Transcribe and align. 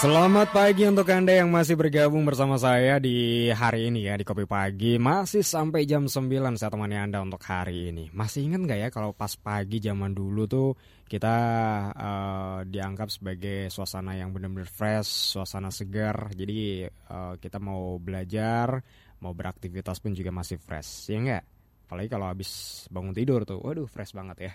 Selamat 0.00 0.48
pagi 0.56 0.88
untuk 0.88 1.04
Anda 1.12 1.44
yang 1.44 1.52
masih 1.52 1.76
bergabung 1.76 2.24
bersama 2.24 2.56
saya 2.56 2.96
di 2.96 3.52
hari 3.52 3.92
ini 3.92 4.08
ya 4.08 4.16
di 4.16 4.24
Kopi 4.24 4.48
Pagi. 4.48 4.96
Masih 4.96 5.44
sampai 5.44 5.84
jam 5.84 6.08
9 6.08 6.56
saya 6.56 6.72
temani 6.72 6.96
Anda 6.96 7.20
untuk 7.20 7.44
hari 7.44 7.92
ini. 7.92 8.08
Masih 8.08 8.48
ingat 8.48 8.64
nggak 8.64 8.80
ya 8.80 8.88
kalau 8.88 9.12
pas 9.12 9.36
pagi 9.36 9.76
zaman 9.76 10.16
dulu 10.16 10.48
tuh 10.48 10.72
kita 11.04 11.36
uh, 11.92 12.58
dianggap 12.64 13.12
sebagai 13.12 13.68
suasana 13.68 14.16
yang 14.16 14.32
benar-benar 14.32 14.72
fresh, 14.72 15.36
suasana 15.36 15.68
segar. 15.68 16.32
Jadi 16.32 16.88
uh, 16.88 17.36
kita 17.36 17.60
mau 17.60 18.00
belajar, 18.00 18.80
mau 19.20 19.36
beraktivitas 19.36 20.00
pun 20.00 20.16
juga 20.16 20.32
masih 20.32 20.56
fresh, 20.56 21.12
ya 21.12 21.20
enggak? 21.20 21.44
Apalagi 21.90 22.06
kalau 22.06 22.30
habis 22.30 22.86
bangun 22.86 23.10
tidur 23.10 23.42
tuh 23.42 23.58
waduh 23.58 23.90
fresh 23.90 24.14
banget 24.14 24.46
ya. 24.46 24.52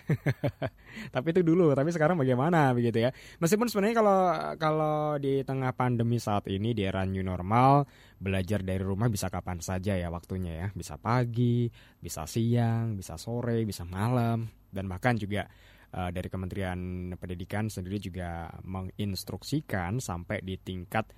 Tapi 1.14 1.36
itu 1.36 1.44
dulu 1.44 1.76
tapi 1.76 1.92
sekarang 1.92 2.16
bagaimana 2.16 2.72
begitu 2.72 3.04
ya. 3.04 3.12
Meskipun 3.44 3.68
sebenarnya 3.68 3.96
kalau 4.00 4.20
kalau 4.56 4.96
di 5.20 5.44
tengah 5.44 5.76
pandemi 5.76 6.16
saat 6.16 6.48
ini 6.48 6.72
di 6.72 6.88
era 6.88 7.04
new 7.04 7.20
normal 7.20 7.84
belajar 8.16 8.64
dari 8.64 8.80
rumah 8.80 9.12
bisa 9.12 9.28
kapan 9.28 9.60
saja 9.60 10.00
ya 10.00 10.08
waktunya 10.08 10.64
ya. 10.64 10.66
Bisa 10.72 10.96
pagi 10.96 11.68
bisa 12.00 12.24
siang 12.24 12.96
bisa 12.96 13.20
sore 13.20 13.68
bisa 13.68 13.84
malam. 13.84 14.48
Dan 14.72 14.88
bahkan 14.88 15.20
juga 15.20 15.44
uh, 15.92 16.08
dari 16.08 16.32
Kementerian 16.32 17.12
Pendidikan 17.20 17.68
sendiri 17.68 18.00
juga 18.00 18.48
menginstruksikan 18.64 20.00
sampai 20.00 20.40
di 20.40 20.56
tingkat 20.56 21.12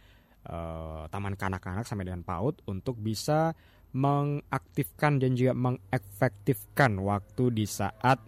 uh, 0.50 1.06
taman 1.06 1.38
kanak-kanak 1.38 1.87
sampai 1.87 2.10
dengan 2.10 2.26
PAUD 2.26 2.66
untuk 2.66 2.98
bisa 2.98 3.54
mengaktifkan 3.92 5.16
dan 5.16 5.33
juga 5.33 5.56
mengefektifkan 5.56 7.01
waktu 7.01 7.45
di 7.52 7.65
saat 7.65 8.20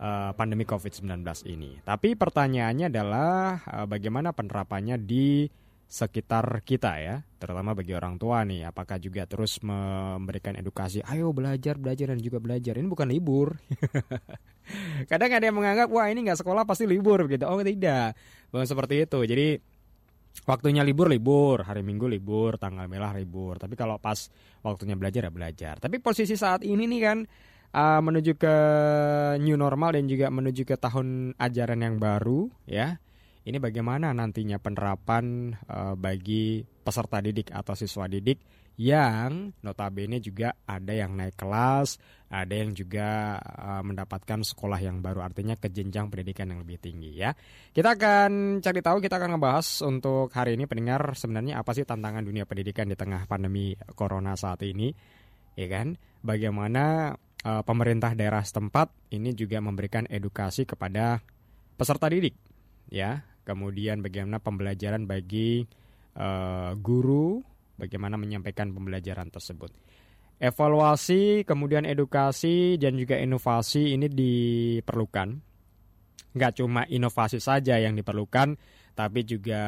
uh, 0.00 0.30
pandemi 0.34 0.62
COVID-19 0.64 1.22
ini. 1.50 1.82
Tapi 1.82 2.14
pertanyaannya 2.14 2.86
adalah 2.88 3.60
uh, 3.66 3.86
bagaimana 3.86 4.30
penerapannya 4.30 4.96
di 5.02 5.50
sekitar 5.90 6.62
kita 6.62 7.02
ya, 7.02 7.18
terutama 7.42 7.74
bagi 7.74 7.90
orang 7.98 8.14
tua 8.14 8.46
nih, 8.46 8.70
apakah 8.70 9.02
juga 9.02 9.26
terus 9.26 9.58
memberikan 9.58 10.54
edukasi, 10.54 11.02
ayo 11.02 11.34
belajar, 11.34 11.74
belajar 11.82 12.14
dan 12.14 12.22
juga 12.22 12.38
belajar. 12.38 12.78
Ini 12.78 12.86
bukan 12.86 13.10
libur. 13.10 13.58
Kadang 15.10 15.34
ada 15.34 15.42
yang 15.50 15.58
menganggap 15.58 15.90
wah 15.90 16.06
ini 16.06 16.22
nggak 16.22 16.46
sekolah 16.46 16.62
pasti 16.62 16.86
libur 16.86 17.26
gitu. 17.26 17.42
Oh 17.42 17.58
tidak, 17.66 18.14
bukan 18.54 18.66
seperti 18.70 19.02
itu. 19.02 19.18
Jadi 19.26 19.46
waktunya 20.46 20.82
libur 20.82 21.10
libur, 21.10 21.62
hari 21.62 21.82
Minggu 21.84 22.06
libur, 22.10 22.56
tanggal 22.56 22.86
merah 22.86 23.14
libur. 23.14 23.58
Tapi 23.58 23.74
kalau 23.78 23.98
pas 24.02 24.30
waktunya 24.64 24.98
belajar 24.98 25.28
ya 25.28 25.32
belajar. 25.32 25.74
Tapi 25.78 26.02
posisi 26.02 26.34
saat 26.34 26.66
ini 26.66 26.86
nih 26.86 27.00
kan 27.00 27.18
uh, 27.74 28.00
menuju 28.02 28.36
ke 28.38 28.54
new 29.42 29.56
normal 29.58 29.94
dan 29.94 30.10
juga 30.10 30.30
menuju 30.30 30.62
ke 30.66 30.76
tahun 30.78 31.38
ajaran 31.38 31.80
yang 31.80 31.96
baru 31.98 32.50
ya. 32.66 32.98
Ini 33.40 33.56
bagaimana 33.56 34.12
nantinya 34.12 34.60
penerapan 34.60 35.56
uh, 35.64 35.96
bagi 35.96 36.60
peserta 36.84 37.24
didik 37.24 37.48
atau 37.50 37.72
siswa 37.72 38.04
didik 38.04 38.36
yang 38.80 39.52
notabene 39.60 40.24
juga 40.24 40.56
ada 40.64 40.96
yang 40.96 41.12
naik 41.12 41.36
kelas, 41.36 42.00
ada 42.32 42.48
yang 42.56 42.72
juga 42.72 43.36
uh, 43.36 43.84
mendapatkan 43.84 44.40
sekolah 44.40 44.80
yang 44.80 45.04
baru 45.04 45.20
artinya 45.20 45.52
ke 45.52 45.68
jenjang 45.68 46.08
pendidikan 46.08 46.48
yang 46.48 46.64
lebih 46.64 46.80
tinggi 46.80 47.12
ya. 47.12 47.36
Kita 47.76 47.92
akan 47.92 48.64
cari 48.64 48.80
tahu, 48.80 49.04
kita 49.04 49.20
akan 49.20 49.36
ngebahas 49.36 49.84
untuk 49.84 50.32
hari 50.32 50.56
ini 50.56 50.64
pendengar 50.64 51.12
sebenarnya 51.12 51.60
apa 51.60 51.76
sih 51.76 51.84
tantangan 51.84 52.24
dunia 52.24 52.48
pendidikan 52.48 52.88
di 52.88 52.96
tengah 52.96 53.28
pandemi 53.28 53.76
corona 53.92 54.32
saat 54.32 54.64
ini, 54.64 54.88
ya 55.60 55.68
kan? 55.68 56.00
Bagaimana 56.24 57.12
uh, 57.44 57.60
pemerintah 57.60 58.16
daerah 58.16 58.40
setempat 58.40 59.12
ini 59.12 59.36
juga 59.36 59.60
memberikan 59.60 60.08
edukasi 60.08 60.64
kepada 60.64 61.20
peserta 61.76 62.08
didik, 62.08 62.32
ya. 62.88 63.28
Kemudian 63.44 64.00
bagaimana 64.00 64.40
pembelajaran 64.40 65.04
bagi 65.04 65.68
uh, 66.16 66.72
guru 66.80 67.49
bagaimana 67.80 68.20
menyampaikan 68.20 68.68
pembelajaran 68.76 69.32
tersebut. 69.32 69.72
Evaluasi, 70.40 71.44
kemudian 71.48 71.88
edukasi, 71.88 72.76
dan 72.76 72.96
juga 72.96 73.16
inovasi 73.16 73.96
ini 73.96 74.08
diperlukan. 74.08 75.28
Nggak 76.36 76.52
cuma 76.60 76.84
inovasi 76.88 77.40
saja 77.40 77.76
yang 77.80 77.96
diperlukan, 77.96 78.56
tapi 78.92 79.24
juga 79.24 79.62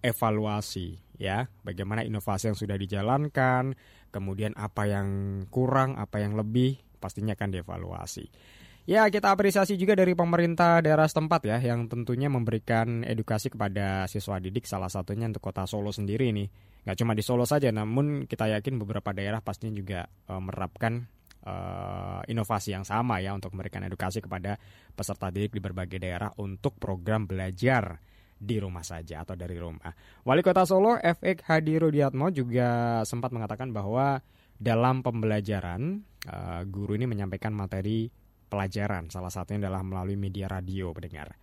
evaluasi 0.00 0.96
ya. 1.20 1.44
Bagaimana 1.64 2.04
inovasi 2.04 2.52
yang 2.52 2.58
sudah 2.58 2.76
dijalankan, 2.76 3.76
kemudian 4.12 4.52
apa 4.56 4.88
yang 4.88 5.08
kurang, 5.48 5.96
apa 5.96 6.20
yang 6.20 6.36
lebih, 6.36 6.80
pastinya 7.00 7.36
akan 7.36 7.48
dievaluasi. 7.52 8.24
Ya, 8.84 9.08
kita 9.08 9.32
apresiasi 9.32 9.80
juga 9.80 9.96
dari 9.96 10.12
pemerintah 10.12 10.84
daerah 10.84 11.08
setempat 11.08 11.48
ya 11.48 11.56
yang 11.56 11.88
tentunya 11.88 12.28
memberikan 12.28 13.00
edukasi 13.00 13.48
kepada 13.48 14.04
siswa 14.04 14.36
didik 14.36 14.68
salah 14.68 14.92
satunya 14.92 15.24
untuk 15.24 15.40
kota 15.40 15.64
Solo 15.64 15.88
sendiri 15.88 16.28
nih. 16.36 16.48
Gak 16.84 17.00
cuma 17.00 17.16
di 17.16 17.24
Solo 17.24 17.48
saja, 17.48 17.72
namun 17.72 18.28
kita 18.28 18.48
yakin 18.52 18.76
beberapa 18.76 19.16
daerah 19.16 19.40
pastinya 19.40 19.72
juga 19.72 20.04
uh, 20.28 20.40
menerapkan 20.40 21.08
uh, 21.48 22.20
inovasi 22.28 22.76
yang 22.76 22.84
sama 22.84 23.24
ya 23.24 23.32
untuk 23.32 23.56
memberikan 23.56 23.84
edukasi 23.88 24.20
kepada 24.20 24.60
peserta 24.92 25.32
didik 25.32 25.56
di 25.56 25.60
berbagai 25.64 25.96
daerah 25.96 26.28
untuk 26.40 26.76
program 26.76 27.24
belajar 27.24 28.00
di 28.36 28.60
rumah 28.60 28.84
saja 28.84 29.24
atau 29.24 29.32
dari 29.32 29.56
rumah. 29.56 29.88
Wali 30.28 30.44
Kota 30.44 30.68
Solo 30.68 31.00
FX 31.00 31.48
Hadi 31.48 31.80
Rudiatmo 31.80 32.28
juga 32.28 33.00
sempat 33.08 33.32
mengatakan 33.32 33.72
bahwa 33.72 34.20
dalam 34.60 35.00
pembelajaran 35.00 36.04
uh, 36.28 36.62
guru 36.68 37.00
ini 37.00 37.08
menyampaikan 37.08 37.56
materi 37.56 38.12
pelajaran. 38.52 39.08
Salah 39.08 39.32
satunya 39.32 39.66
adalah 39.66 39.80
melalui 39.80 40.20
media 40.20 40.46
radio 40.46 40.92
pendengar. 40.92 41.34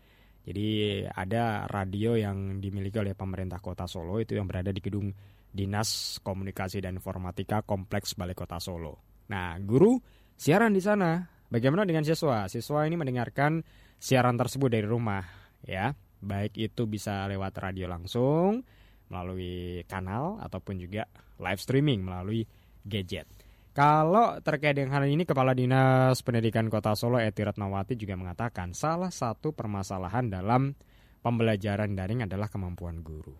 Jadi 0.41 1.01
ada 1.05 1.69
radio 1.69 2.17
yang 2.17 2.57
dimiliki 2.57 2.97
oleh 2.97 3.13
pemerintah 3.13 3.61
kota 3.61 3.85
Solo 3.85 4.17
itu 4.17 4.33
yang 4.33 4.49
berada 4.49 4.73
di 4.73 4.81
gedung 4.81 5.13
Dinas 5.51 6.17
Komunikasi 6.23 6.81
dan 6.81 6.97
Informatika 6.97 7.61
Kompleks 7.61 8.17
Balai 8.17 8.33
Kota 8.33 8.57
Solo. 8.57 9.25
Nah, 9.29 9.53
guru 9.61 10.01
siaran 10.33 10.73
di 10.73 10.81
sana. 10.81 11.21
Bagaimana 11.51 11.83
dengan 11.83 12.07
siswa? 12.07 12.47
Siswa 12.47 12.87
ini 12.87 12.95
mendengarkan 12.95 13.61
siaran 13.99 14.39
tersebut 14.39 14.71
dari 14.71 14.87
rumah, 14.87 15.21
ya. 15.67 15.91
Baik 16.21 16.55
itu 16.57 16.87
bisa 16.87 17.27
lewat 17.27 17.57
radio 17.59 17.91
langsung, 17.91 18.63
melalui 19.11 19.83
kanal 19.89 20.39
ataupun 20.39 20.79
juga 20.79 21.09
live 21.41 21.59
streaming 21.59 22.05
melalui 22.05 22.47
gadget. 22.87 23.27
Kalau 23.71 24.35
terkait 24.43 24.75
dengan 24.75 24.99
hal 24.99 25.07
ini, 25.07 25.23
Kepala 25.23 25.55
Dinas 25.55 26.19
Pendidikan 26.27 26.67
Kota 26.67 26.91
Solo 26.91 27.23
Eti 27.23 27.39
Ratnawati 27.39 27.95
juga 27.95 28.19
mengatakan 28.19 28.75
salah 28.75 29.07
satu 29.07 29.55
permasalahan 29.55 30.27
dalam 30.27 30.75
pembelajaran 31.23 31.95
daring 31.95 32.27
adalah 32.27 32.51
kemampuan 32.51 32.99
guru. 32.99 33.31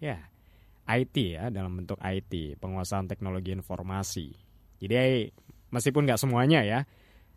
Ya, 0.00 0.32
IT 0.88 1.12
ya, 1.12 1.52
dalam 1.52 1.76
bentuk 1.76 2.00
IT, 2.00 2.56
penguasaan 2.56 3.04
teknologi 3.04 3.52
informasi. 3.52 4.32
Jadi 4.80 5.28
meskipun 5.76 6.08
nggak 6.08 6.20
semuanya 6.24 6.64
ya, 6.64 6.80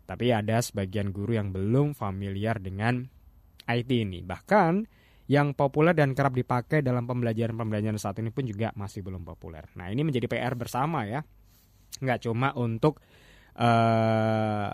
tapi 0.08 0.32
ada 0.32 0.64
sebagian 0.64 1.12
guru 1.12 1.36
yang 1.36 1.52
belum 1.52 1.92
familiar 1.92 2.56
dengan 2.56 3.04
IT 3.68 3.92
ini. 3.92 4.24
Bahkan 4.24 4.72
yang 5.28 5.52
populer 5.52 5.92
dan 5.92 6.16
kerap 6.16 6.32
dipakai 6.32 6.80
dalam 6.80 7.04
pembelajaran-pembelajaran 7.04 8.00
saat 8.00 8.16
ini 8.24 8.32
pun 8.32 8.48
juga 8.48 8.72
masih 8.80 9.04
belum 9.04 9.28
populer. 9.28 9.68
Nah 9.76 9.92
ini 9.92 10.08
menjadi 10.08 10.24
PR 10.24 10.56
bersama 10.56 11.04
ya 11.04 11.20
nggak 12.00 12.24
cuma 12.24 12.54
untuk 12.56 13.02
uh, 13.58 14.72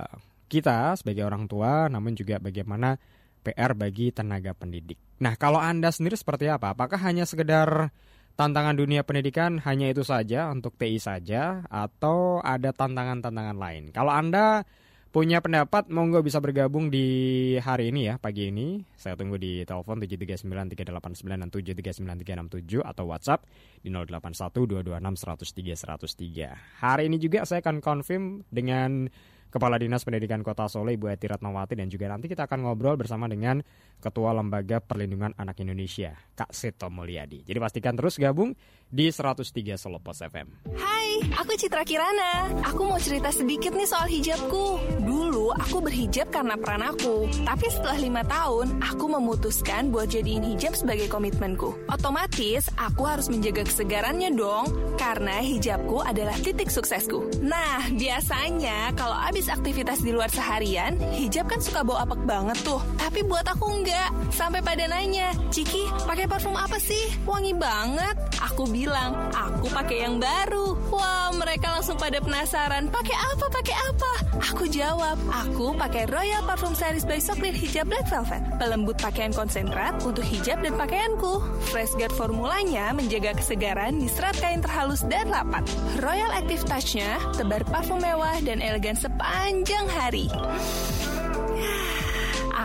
kita 0.48 0.96
sebagai 0.96 1.26
orang 1.28 1.44
tua, 1.50 1.86
namun 1.90 2.16
juga 2.16 2.40
bagaimana 2.40 2.96
PR 3.44 3.72
bagi 3.76 4.10
tenaga 4.10 4.52
pendidik. 4.56 4.98
Nah, 5.22 5.34
kalau 5.34 5.58
Anda 5.58 5.90
sendiri 5.90 6.14
seperti 6.14 6.48
apa? 6.48 6.72
Apakah 6.74 7.00
hanya 7.04 7.26
sekedar 7.26 7.90
tantangan 8.38 8.78
dunia 8.78 9.02
pendidikan 9.02 9.58
hanya 9.66 9.90
itu 9.90 10.06
saja 10.06 10.46
untuk 10.48 10.78
TI 10.78 11.02
saja 11.02 11.66
atau 11.66 12.38
ada 12.38 12.70
tantangan-tantangan 12.70 13.56
lain? 13.58 13.90
Kalau 13.90 14.14
Anda 14.14 14.62
punya 15.08 15.40
pendapat 15.40 15.88
monggo 15.88 16.20
bisa 16.20 16.36
bergabung 16.38 16.92
di 16.92 17.56
hari 17.64 17.88
ini 17.88 18.12
ya 18.12 18.20
pagi 18.20 18.52
ini. 18.52 18.84
Saya 18.92 19.16
tunggu 19.16 19.40
di 19.40 19.64
telepon 19.64 20.04
7393889 20.04 21.40
dan 21.40 21.48
73937 21.48 22.84
atau 22.84 23.08
WhatsApp 23.08 23.48
di 23.80 23.88
081226103103 23.88 26.84
hari 26.84 27.08
ini 27.08 27.16
juga 27.16 27.48
saya 27.48 27.64
akan 27.64 27.80
confirm 27.80 28.44
dengan 28.52 29.08
Kepala 29.48 29.80
Dinas 29.80 30.04
Pendidikan 30.04 30.44
Kota 30.44 30.68
Solo 30.68 30.92
Ibu 30.92 31.08
Eti 31.08 31.24
Ratnawati 31.24 31.72
dan 31.72 31.88
juga 31.88 32.12
nanti 32.12 32.28
kita 32.28 32.44
akan 32.44 32.68
ngobrol 32.68 33.00
bersama 33.00 33.24
dengan 33.32 33.64
Ketua 33.96 34.36
Lembaga 34.36 34.84
Perlindungan 34.84 35.32
Anak 35.40 35.64
Indonesia 35.64 36.12
Kak 36.36 36.52
Seto 36.52 36.92
Mulyadi. 36.92 37.48
Jadi 37.48 37.56
pastikan 37.56 37.96
terus 37.96 38.20
gabung 38.20 38.52
di 38.88 39.12
103 39.12 39.76
Solo 39.76 40.00
Pos 40.00 40.24
FM. 40.24 40.64
Hai, 40.80 41.20
aku 41.36 41.52
Citra 41.60 41.84
Kirana. 41.84 42.48
Aku 42.72 42.88
mau 42.88 42.96
cerita 42.96 43.28
sedikit 43.28 43.76
nih 43.76 43.84
soal 43.84 44.08
hijabku. 44.08 44.80
Dulu 45.04 45.52
aku 45.52 45.84
berhijab 45.84 46.32
karena 46.32 46.56
peran 46.56 46.80
aku, 46.84 47.28
tapi 47.44 47.68
setelah 47.68 47.98
lima 48.00 48.22
tahun 48.24 48.80
aku 48.80 49.04
memutuskan 49.12 49.92
buat 49.92 50.08
jadiin 50.08 50.44
hijab 50.56 50.72
sebagai 50.72 51.08
komitmenku. 51.12 51.76
Otomatis 51.92 52.72
aku 52.80 53.04
harus 53.04 53.28
menjaga 53.28 53.68
kesegarannya 53.68 54.32
dong, 54.32 54.72
karena 54.96 55.40
hijabku 55.44 56.00
adalah 56.00 56.34
titik 56.40 56.72
suksesku. 56.72 57.44
Nah, 57.44 57.92
biasanya 57.92 58.96
kalau 58.96 59.16
abis 59.28 59.52
aktivitas 59.52 60.00
di 60.00 60.16
luar 60.16 60.32
seharian, 60.32 60.96
hijab 61.12 61.48
kan 61.48 61.60
suka 61.60 61.84
bau 61.84 62.00
apek 62.00 62.24
banget 62.24 62.56
tuh. 62.64 62.80
Tapi 62.96 63.20
buat 63.24 63.44
aku 63.44 63.68
enggak. 63.68 64.10
Sampai 64.32 64.60
pada 64.64 64.84
nanya, 64.88 65.32
Ciki, 65.52 65.88
pakai 66.08 66.24
parfum 66.28 66.56
apa 66.56 66.80
sih? 66.80 67.08
Wangi 67.28 67.52
banget. 67.56 68.16
Aku 68.52 68.68
bilang, 68.78 69.10
aku 69.34 69.66
pakai 69.74 70.06
yang 70.06 70.22
baru. 70.22 70.78
Wah, 70.94 71.34
mereka 71.34 71.74
langsung 71.74 71.98
pada 71.98 72.22
penasaran, 72.22 72.86
pakai 72.86 73.16
apa, 73.18 73.46
pakai 73.50 73.74
apa? 73.74 74.12
Aku 74.54 74.70
jawab, 74.70 75.18
aku 75.26 75.74
pakai 75.74 76.06
Royal 76.06 76.46
Parfum 76.46 76.78
Series 76.78 77.02
by 77.02 77.18
Socklin 77.18 77.50
Hijab 77.50 77.90
Black 77.90 78.06
Velvet. 78.06 78.38
Pelembut 78.62 78.94
pakaian 79.02 79.34
konsentrat 79.34 79.98
untuk 80.06 80.22
hijab 80.22 80.62
dan 80.62 80.78
pakaianku. 80.78 81.42
Fresh 81.74 81.98
Guard 81.98 82.14
formulanya 82.14 82.94
menjaga 82.94 83.34
kesegaran 83.34 83.98
di 83.98 84.06
serat 84.06 84.38
kain 84.38 84.62
terhalus 84.62 85.02
dan 85.10 85.26
rapat. 85.26 85.66
Royal 85.98 86.30
Active 86.30 86.62
Touch-nya 86.62 87.18
tebar 87.34 87.66
parfum 87.66 87.98
mewah 87.98 88.38
dan 88.46 88.62
elegan 88.62 88.94
sepanjang 88.94 89.90
hari. 89.90 90.30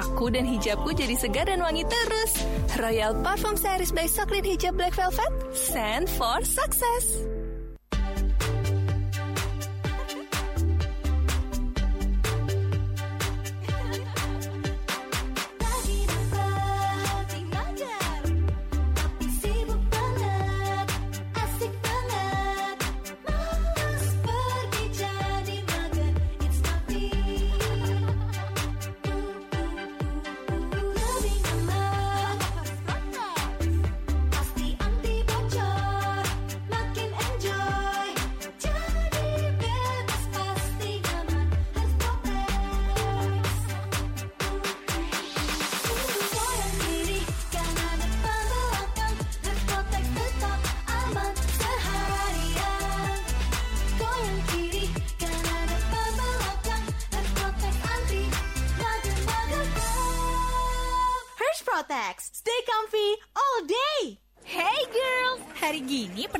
Aku 0.03 0.27
dan 0.27 0.43
hijabku 0.43 0.91
jadi 0.91 1.15
segar 1.15 1.47
dan 1.47 1.63
wangi 1.63 1.87
terus. 1.87 2.43
Royal 2.75 3.15
Parfum 3.23 3.55
Series 3.55 3.95
by 3.95 4.03
Socklin 4.03 4.43
Hijab 4.43 4.75
Black 4.75 4.91
Velvet. 4.91 5.31
Send 5.55 6.11
for 6.11 6.43
success. 6.43 7.32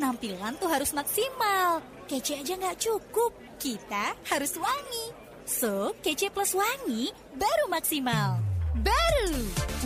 Penampilan 0.04 0.60
tuh 0.60 0.68
harus 0.68 0.92
maksimal. 0.92 1.80
Kece 2.12 2.44
aja 2.44 2.60
nggak 2.60 2.76
cukup, 2.76 3.32
kita 3.56 4.12
harus 4.28 4.52
wangi. 4.60 5.16
So, 5.48 5.96
kece 6.04 6.28
plus 6.28 6.52
wangi 6.52 7.16
baru 7.40 7.72
maksimal. 7.72 8.36
Baru! 8.84 9.32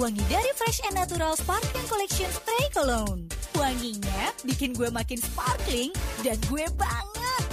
Wangi 0.01 0.25
dari 0.25 0.49
Fresh 0.57 0.81
and 0.89 0.97
Natural 0.97 1.37
Sparkling 1.37 1.85
Collection 1.85 2.25
Spray 2.33 2.65
Cologne. 2.73 3.29
Wanginya 3.61 4.33
bikin 4.41 4.73
gue 4.73 4.89
makin 4.89 5.21
sparkling 5.21 5.93
dan 6.25 6.41
gue 6.49 6.65
banget. 6.73 7.43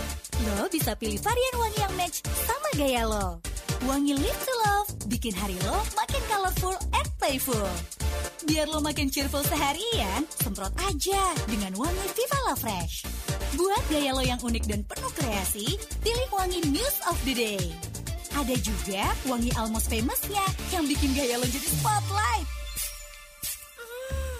Lo 0.48 0.64
bisa 0.72 0.96
pilih 0.96 1.20
varian 1.20 1.56
wangi 1.60 1.80
yang 1.84 1.94
match 2.00 2.24
sama 2.48 2.68
gaya 2.80 3.04
lo. 3.04 3.44
Wangi 3.84 4.16
Live 4.16 4.40
to 4.40 4.54
Love 4.64 4.88
bikin 5.12 5.36
hari 5.36 5.60
lo 5.68 5.84
makin 6.00 6.22
colorful 6.32 6.72
and 6.96 7.08
playful. 7.20 7.68
Biar 8.44 8.68
lo 8.68 8.76
makin 8.84 9.08
cheerful 9.08 9.40
seharian, 9.40 10.28
semprot 10.36 10.76
aja 10.84 11.32
dengan 11.48 11.72
wangi 11.80 12.06
Viva 12.12 12.38
La 12.44 12.52
Fresh. 12.52 13.08
Buat 13.56 13.80
gaya 13.88 14.12
lo 14.12 14.20
yang 14.20 14.36
unik 14.36 14.68
dan 14.68 14.84
penuh 14.84 15.08
kreasi, 15.16 15.80
pilih 16.04 16.28
wangi 16.28 16.60
Muse 16.68 17.00
of 17.08 17.16
the 17.24 17.32
Day. 17.32 17.64
Ada 18.36 18.52
juga 18.60 19.08
wangi 19.24 19.48
Almost 19.56 19.88
Famousnya 19.88 20.44
yang 20.76 20.84
bikin 20.84 21.16
gaya 21.16 21.40
lo 21.40 21.46
jadi 21.48 21.68
spotlight. 21.72 22.46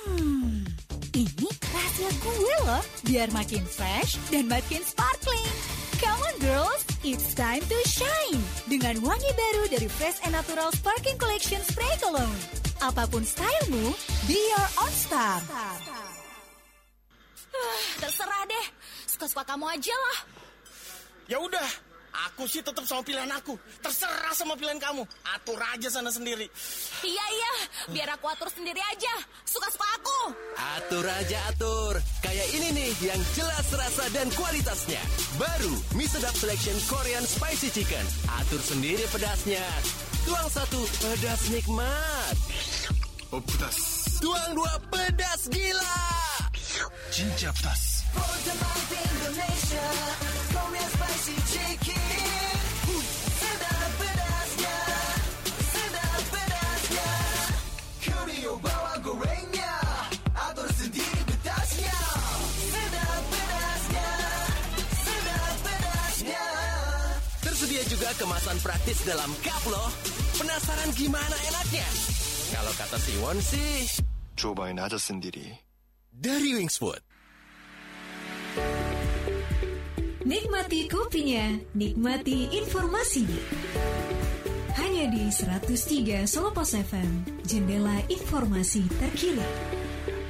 Hmm, 0.05 0.69
ini 1.17 1.49
rahasia 1.73 2.11
gue 2.21 2.57
loh, 2.69 2.85
biar 3.09 3.33
makin 3.33 3.65
fresh 3.65 4.21
dan 4.29 4.53
makin 4.53 4.85
sparkling. 4.85 5.53
Come 5.97 6.21
on 6.21 6.37
girls, 6.45 6.85
it's 7.01 7.33
time 7.33 7.65
to 7.65 7.79
shine 7.89 8.43
dengan 8.69 9.01
wangi 9.01 9.33
baru 9.33 9.65
dari 9.73 9.89
Fresh 9.89 10.21
and 10.29 10.37
Natural 10.37 10.69
Sparkling 10.77 11.17
Collection 11.17 11.65
Spray 11.65 11.97
Cologne. 12.05 12.64
Apa 12.83 13.07
pun 13.07 13.23
stylemu, 13.23 13.95
be 14.27 14.35
your 14.35 14.69
own 14.83 14.93
star. 14.95 15.39
Uh, 17.55 17.79
terserah 18.03 18.43
deh, 18.51 18.67
suka-suka 19.07 19.47
kamu 19.47 19.71
aja 19.71 19.95
lah. 19.95 20.19
Ya 21.31 21.39
udah, 21.39 21.69
aku 22.29 22.45
sih 22.51 22.61
tetap 22.61 22.83
sama 22.85 23.07
pilihan 23.07 23.31
aku. 23.31 23.55
Terserah 23.79 24.35
sama 24.35 24.59
pilihan 24.59 24.77
kamu. 24.83 25.07
Atur 25.33 25.57
aja 25.63 25.89
sana 25.89 26.11
sendiri. 26.11 26.51
Iya 27.01 27.27
iya, 27.31 27.53
biar 27.95 28.09
aku 28.19 28.27
atur 28.29 28.51
sendiri 28.51 28.83
aja. 28.83 29.15
Suka-suka 29.47 29.87
aku. 29.95 30.21
Atur 30.77 31.07
aja 31.07 31.39
atur. 31.55 31.95
Kayak 32.21 32.49
ini 32.59 32.69
nih 32.75 32.91
yang 33.15 33.21
jelas 33.39 33.71
rasa 33.71 34.05
dan 34.13 34.29
kualitasnya. 34.35 35.01
Baru 35.39 35.75
mie 35.95 36.11
sedap 36.11 36.35
selection 36.37 36.77
Korean 36.91 37.25
spicy 37.25 37.71
chicken. 37.71 38.05
Atur 38.43 38.61
sendiri 38.61 39.07
pedasnya. 39.15 39.65
Tuang 40.25 40.49
satu, 40.49 40.81
pedas 41.05 41.43
nikmat. 41.53 42.37
Oh, 43.29 43.41
pedas. 43.45 43.79
Tuang 44.25 44.51
dua, 44.57 44.73
pedas 44.89 45.53
gila. 45.53 46.01
Cinca 47.13 47.53
pedas. 47.53 47.83
Indonesia, 48.95 49.87
kemasan 68.25 68.57
praktis 68.65 69.05
dalam 69.05 69.29
cup 69.45 69.61
loh. 69.69 69.93
Penasaran 70.41 70.89
gimana 70.97 71.37
enaknya? 71.45 71.85
Kalau 72.57 72.73
kata 72.73 72.97
Siwon 72.97 73.37
sih, 73.45 74.01
cobain 74.33 74.81
aja 74.81 74.97
sendiri. 74.97 75.53
Dari 76.09 76.57
Wingsfood. 76.57 77.05
Nikmati 80.25 80.89
kopinya, 80.89 81.53
nikmati 81.77 82.49
informasinya. 82.65 83.41
Hanya 84.81 85.05
di 85.13 85.29
103 85.29 86.25
Solo 86.25 86.49
Pos 86.57 86.73
FM, 86.73 87.45
jendela 87.45 88.01
informasi 88.09 88.89
terkini. 89.05 89.45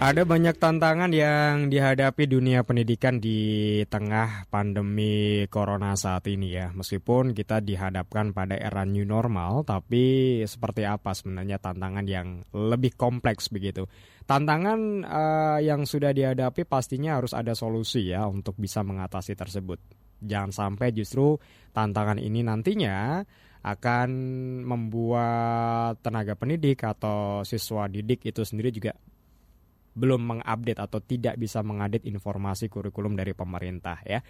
Ada 0.04 0.28
banyak 0.28 0.61
tantangan 0.61 1.08
yang 1.16 1.73
dihadapi 1.73 2.28
dunia 2.28 2.61
pendidikan 2.61 3.16
di 3.16 3.80
tengah 3.88 4.44
pandemi 4.52 5.49
corona 5.49 5.96
saat 5.96 6.28
ini 6.28 6.52
ya. 6.52 6.68
Meskipun 6.76 7.32
kita 7.32 7.64
dihadapkan 7.64 8.37
pada 8.37 8.52
era 8.52 8.84
new 8.84 9.08
normal, 9.08 9.64
tapi 9.64 10.44
seperti 10.44 10.84
apa 10.84 11.16
sebenarnya 11.16 11.56
tantangan 11.56 12.04
yang 12.04 12.44
lebih 12.52 13.00
kompleks 13.00 13.49
begitu. 13.49 13.88
Tantangan 14.28 15.08
uh, 15.08 15.58
yang 15.64 15.88
sudah 15.88 16.12
dihadapi 16.12 16.68
pastinya 16.68 17.16
harus 17.16 17.32
ada 17.32 17.56
solusi 17.56 18.12
ya 18.12 18.28
untuk 18.28 18.61
bisa 18.61 18.84
mengatasi 18.84 19.32
tersebut. 19.32 19.80
Jangan 20.20 20.52
sampai 20.52 20.92
justru 20.92 21.40
tantangan 21.73 22.20
ini 22.20 22.44
nantinya 22.44 23.25
akan 23.64 24.11
membuat 24.68 25.96
tenaga 26.04 26.37
pendidik 26.37 26.84
atau 26.84 27.40
siswa 27.40 27.88
didik 27.88 28.20
itu 28.28 28.44
sendiri 28.44 28.68
juga 28.68 28.92
belum 29.94 30.20
mengupdate 30.20 30.82
atau 30.82 30.98
tidak 31.00 31.38
bisa 31.38 31.62
mengupdate 31.62 32.06
informasi 32.10 32.66
kurikulum 32.68 33.14
dari 33.14 33.32
pemerintah 33.32 34.02
ya. 34.02 34.20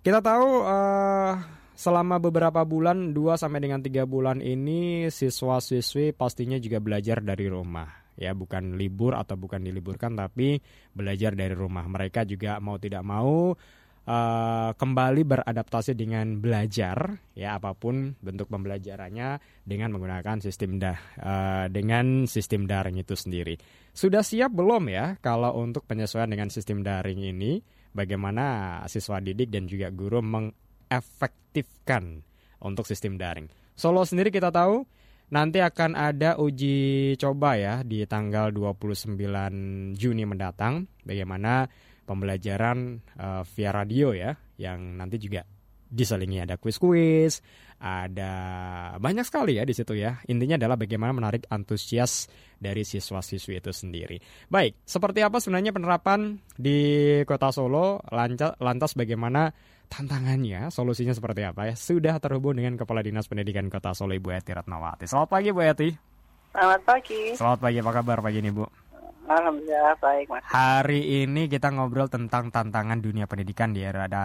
Kita 0.00 0.24
tahu 0.24 0.48
uh, 0.64 1.32
selama 1.76 2.16
beberapa 2.18 2.64
bulan 2.64 3.12
2 3.12 3.36
sampai 3.38 3.60
dengan 3.62 3.84
3 3.84 4.08
bulan 4.08 4.40
ini 4.40 5.12
siswa-siswi 5.12 6.16
pastinya 6.16 6.56
juga 6.56 6.80
belajar 6.80 7.20
dari 7.20 7.46
rumah 7.46 8.08
ya 8.18 8.34
bukan 8.34 8.74
libur 8.74 9.14
atau 9.14 9.38
bukan 9.38 9.62
diliburkan 9.62 10.18
tapi 10.18 10.58
belajar 10.90 11.38
dari 11.38 11.54
rumah. 11.54 11.86
Mereka 11.86 12.26
juga 12.26 12.58
mau 12.58 12.76
tidak 12.82 13.06
mau 13.06 13.54
eh, 14.08 14.70
kembali 14.72 15.22
beradaptasi 15.28 15.92
dengan 15.92 16.40
belajar 16.40 17.20
ya 17.36 17.60
apa 17.60 17.76
pun 17.76 18.16
bentuk 18.24 18.48
pembelajarannya 18.48 19.36
dengan 19.68 19.92
menggunakan 19.92 20.40
sistem 20.40 20.80
dah 20.80 20.98
eh, 21.20 21.66
dengan 21.68 22.24
sistem 22.24 22.64
daring 22.64 22.96
itu 22.96 23.12
sendiri. 23.12 23.60
Sudah 23.92 24.24
siap 24.24 24.56
belum 24.56 24.88
ya 24.88 25.20
kalau 25.20 25.60
untuk 25.60 25.84
penyesuaian 25.84 26.32
dengan 26.32 26.48
sistem 26.48 26.80
daring 26.80 27.20
ini? 27.20 27.60
Bagaimana 27.88 28.78
siswa 28.86 29.18
didik 29.18 29.48
dan 29.48 29.64
juga 29.64 29.88
guru 29.90 30.20
mengefektifkan 30.22 32.20
untuk 32.62 32.84
sistem 32.84 33.16
daring? 33.16 33.48
Solo 33.74 34.04
sendiri 34.04 34.28
kita 34.30 34.52
tahu 34.54 34.84
nanti 35.28 35.60
akan 35.60 35.92
ada 35.92 36.40
uji 36.40 37.14
coba 37.20 37.56
ya 37.60 37.74
di 37.84 38.04
tanggal 38.08 38.48
29 38.48 39.18
Juni 39.96 40.24
mendatang 40.24 40.88
bagaimana 41.04 41.68
pembelajaran 42.08 43.04
eh, 43.20 43.42
via 43.44 43.70
radio 43.70 44.16
ya 44.16 44.32
yang 44.56 44.96
nanti 44.96 45.20
juga 45.20 45.44
diselingi 45.88 46.44
ada 46.44 46.60
kuis-kuis, 46.60 47.40
ada 47.80 48.32
banyak 49.00 49.24
sekali 49.24 49.56
ya 49.56 49.64
di 49.64 49.72
situ 49.72 49.96
ya. 49.96 50.20
Intinya 50.28 50.60
adalah 50.60 50.76
bagaimana 50.76 51.16
menarik 51.16 51.48
antusias 51.48 52.28
dari 52.60 52.84
siswa-siswi 52.84 53.60
itu 53.60 53.72
sendiri. 53.72 54.16
Baik, 54.52 54.76
seperti 54.84 55.24
apa 55.24 55.40
sebenarnya 55.40 55.72
penerapan 55.72 56.36
di 56.54 56.78
Kota 57.24 57.48
Solo? 57.54 58.04
Lantas, 58.12 58.52
lantas 58.60 58.92
bagaimana 58.92 59.48
tantangannya? 59.88 60.68
Solusinya 60.68 61.16
seperti 61.16 61.48
apa 61.48 61.72
ya? 61.72 61.74
Sudah 61.74 62.20
terhubung 62.20 62.60
dengan 62.60 62.76
Kepala 62.76 63.00
Dinas 63.00 63.24
Pendidikan 63.24 63.72
Kota 63.72 63.96
Solo 63.96 64.12
Ibu 64.12 64.28
Eti 64.36 64.52
Ratnawati. 64.52 65.08
Selamat 65.08 65.28
pagi 65.32 65.48
Bu 65.56 65.60
Eti. 65.64 65.88
Selamat 66.52 66.80
pagi. 66.84 67.20
Selamat 67.36 67.58
pagi, 67.60 67.76
apa 67.80 67.92
kabar 67.92 68.18
pagi 68.24 68.38
ini 68.40 68.50
Bu? 68.52 68.87
Alhamdulillah 69.28 70.00
baik 70.00 70.32
mas. 70.32 70.40
Hari 70.48 71.24
ini 71.24 71.52
kita 71.52 71.68
ngobrol 71.68 72.08
tentang 72.08 72.48
tantangan 72.48 73.04
dunia 73.04 73.28
pendidikan 73.28 73.76
di 73.76 73.84
era 73.84 74.08
ada 74.08 74.24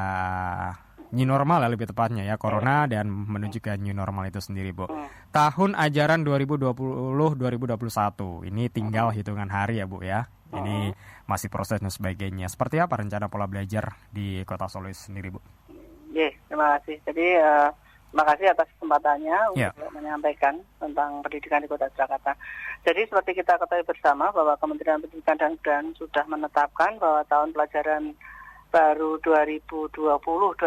new 1.13 1.27
normal 1.27 1.61
ya 1.61 1.69
lebih 1.69 1.91
tepatnya 1.91 2.25
ya 2.25 2.39
corona 2.39 2.87
dan 2.89 3.11
menuju 3.11 3.59
ke 3.59 3.75
new 3.77 3.91
normal 3.91 4.31
itu 4.31 4.39
sendiri 4.39 4.71
Bu. 4.71 4.87
Tahun 5.35 5.75
ajaran 5.75 6.23
2020-2021 6.23 8.47
ini 8.47 8.71
tinggal 8.71 9.11
hitungan 9.11 9.51
hari 9.51 9.83
ya 9.83 9.85
Bu 9.85 9.99
ya. 10.01 10.31
Ini 10.53 10.93
masih 11.25 11.49
proses 11.49 11.81
dan 11.81 11.89
sebagainya. 11.89 12.45
Seperti 12.45 12.77
apa 12.77 13.01
rencana 13.01 13.25
pola 13.25 13.49
belajar 13.49 13.97
di 14.13 14.45
Kota 14.45 14.69
Solo 14.69 14.93
sendiri 14.93 15.33
Bu? 15.33 15.41
Ye, 16.13 16.29
terima 16.45 16.77
kasih. 16.77 17.01
Jadi 17.09 17.41
eh, 17.41 17.73
terima 18.13 18.29
kasih 18.29 18.45
atas 18.53 18.69
kesempatannya 18.77 19.57
Ya. 19.57 19.73
untuk 19.73 19.89
menyampaikan 19.97 20.61
tentang 20.77 21.25
pendidikan 21.25 21.65
di 21.65 21.67
Kota 21.67 21.89
Jakarta. 21.97 22.37
Jadi 22.85 23.09
seperti 23.09 23.41
kita 23.41 23.57
ketahui 23.57 23.89
bersama 23.89 24.29
bahwa 24.29 24.53
Kementerian 24.61 25.01
Pendidikan 25.01 25.33
dan 25.41 25.57
Kebudayaan 25.57 25.97
sudah 25.97 26.21
menetapkan 26.29 27.01
bahwa 27.01 27.25
tahun 27.25 27.49
pelajaran 27.57 28.13
baru 28.73 29.21
2020-2021 29.21 30.57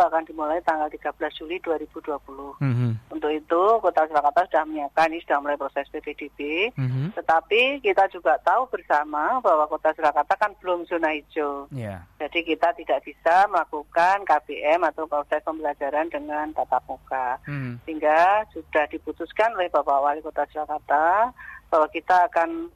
akan 0.00 0.24
dimulai 0.24 0.64
tanggal 0.64 0.88
13 0.88 1.12
Juli 1.36 1.60
2020. 1.60 2.56
Mhm. 2.56 3.12
Untuk 3.12 3.28
itu 3.28 3.62
Kota 3.84 4.08
Jakarta 4.08 4.48
sudah 4.48 4.64
menyiapkan 4.64 5.12
ini 5.12 5.20
sudah 5.20 5.44
mulai 5.44 5.60
proses 5.60 5.84
PPDB. 5.92 6.72
Mhm. 6.72 7.12
Tetapi 7.12 7.84
kita 7.84 8.08
juga 8.08 8.40
tahu 8.40 8.64
bersama 8.72 9.44
bahwa 9.44 9.68
Kota 9.68 9.92
Surakarta 9.92 10.40
kan 10.40 10.56
belum 10.64 10.88
zona 10.88 11.12
hijau. 11.12 11.68
Ya. 11.68 12.00
Jadi 12.16 12.48
kita 12.48 12.72
tidak 12.80 13.04
bisa 13.04 13.44
melakukan 13.52 14.24
KBM 14.24 14.80
atau 14.88 15.04
proses 15.04 15.44
pembelajaran 15.44 16.08
dengan 16.08 16.48
tatap 16.56 16.80
muka. 16.88 17.36
Mhm. 17.44 17.84
Sehingga 17.84 18.48
sudah 18.56 18.88
diputuskan 18.88 19.52
oleh 19.52 19.68
Bapak 19.68 20.00
Wali 20.00 20.24
Kota 20.24 20.48
Surakarta 20.48 21.28
bahwa 21.68 21.86
kita 21.92 22.32
akan 22.32 22.72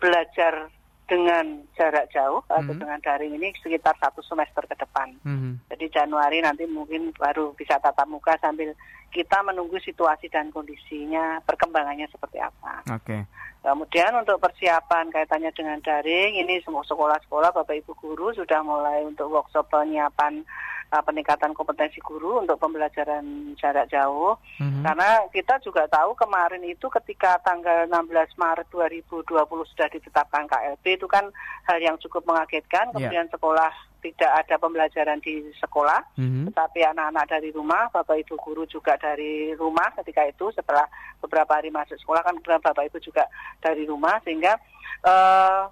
belajar 0.00 0.72
dengan 1.04 1.60
jarak 1.76 2.08
jauh 2.08 2.40
atau 2.48 2.72
Mhm. 2.72 2.80
dengan 2.80 2.98
daring 3.04 3.36
ini 3.36 3.52
sekitar 3.60 3.92
satu 4.00 4.24
semester 4.24 4.64
ke 4.64 4.72
depan. 4.72 5.12
Mhm. 5.20 5.68
Jadi 5.68 5.84
Januari 5.92 6.40
nanti 6.40 6.64
mungkin 6.64 7.12
baru 7.12 7.52
bisa 7.52 7.76
tatap 7.76 8.08
muka 8.08 8.40
sambil 8.40 8.72
kita 9.14 9.46
menunggu 9.46 9.78
situasi 9.78 10.26
dan 10.26 10.50
kondisinya 10.50 11.38
perkembangannya 11.46 12.10
seperti 12.10 12.42
apa. 12.42 12.82
Oke. 12.90 13.22
Kemudian 13.64 14.12
untuk 14.20 14.36
persiapan 14.42 15.08
kaitannya 15.08 15.48
dengan 15.56 15.80
daring, 15.80 16.36
ini 16.36 16.60
semua 16.60 16.84
sekolah-sekolah 16.84 17.54
Bapak 17.54 17.80
Ibu 17.80 17.96
guru 17.96 18.34
sudah 18.36 18.60
mulai 18.60 19.06
untuk 19.08 19.32
workshop 19.32 19.72
penyiapan 19.72 20.44
uh, 20.92 21.00
peningkatan 21.00 21.56
kompetensi 21.56 21.96
guru 22.04 22.44
untuk 22.44 22.60
pembelajaran 22.60 23.56
jarak 23.56 23.88
jauh. 23.88 24.36
Mhm. 24.60 24.84
Karena 24.84 25.24
kita 25.32 25.64
juga 25.64 25.88
tahu 25.88 26.12
kemarin 26.12 26.60
itu 26.68 26.92
ketika 26.92 27.40
tanggal 27.40 27.88
16 27.88 28.36
Maret 28.36 28.68
2020 28.68 29.32
sudah 29.72 29.88
ditetapkan 29.88 30.44
KLB 30.44 30.84
itu 31.00 31.08
kan 31.08 31.32
hal 31.64 31.78
yang 31.80 31.96
cukup 31.96 32.20
mengagetkan. 32.28 32.92
Iya. 32.92 33.08
Kemudian 33.08 33.26
sekolah 33.32 33.72
tidak 34.04 34.44
ada 34.44 34.60
pembelajaran 34.60 35.16
di 35.24 35.48
sekolah 35.56 36.04
Mhm. 36.20 36.52
tetapi 36.52 36.84
anak-anak 36.84 37.24
dari 37.24 37.48
rumah, 37.48 37.88
bapak 37.88 38.20
ibu 38.20 38.36
guru 38.36 38.68
juga 38.68 39.00
dari 39.00 39.56
rumah 39.56 39.88
ketika 39.96 40.28
itu 40.28 40.52
setelah 40.52 40.84
beberapa 41.24 41.56
hari 41.56 41.72
masuk 41.72 41.96
sekolah 41.96 42.20
kan 42.20 42.36
kemudian 42.36 42.60
bapak 42.60 42.92
ibu 42.92 43.00
juga 43.00 43.24
dari 43.64 43.88
rumah 43.88 44.20
sehingga 44.20 44.60
eh, 45.04 45.62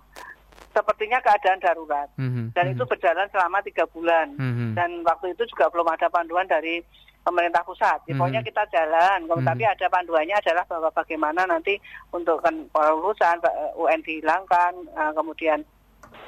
sepertinya 0.72 1.20
keadaan 1.20 1.60
darurat 1.60 2.08
Mhm. 2.16 2.52
dan 2.56 2.64
Mhm. 2.68 2.72
itu 2.76 2.84
berjalan 2.88 3.28
selama 3.28 3.60
tiga 3.60 3.84
bulan 3.88 4.32
Mhm. 4.36 4.72
dan 4.76 4.90
waktu 5.04 5.36
itu 5.36 5.44
juga 5.52 5.68
belum 5.68 5.88
ada 5.88 6.08
panduan 6.08 6.48
dari 6.48 6.80
pemerintah 7.22 7.62
pusat. 7.62 8.02
Ya, 8.04 8.12
Mhm. 8.12 8.18
Pokoknya 8.18 8.42
kita 8.42 8.62
jalan, 8.68 9.30
Mhm. 9.30 9.46
tapi 9.46 9.62
ada 9.62 9.86
panduannya 9.86 10.36
adalah 10.42 10.64
bahwa 10.66 10.90
bagaimana 10.90 11.46
nanti 11.46 11.78
untuk 12.10 12.42
kan 12.42 12.66
kelulusan 12.74 13.38
eh, 13.46 13.72
UN 13.78 14.02
dihilangkan, 14.02 14.72
eh, 14.90 15.12
kemudian 15.14 15.62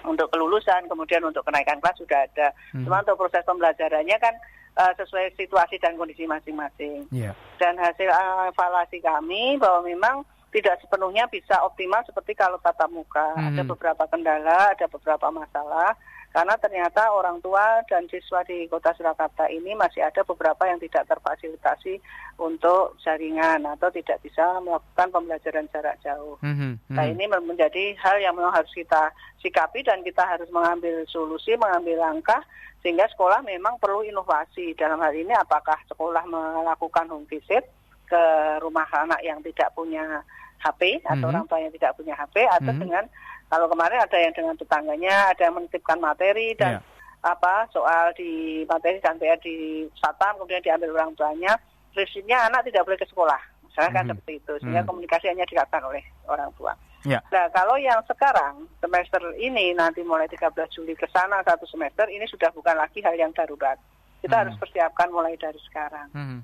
untuk 0.04 0.28
kelulusan, 0.30 0.86
kemudian 0.86 1.24
untuk 1.24 1.42
kenaikan 1.44 1.80
kelas 1.80 1.98
sudah 1.98 2.20
ada. 2.24 2.48
Mhm. 2.76 2.84
Cuma 2.86 3.00
untuk 3.00 3.18
proses 3.18 3.44
pembelajarannya 3.44 4.16
kan 4.20 4.34
eh, 4.74 4.92
sesuai 4.98 5.38
situasi 5.38 5.78
dan 5.78 5.94
kondisi 5.94 6.26
masing-masing. 6.26 7.06
Ya. 7.14 7.32
Dan 7.58 7.78
hasil 7.78 8.10
eh, 8.10 8.44
evaluasi 8.50 8.98
kami 9.00 9.56
bahwa 9.58 9.86
memang 9.86 10.16
tidak 10.54 10.78
sepenuhnya 10.78 11.26
bisa 11.26 11.58
optimal 11.66 11.98
seperti 12.06 12.38
kalau 12.38 12.62
tatap 12.62 12.86
muka. 12.92 13.34
Mhm. 13.34 13.58
Ada 13.58 13.62
beberapa 13.66 14.04
kendala, 14.06 14.70
ada 14.70 14.86
beberapa 14.86 15.26
masalah. 15.34 15.98
Karena 16.34 16.58
ternyata 16.58 17.14
orang 17.14 17.38
tua 17.38 17.86
dan 17.86 18.10
siswa 18.10 18.42
di 18.42 18.66
Kota 18.66 18.90
Surakarta 18.98 19.46
ini 19.46 19.70
masih 19.78 20.02
ada 20.02 20.26
beberapa 20.26 20.66
yang 20.66 20.82
tidak 20.82 21.06
terfasilitasi 21.06 22.02
untuk 22.42 22.98
jaringan 22.98 23.62
atau 23.62 23.86
tidak 23.94 24.18
bisa 24.18 24.58
melakukan 24.58 25.14
pembelajaran 25.14 25.70
jarak 25.70 25.94
jauh. 26.02 26.34
Mhm. 26.42 26.90
Nah 26.90 27.06
Mhm. 27.06 27.12
ini 27.14 27.24
menjadi 27.30 27.94
hal 28.02 28.18
yang 28.18 28.34
memang 28.34 28.50
harus 28.50 28.74
kita 28.74 29.14
sikapi 29.38 29.86
dan 29.86 30.02
kita 30.02 30.26
harus 30.26 30.50
mengambil 30.50 31.06
solusi, 31.06 31.54
mengambil 31.54 32.02
langkah 32.02 32.42
sehingga 32.82 33.06
sekolah 33.14 33.38
memang 33.46 33.78
perlu 33.78 34.02
inovasi. 34.02 34.74
Dalam 34.74 34.98
hal 34.98 35.14
ini 35.14 35.30
apakah 35.38 35.78
sekolah 35.86 36.26
melakukan 36.26 37.14
home 37.14 37.30
visit 37.30 37.62
ke 38.10 38.22
rumah 38.58 38.90
anak 38.90 39.22
yang 39.22 39.38
tidak 39.38 39.70
punya 39.78 40.18
HP 40.66 40.98
atau 41.06 41.28
Mhm. 41.28 41.30
orang 41.30 41.44
tua 41.46 41.62
yang 41.62 41.72
tidak 41.78 41.94
punya 41.94 42.18
HP 42.18 42.42
atau 42.42 42.72
Mhm. 42.74 42.80
dengan 42.82 43.04
kalau 43.48 43.66
kemarin 43.68 44.00
ada 44.02 44.16
yang 44.18 44.34
dengan 44.34 44.56
tetangganya, 44.56 45.30
ada 45.30 45.42
yang 45.46 45.54
menitipkan 45.54 45.98
materi 46.00 46.56
dan 46.56 46.78
Ya. 46.78 46.80
apa 47.24 47.64
soal 47.72 48.12
di 48.16 48.62
materi 48.68 49.00
dan 49.00 49.16
PR 49.16 49.40
di 49.40 49.88
satam 49.96 50.36
kemudian 50.36 50.60
diambil 50.60 50.92
orang 50.92 51.16
tuanya, 51.16 51.56
prinsipnya 51.94 52.44
anak 52.48 52.68
tidak 52.68 52.84
boleh 52.84 52.98
ke 53.00 53.08
sekolah. 53.08 53.40
Misalnya 53.64 53.90
kan 53.90 54.04
Mhm. 54.04 54.10
seperti 54.14 54.32
itu 54.38 54.52
sehingga 54.60 54.82
Mhm. 54.84 54.88
komunikasi 54.92 55.26
hanya 55.32 55.44
dilakukan 55.48 55.82
oleh 55.88 56.04
orang 56.28 56.50
tua. 56.54 56.72
Ya. 57.04 57.20
Nah, 57.28 57.48
kalau 57.52 57.76
yang 57.76 58.00
sekarang 58.08 58.64
semester 58.80 59.20
ini 59.36 59.76
nanti 59.76 60.00
mulai 60.00 60.24
13 60.24 60.72
Juli 60.72 60.96
ke 60.96 61.04
sana 61.12 61.44
satu 61.44 61.68
semester 61.68 62.08
ini 62.08 62.24
sudah 62.24 62.48
bukan 62.52 62.76
lagi 62.80 63.04
hal 63.04 63.12
yang 63.12 63.28
darurat. 63.36 63.76
Kita 64.24 64.40
Hmm. 64.40 64.42
harus 64.48 64.56
persiapkan 64.56 65.12
mulai 65.12 65.36
dari 65.36 65.60
sekarang. 65.68 66.08
Mhm. 66.16 66.40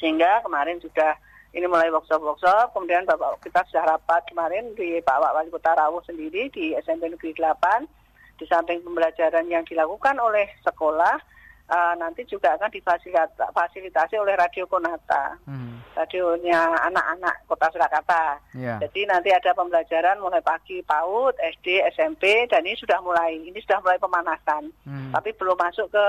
Sehingga 0.00 0.40
kemarin 0.40 0.80
sudah 0.80 1.12
ini 1.56 1.64
mulai 1.64 1.88
workshop-workshop, 1.88 2.76
kemudian 2.76 3.08
Bapak 3.08 3.40
kita 3.40 3.64
sudah 3.72 3.96
rapat 3.96 4.20
kemarin 4.28 4.76
di 4.76 5.00
Pak 5.00 5.16
Wak 5.16 5.32
Wali 5.32 5.48
Kota 5.48 5.72
Rawuh 5.72 6.04
sendiri 6.04 6.52
di 6.52 6.76
SMP 6.76 7.08
Negeri 7.08 7.32
8 7.32 7.88
di 8.38 8.44
samping 8.46 8.84
pembelajaran 8.84 9.48
yang 9.48 9.64
dilakukan 9.64 10.14
oleh 10.20 10.46
sekolah 10.62 11.16
eh, 11.68 11.94
nanti 12.00 12.24
juga 12.24 12.56
akan 12.56 12.72
difasilitasi 12.72 14.16
oleh 14.16 14.40
Radio 14.40 14.64
Konata 14.64 15.36
Mhm. 15.44 16.00
radionya 16.00 16.64
anak-anak 16.88 17.44
Kota 17.44 17.68
Surakarta. 17.68 18.40
Ya. 18.56 18.80
Jadi 18.80 19.04
nanti 19.04 19.28
ada 19.28 19.52
pembelajaran 19.52 20.16
mulai 20.16 20.40
pagi 20.40 20.80
PAUD, 20.80 21.36
SD, 21.36 21.84
SMP 21.92 22.48
dan 22.48 22.64
ini 22.64 22.72
sudah 22.72 23.04
mulai 23.04 23.36
ini 23.36 23.58
sudah 23.60 23.84
mulai 23.84 24.00
pemanasan. 24.00 24.72
Mhm. 24.88 25.12
Tapi 25.12 25.28
belum 25.36 25.60
masuk 25.60 25.92
ke 25.92 26.06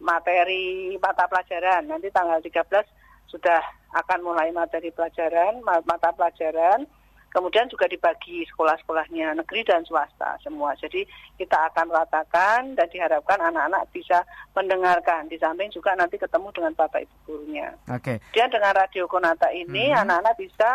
materi 0.00 0.96
mata 0.96 1.28
pelajaran. 1.28 1.92
Nanti 1.92 2.08
tanggal 2.08 2.40
13 2.40 2.86
sudah 3.28 3.60
akan 3.92 4.18
mulai 4.22 4.48
materi 4.50 4.88
pelajaran, 4.88 5.60
ma- 5.60 5.84
mata 5.84 6.10
pelajaran. 6.10 6.84
Kemudian 7.28 7.64
juga 7.64 7.88
dibagi 7.88 8.44
sekolah-sekolahnya 8.44 9.32
negeri 9.34 9.64
dan 9.64 9.80
swasta 9.82 10.36
semua. 10.38 10.76
Jadi 10.76 11.08
kita 11.34 11.72
akan 11.72 11.88
ratakan 11.88 12.76
dan 12.76 12.84
diharapkan 12.86 13.40
anak-anak 13.40 13.88
bisa 13.88 14.20
mendengarkan. 14.52 15.26
Di 15.26 15.36
samping 15.36 15.72
juga 15.72 15.96
nanti 15.96 16.20
ketemu 16.20 16.52
dengan 16.52 16.76
bapak 16.76 17.08
ibu 17.08 17.16
gurunya. 17.24 17.72
Oke. 17.88 18.20
Kemudian 18.20 18.52
dengan 18.52 18.76
radio 18.76 19.08
Konata 19.08 19.48
ini 19.48 19.88
Mhm. 19.88 20.00
anak-anak 20.04 20.34
bisa 20.36 20.70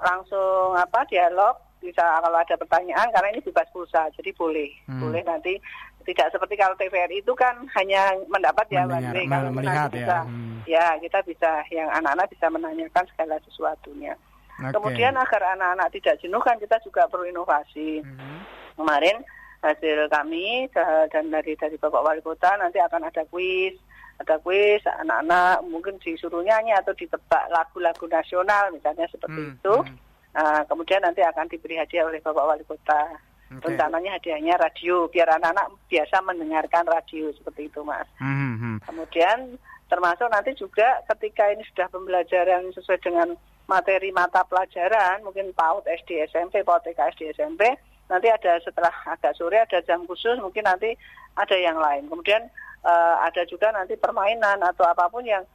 langsung 0.00 0.76
apa 0.76 1.04
dialog 1.06 1.56
bisa 1.80 2.04
kalau 2.20 2.36
ada 2.36 2.56
pertanyaan 2.56 3.08
karena 3.08 3.32
ini 3.32 3.40
bebas 3.40 3.64
pulsa 3.70 4.12
jadi 4.12 4.36
boleh 4.36 4.68
Hmm. 4.84 5.00
boleh 5.00 5.24
nanti 5.24 5.56
tidak 6.02 6.28
seperti 6.30 6.54
kalau 6.54 6.74
TVRI 6.74 7.20
itu 7.20 7.32
kan 7.32 7.54
hanya 7.74 8.02
mendapat 8.26 8.66
ya 8.68 8.84
Mendengar- 8.84 9.14
one 9.14 9.28
Kalau 9.28 9.50
kita 9.50 9.56
melihat 9.56 9.88
ya. 9.88 9.94
bisa, 9.94 10.18
Hmm. 10.24 10.58
ya 10.64 10.86
kita 10.98 11.18
bisa 11.22 11.50
yang 11.68 11.88
anak-anak 11.92 12.26
bisa 12.28 12.46
menanyakan 12.48 13.04
segala 13.08 13.36
sesuatunya 13.42 14.14
Oke. 14.58 14.72
kemudian 14.74 15.14
agar 15.14 15.42
anak-anak 15.54 15.88
tidak 15.90 16.14
jenuh 16.18 16.40
kan 16.40 16.56
kita 16.56 16.76
juga 16.80 17.04
perlu 17.06 17.24
inovasi 17.24 18.00
Hmm. 18.00 18.40
kemarin 18.74 19.20
hasil 19.60 20.08
kami 20.08 20.72
dan 21.10 21.28
dari 21.28 21.52
dari 21.54 21.76
bapak 21.76 22.00
wali 22.00 22.20
kota 22.20 22.56
nanti 22.56 22.80
akan 22.80 23.04
ada 23.04 23.20
kuis 23.28 23.76
ada 24.16 24.36
kuis 24.38 24.80
anak-anak 24.86 25.64
mungkin 25.64 25.96
disuruh 25.96 26.40
nyanyi 26.40 26.72
atau 26.72 26.92
ditebak 26.92 27.44
lagu-lagu 27.48 28.04
nasional 28.06 28.68
misalnya 28.70 29.04
seperti 29.06 29.36
Hmm, 29.38 29.54
itu 29.54 29.76
hmm. 29.84 29.96
Nah, 30.30 30.62
kemudian 30.62 31.02
nanti 31.02 31.18
akan 31.20 31.50
diberi 31.50 31.74
hadiah 31.74 32.06
oleh 32.06 32.22
bapak 32.22 32.46
wali 32.46 32.62
kota 32.62 33.18
Oke. 33.50 33.66
rencananya 33.66 34.14
hadiahnya 34.14 34.54
radio 34.62 35.10
biar 35.10 35.26
anak-anak 35.34 35.74
biasa 35.90 36.22
mendengarkan 36.22 36.86
radio 36.86 37.34
seperti 37.34 37.66
itu 37.66 37.82
mas 37.82 38.06
Hmm, 38.22 38.54
hmm. 38.54 38.76
Kemudian 38.86 39.58
termasuk 39.90 40.30
nanti 40.30 40.54
juga 40.54 41.02
ketika 41.10 41.50
ini 41.50 41.66
sudah 41.74 41.90
pembelajaran 41.90 42.70
sesuai 42.70 43.02
dengan 43.02 43.34
materi 43.66 44.10
mata 44.10 44.42
pelajaran, 44.46 45.22
mungkin 45.22 45.54
PAUD 45.54 45.86
SD 45.86 46.30
SMP, 46.30 46.62
PAUD 46.66 46.90
TK 46.90 46.98
SD 47.14 47.22
SMP, 47.34 47.74
nanti 48.10 48.26
ada 48.26 48.58
setelah 48.62 48.90
agak 49.06 49.38
sore 49.38 49.62
ada 49.62 49.78
jam 49.86 50.02
khusus, 50.10 50.38
mungkin 50.42 50.66
nanti 50.66 50.94
ada 51.38 51.54
yang 51.54 51.78
lain. 51.78 52.10
Kemudian 52.10 52.50
eh, 52.86 53.14
ada 53.22 53.42
juga 53.46 53.70
nanti 53.70 53.94
permainan 53.94 54.58
atau 54.62 54.86
apa 54.86 55.06
pun 55.06 55.22
yang 55.22 55.46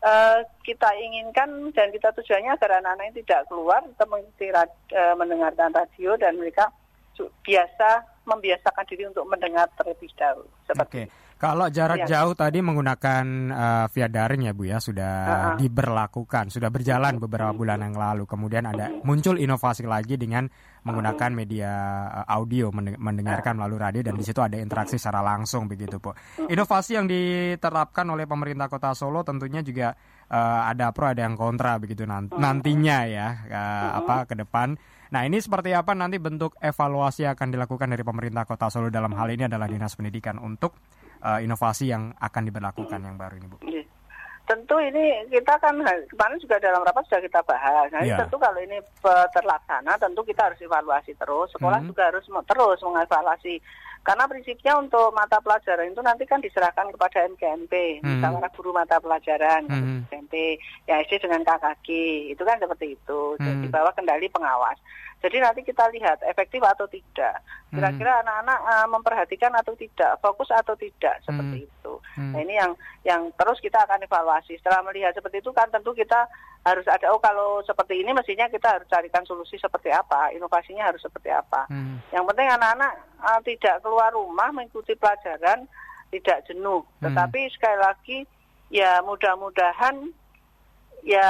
eh, 0.00 0.44
kita 0.64 0.88
inginkan 0.96 1.72
dan 1.76 1.92
kita 1.92 2.12
tujuannya 2.16 2.56
agar 2.56 2.80
anak-anak 2.80 3.12
ini 3.12 3.24
tidak 3.24 3.44
keluar, 3.52 3.84
tetap 3.84 4.08
eh, 4.92 5.14
mendengarkan 5.16 5.72
radio 5.76 6.16
dan 6.16 6.40
mereka 6.40 6.72
biasa 7.42 8.06
membiasakan 8.28 8.84
diri 8.86 9.08
untuk 9.10 9.26
mendengar 9.26 9.66
terlebih 9.74 10.12
dahulu. 10.14 10.46
Oke. 10.78 11.10
Kalau 11.38 11.70
jarak 11.70 12.02
Iya. 12.02 12.26
jauh 12.26 12.34
tadi 12.34 12.58
menggunakan 12.58 13.24
eh, 13.48 13.86
via 13.94 14.08
daring 14.10 14.42
ya 14.42 14.52
Bu 14.52 14.66
ya 14.66 14.82
sudah 14.82 15.14
Ha-ha. 15.22 15.50
diberlakukan, 15.54 16.50
sudah 16.50 16.66
berjalan 16.66 17.22
beberapa 17.22 17.54
bulan 17.54 17.78
yang 17.78 17.94
lalu. 17.94 18.26
Kemudian 18.26 18.66
ada 18.66 18.90
muncul 19.06 19.38
inovasi 19.38 19.86
lagi 19.86 20.18
dengan 20.18 20.50
menggunakan 20.82 21.30
media 21.30 21.70
eh, 22.10 22.26
audio 22.26 22.74
mende- 22.74 22.98
mendengarkan 22.98 23.54
melalui 23.54 23.78
radio 23.78 24.02
dan 24.02 24.18
di 24.18 24.26
situ 24.26 24.42
ada 24.42 24.58
interaksi 24.58 24.98
secara 24.98 25.22
langsung 25.22 25.70
begitu 25.70 26.02
Bu. 26.02 26.10
Inovasi 26.44 26.98
yang 26.98 27.06
diterapkan 27.06 28.10
oleh 28.10 28.26
pemerintah 28.26 28.66
Kota 28.66 28.90
Solo 28.92 29.22
tentunya 29.22 29.62
juga 29.62 29.94
eh, 30.26 30.60
ada 30.66 30.90
pro 30.90 31.06
ada 31.06 31.22
yang 31.22 31.38
kontra 31.38 31.78
begitu 31.78 32.02
nan- 32.02 32.34
nantinya 32.34 33.06
ya 33.06 33.28
eh, 33.46 33.88
apa 33.94 34.26
ke 34.26 34.34
depan. 34.34 34.74
Nah 35.08 35.22
ini 35.22 35.38
seperti 35.38 35.72
apa 35.72 35.94
nanti 35.94 36.18
bentuk 36.18 36.58
evaluasi 36.58 37.24
yang 37.24 37.32
akan 37.32 37.48
dilakukan 37.48 37.88
dari 37.88 38.02
pemerintah 38.02 38.42
Kota 38.42 38.68
Solo 38.68 38.90
dalam 38.90 39.14
hal 39.14 39.30
ini 39.30 39.46
adalah 39.46 39.64
Dinas 39.64 39.94
Pendidikan 39.94 40.36
untuk 40.36 40.74
eh, 41.18 41.38
inovasi 41.42 41.90
yang 41.90 42.14
akan 42.16 42.42
diberlakukan 42.44 43.00
yang 43.00 43.16
baru 43.16 43.34
ini 43.36 43.46
Bu. 43.46 43.58
Iya. 43.62 43.84
Tentu 44.48 44.80
ini 44.80 45.28
kita 45.28 45.60
kan 45.60 45.76
kemarin 46.08 46.40
juga 46.40 46.56
dalam 46.56 46.80
rapat 46.80 47.04
sudah 47.04 47.20
kita 47.20 47.44
bahas. 47.44 47.92
Nah, 47.92 48.00
Iya. 48.00 48.16
tentu 48.16 48.40
kalau 48.40 48.56
ini 48.56 48.80
eh, 48.80 49.26
terlaksana, 49.36 50.00
tentu 50.00 50.24
kita 50.24 50.48
harus 50.48 50.56
evaluasi 50.58 51.12
terus. 51.14 51.52
Sekolah 51.52 51.84
Hmm. 51.84 51.88
juga 51.92 52.08
harus 52.08 52.24
terus 52.24 52.78
mengevaluasi. 52.80 53.60
Karena 53.98 54.24
prinsipnya 54.24 54.72
untuk 54.80 55.12
mata 55.12 55.36
pelajaran 55.36 55.92
itu 55.92 56.00
nanti 56.00 56.24
kan 56.24 56.40
diserahkan 56.40 56.88
kepada 56.88 57.28
MKMP, 57.28 58.00
Hmm. 58.00 58.16
misalnya 58.16 58.48
guru 58.56 58.72
mata 58.72 58.96
pelajaran 58.96 59.68
Hmm. 59.68 60.08
MKMP, 60.08 60.56
ya 60.88 60.96
SD 61.04 61.28
dengan 61.28 61.44
KKG, 61.44 61.88
itu 62.32 62.40
kan 62.40 62.56
seperti 62.56 62.96
itu. 62.96 63.20
Jadi 63.36 63.52
Hmm. 63.52 63.64
di 63.64 63.68
bawah 63.68 63.92
kendali 63.92 64.32
pengawas. 64.32 64.80
Jadi 65.18 65.36
nanti 65.42 65.60
kita 65.66 65.90
lihat 65.90 66.22
efektif 66.22 66.62
atau 66.62 66.86
tidak. 66.86 67.42
Kira-kira 67.74 68.22
anak-anak 68.22 68.60
eh, 68.64 68.86
memperhatikan 68.86 69.52
atau 69.58 69.74
tidak, 69.74 70.14
fokus 70.22 70.48
atau 70.54 70.78
tidak, 70.78 71.18
seperti 71.26 71.66
itu. 71.66 71.94
Hmm. 72.14 72.32
Nah 72.32 72.40
ini 72.46 72.54
yang 72.54 72.72
yang 73.02 73.22
terus 73.34 73.58
kita 73.58 73.82
akan 73.82 74.06
evaluasi. 74.06 74.54
Setelah 74.62 74.86
melihat 74.86 75.12
seperti 75.12 75.42
itu 75.42 75.50
kan 75.50 75.66
tentu 75.74 75.90
kita 75.90 76.30
harus 76.66 76.86
ada 76.86 77.10
oh 77.14 77.22
kalau 77.22 77.62
seperti 77.62 78.02
ini 78.02 78.10
mestinya 78.14 78.46
kita 78.50 78.78
harus 78.78 78.86
carikan 78.86 79.26
solusi 79.26 79.58
seperti 79.58 79.90
apa, 79.90 80.30
inovasinya 80.34 80.86
harus 80.86 81.02
seperti 81.02 81.34
apa. 81.34 81.66
Hmm. 81.66 81.98
Yang 82.14 82.24
penting 82.34 82.48
anak-anak 82.54 82.92
uh, 83.18 83.40
tidak 83.42 83.76
keluar 83.82 84.10
rumah 84.14 84.54
mengikuti 84.54 84.94
pelajaran 84.94 85.66
tidak 86.14 86.46
jenuh. 86.46 86.86
Hmm. 86.86 87.10
Tetapi 87.10 87.40
sekali 87.52 87.78
lagi 87.78 88.18
ya 88.70 89.02
mudah-mudahan 89.02 90.12
ya 91.02 91.28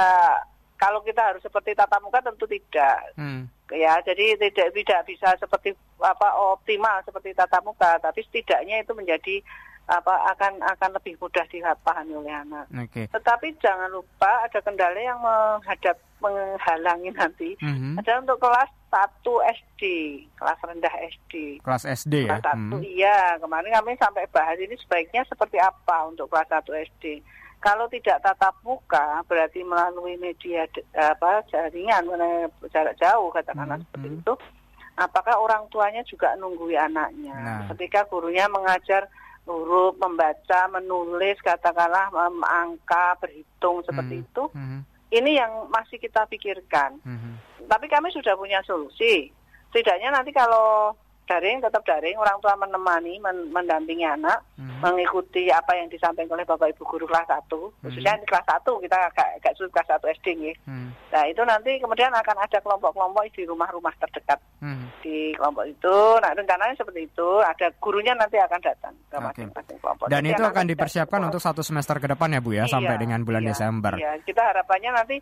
kalau 0.79 1.03
kita 1.03 1.19
harus 1.19 1.43
seperti 1.43 1.75
tatap 1.75 1.99
muka 1.99 2.23
tentu 2.23 2.47
tidak 2.47 3.17
Hmm. 3.19 3.47
Ya 3.73 4.01
jadi 4.01 4.37
tidak 4.37 4.73
tidak 4.73 5.01
bisa 5.05 5.29
seperti 5.37 5.73
apa 6.01 6.27
optimal 6.57 7.01
seperti 7.05 7.35
tatap 7.37 7.61
muka 7.61 8.01
tapi 8.01 8.23
setidaknya 8.25 8.81
itu 8.81 8.93
menjadi 8.97 9.43
apa 9.89 10.37
akan 10.37 10.61
akan 10.61 10.89
lebih 11.01 11.17
mudah 11.17 11.41
dipahami 11.49 12.13
oleh 12.13 12.29
anak. 12.29 12.69
Oke. 12.77 13.09
Tetapi 13.09 13.57
jangan 13.57 13.89
lupa 13.89 14.45
ada 14.45 14.61
kendala 14.61 15.01
yang 15.01 15.17
menghadap 15.17 15.97
menghalangi 16.21 17.09
nanti. 17.17 17.57
Mhm. 17.57 17.97
Ada 17.97 18.21
untuk 18.21 18.37
kelas 18.37 18.69
1 18.93 19.41
SD, 19.41 19.83
kelas 20.37 20.59
rendah 20.61 20.93
SD. 21.09 21.33
Kelas 21.65 21.89
SD 21.89 22.29
ya. 22.29 22.37
Kelas 22.37 22.53
1 22.53 22.77
Hmm. 22.77 22.85
iya, 22.85 23.41
kemarin 23.41 23.73
kami 23.81 23.97
sampai 23.97 24.29
bahas 24.29 24.61
ini 24.61 24.77
sebaiknya 24.77 25.25
seperti 25.25 25.57
apa 25.57 26.05
untuk 26.05 26.29
kelas 26.29 26.49
1 26.53 26.69
SD. 26.77 27.25
Kalau 27.59 27.91
tidak 27.91 28.23
tatap 28.23 28.55
muka 28.63 29.19
berarti 29.27 29.67
melalui 29.67 30.15
media 30.15 30.63
apa 30.95 31.43
jaringan 31.51 32.07
jarak 32.71 32.95
jauh 32.95 33.27
katakanlah 33.35 33.75
Hmm, 33.75 33.85
seperti 33.91 34.07
hmm. 34.09 34.19
itu. 34.23 34.33
Apakah 34.99 35.35
orang 35.39 35.63
tuanya 35.71 36.03
juga 36.03 36.35
nunggui 36.35 36.75
anaknya? 36.75 37.35
Nah. 37.35 37.61
Ketika 37.71 38.03
gurunya 38.07 38.47
mengajar 38.51 39.07
huruf, 39.43 39.95
membaca, 39.95 40.67
menulis, 40.69 41.39
katakanlah 41.39 42.11
angka, 42.43 43.15
berhitung 43.19 43.81
seperti 43.83 44.19
Hmm. 44.19 44.25
itu, 44.27 44.43
Mhm. 44.53 44.79
ini 45.15 45.31
yang 45.39 45.51
masih 45.71 45.97
kita 45.97 46.27
pikirkan. 46.27 46.99
Mhm. 47.03 47.31
Tapi 47.67 47.87
kami 47.87 48.11
sudah 48.11 48.35
punya 48.35 48.59
solusi. 48.67 49.31
Setidaknya 49.71 50.11
nanti 50.11 50.31
kalau 50.31 50.93
daring 51.29 51.61
tetap 51.61 51.85
daring, 51.85 52.17
orang 52.17 52.41
tua 52.41 52.57
menemani, 52.57 53.21
men- 53.21 53.53
mendampingi 53.53 54.01
anak, 54.01 54.41
Mhm. 54.57 54.81
mengikuti 54.81 55.45
apa 55.47 55.77
yang 55.77 55.85
disampaikan 55.85 56.33
oleh 56.33 56.43
Bapak 56.43 56.73
Ibu 56.73 56.83
guru 56.83 57.05
kelas 57.05 57.29
1. 57.29 57.69
Khususnya 57.79 58.17
di 58.17 58.25
kelas 58.25 58.41
1 58.43 58.81
kita 58.81 58.97
agak, 58.97 59.37
agak 59.37 59.53
sulit 59.53 59.69
kelas 59.69 59.87
1 59.87 60.09
SD 60.09 60.27
nih. 60.35 60.55
Hmm. 60.65 60.89
Nah, 61.09 61.23
itu 61.25 61.41
nanti 61.43 61.77
kemudian 61.77 62.09
akan 62.09 62.37
ada 62.39 62.57
kelompok-kelompok 62.57 63.21
di 63.29 63.45
rumah-rumah 63.45 63.93
terdekat 63.99 64.41
Hmm. 64.57 64.89
di 64.99 65.37
kelompok 65.37 65.69
itu. 65.69 65.95
Nah, 66.17 66.31
rencananya 66.33 66.73
seperti 66.73 67.05
itu. 67.05 67.29
Ada 67.39 67.69
gurunya 67.77 68.17
nanti 68.17 68.35
akan 68.35 68.59
datang 68.59 68.93
ke 69.05 69.17
masing-masing 69.21 69.77
kelompok. 69.77 70.05
Dan 70.09 70.25
Jadi 70.25 70.33
itu 70.33 70.43
akan 70.43 70.65
dipersiapkan 70.65 71.21
untuk 71.23 71.39
satu 71.39 71.61
semester 71.61 71.95
ke 71.95 72.09
depan 72.09 72.33
ya 72.33 72.41
Bu 72.41 72.51
ya 72.51 72.65
Iya, 72.65 72.73
sampai 72.73 72.97
dengan 72.97 73.21
bulan 73.21 73.45
iya, 73.45 73.53
Desember. 73.53 73.93
Iya, 73.93 74.17
kita 74.25 74.41
harapannya 74.41 74.91
nanti 74.91 75.17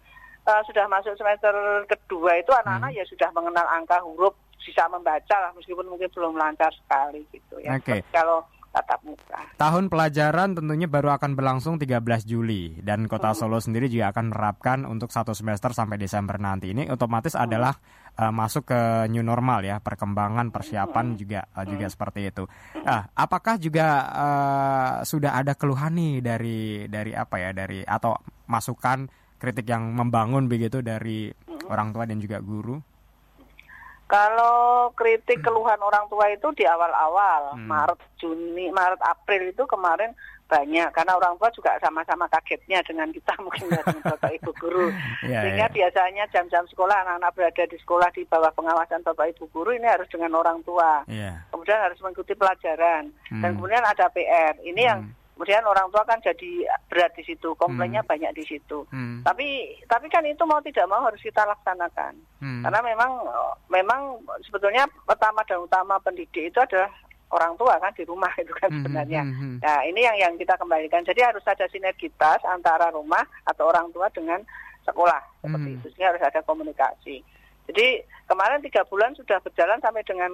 uh, 0.48 0.64
sudah 0.64 0.88
masuk 0.88 1.12
semester 1.20 1.52
kedua 1.86 2.40
itu 2.40 2.56
anak-anak 2.56 2.96
Hmm. 2.96 3.00
ya 3.00 3.06
sudah 3.06 3.30
mengenal 3.36 3.68
angka 3.68 4.00
huruf, 4.00 4.32
bisa 4.68 4.84
membaca 4.92 5.36
lah 5.40 5.52
meskipun 5.56 5.88
mungkin 5.88 6.12
belum 6.12 6.36
lancar 6.36 6.76
sekali 6.76 7.24
gitu 7.32 7.64
ya. 7.64 7.80
Oke. 7.80 8.04
Seperti 8.04 8.12
Kalau 8.12 8.44
tatap 8.68 9.00
muka. 9.02 9.40
Tahun 9.58 9.90
pelajaran 9.90 10.54
tentunya 10.54 10.86
baru 10.86 11.16
akan 11.16 11.34
berlangsung 11.34 11.80
13 11.82 12.04
Juli 12.28 12.78
dan 12.84 13.08
Kota 13.10 13.32
Hmm. 13.32 13.40
Solo 13.40 13.58
sendiri 13.58 13.88
juga 13.88 14.12
akan 14.14 14.30
menerapkan 14.30 14.84
untuk 14.86 15.10
satu 15.10 15.32
semester 15.34 15.72
sampai 15.74 15.98
Desember 15.98 16.38
nanti. 16.38 16.76
Ini 16.76 16.92
otomatis 16.92 17.34
Hmm. 17.34 17.48
adalah 17.50 17.74
uh, 18.20 18.30
masuk 18.30 18.70
ke 18.70 18.80
new 19.10 19.24
normal 19.24 19.66
ya, 19.66 19.80
perkembangan 19.80 20.54
persiapan 20.54 21.16
Hmm. 21.16 21.18
juga 21.18 21.40
uh, 21.56 21.66
juga 21.66 21.88
seperti 21.90 22.30
itu. 22.30 22.44
Ah, 22.86 23.08
apakah 23.18 23.58
juga 23.58 23.88
uh, 24.14 24.94
sudah 25.02 25.40
ada 25.40 25.58
keluhan 25.58 25.96
nih 25.96 26.14
dari 26.22 26.60
dari 26.86 27.18
apa 27.18 27.36
ya 27.40 27.50
dari 27.56 27.82
atau 27.82 28.14
masukan 28.46 29.10
kritik 29.38 29.66
yang 29.66 29.90
membangun 29.90 30.46
begitu 30.46 30.86
dari 30.86 31.34
Hmm. 31.34 31.66
orang 31.74 31.90
tua 31.96 32.06
dan 32.06 32.22
juga 32.22 32.38
guru? 32.44 32.78
Kalau 34.08 34.88
kritik 34.96 35.44
keluhan 35.44 35.78
orang 35.78 36.08
tua 36.08 36.32
itu 36.32 36.48
di 36.56 36.64
awal-awal, 36.64 37.54
Hmm. 37.54 37.68
Maret, 37.68 38.00
Juni, 38.16 38.72
Maret, 38.72 39.04
April 39.04 39.52
itu 39.52 39.68
kemarin 39.68 40.16
banyak 40.48 40.96
karena 40.96 41.12
orang 41.12 41.36
tua 41.36 41.52
juga 41.52 41.76
sama-sama 41.84 42.24
kagetnya 42.32 42.80
dengan 42.88 43.12
kita 43.12 43.36
mungkin 43.44 43.68
ya, 43.68 43.84
dengan 43.84 44.16
Bapak 44.16 44.32
Ibu 44.40 44.52
guru. 44.56 44.88
Iya, 45.28 45.40
Sehingga 45.44 45.68
iya. 45.68 45.76
biasanya 45.76 46.24
jam-jam 46.32 46.64
sekolah 46.72 47.04
anak-anak 47.04 47.36
berada 47.36 47.64
di 47.68 47.78
sekolah 47.78 48.08
di 48.16 48.24
bawah 48.24 48.52
pengawasan 48.56 49.04
Bapak 49.04 49.36
Ibu 49.36 49.52
guru 49.52 49.76
ini 49.76 49.84
harus 49.84 50.08
dengan 50.08 50.32
orang 50.40 50.64
tua. 50.64 51.04
Iya. 51.12 51.44
Kemudian 51.52 51.84
harus 51.84 52.00
mengikuti 52.00 52.32
pelajaran 52.32 53.12
dan 53.12 53.50
Hmm. 53.52 53.56
kemudian 53.60 53.84
ada 53.84 54.08
PR. 54.08 54.56
Ini 54.64 54.82
yang 54.82 55.00
Hmm. 55.04 55.27
Kemudian 55.38 55.62
orang 55.64 55.86
tua 55.94 56.02
kan 56.02 56.18
jadi 56.20 56.66
berat 56.90 57.14
di 57.14 57.22
situ, 57.22 57.54
komplainnya 57.54 58.02
banyak 58.02 58.34
di 58.34 58.42
situ. 58.42 58.82
Hmm. 58.90 59.22
Tapi 59.22 59.78
tapi 59.86 60.10
kan 60.10 60.26
itu 60.26 60.42
mau 60.44 60.58
tidak 60.60 60.90
mau 60.90 61.06
harus 61.06 61.22
kita 61.22 61.46
laksanakan. 61.46 62.18
Hmm. 62.42 62.66
Karena 62.66 62.82
memang 62.82 63.12
memang 63.70 64.18
sebetulnya 64.42 64.90
pertama 65.06 65.46
dan 65.46 65.62
utama 65.62 66.02
pendidik 66.02 66.50
itu 66.50 66.58
adalah 66.58 66.90
orang 67.30 67.54
tua 67.54 67.78
kan 67.78 67.94
di 67.94 68.02
rumah 68.02 68.34
itu 68.36 68.50
kan 68.58 68.74
Hmm, 68.74 68.82
sebenarnya. 68.82 69.22
hmm, 69.22 69.38
hmm. 69.38 69.56
Nah 69.62 69.80
ini 69.86 70.02
yang 70.02 70.18
yang 70.18 70.34
kita 70.36 70.58
kembalikan. 70.58 71.06
Jadi 71.06 71.22
harus 71.22 71.46
ada 71.46 71.70
sinergitas 71.70 72.42
antara 72.42 72.90
rumah 72.90 73.22
atau 73.46 73.70
orang 73.70 73.94
tua 73.94 74.10
dengan 74.10 74.42
sekolah 74.84 75.22
seperti 75.46 75.70
Hmm. 75.70 75.76
itu. 75.78 75.86
Sehingga 75.94 76.18
harus 76.18 76.24
ada 76.26 76.42
komunikasi. 76.42 77.22
Jadi 77.70 77.88
kemarin 78.26 78.66
tiga 78.66 78.82
bulan 78.84 79.14
sudah 79.14 79.38
berjalan 79.44 79.78
sampai 79.78 80.02
dengan 80.02 80.32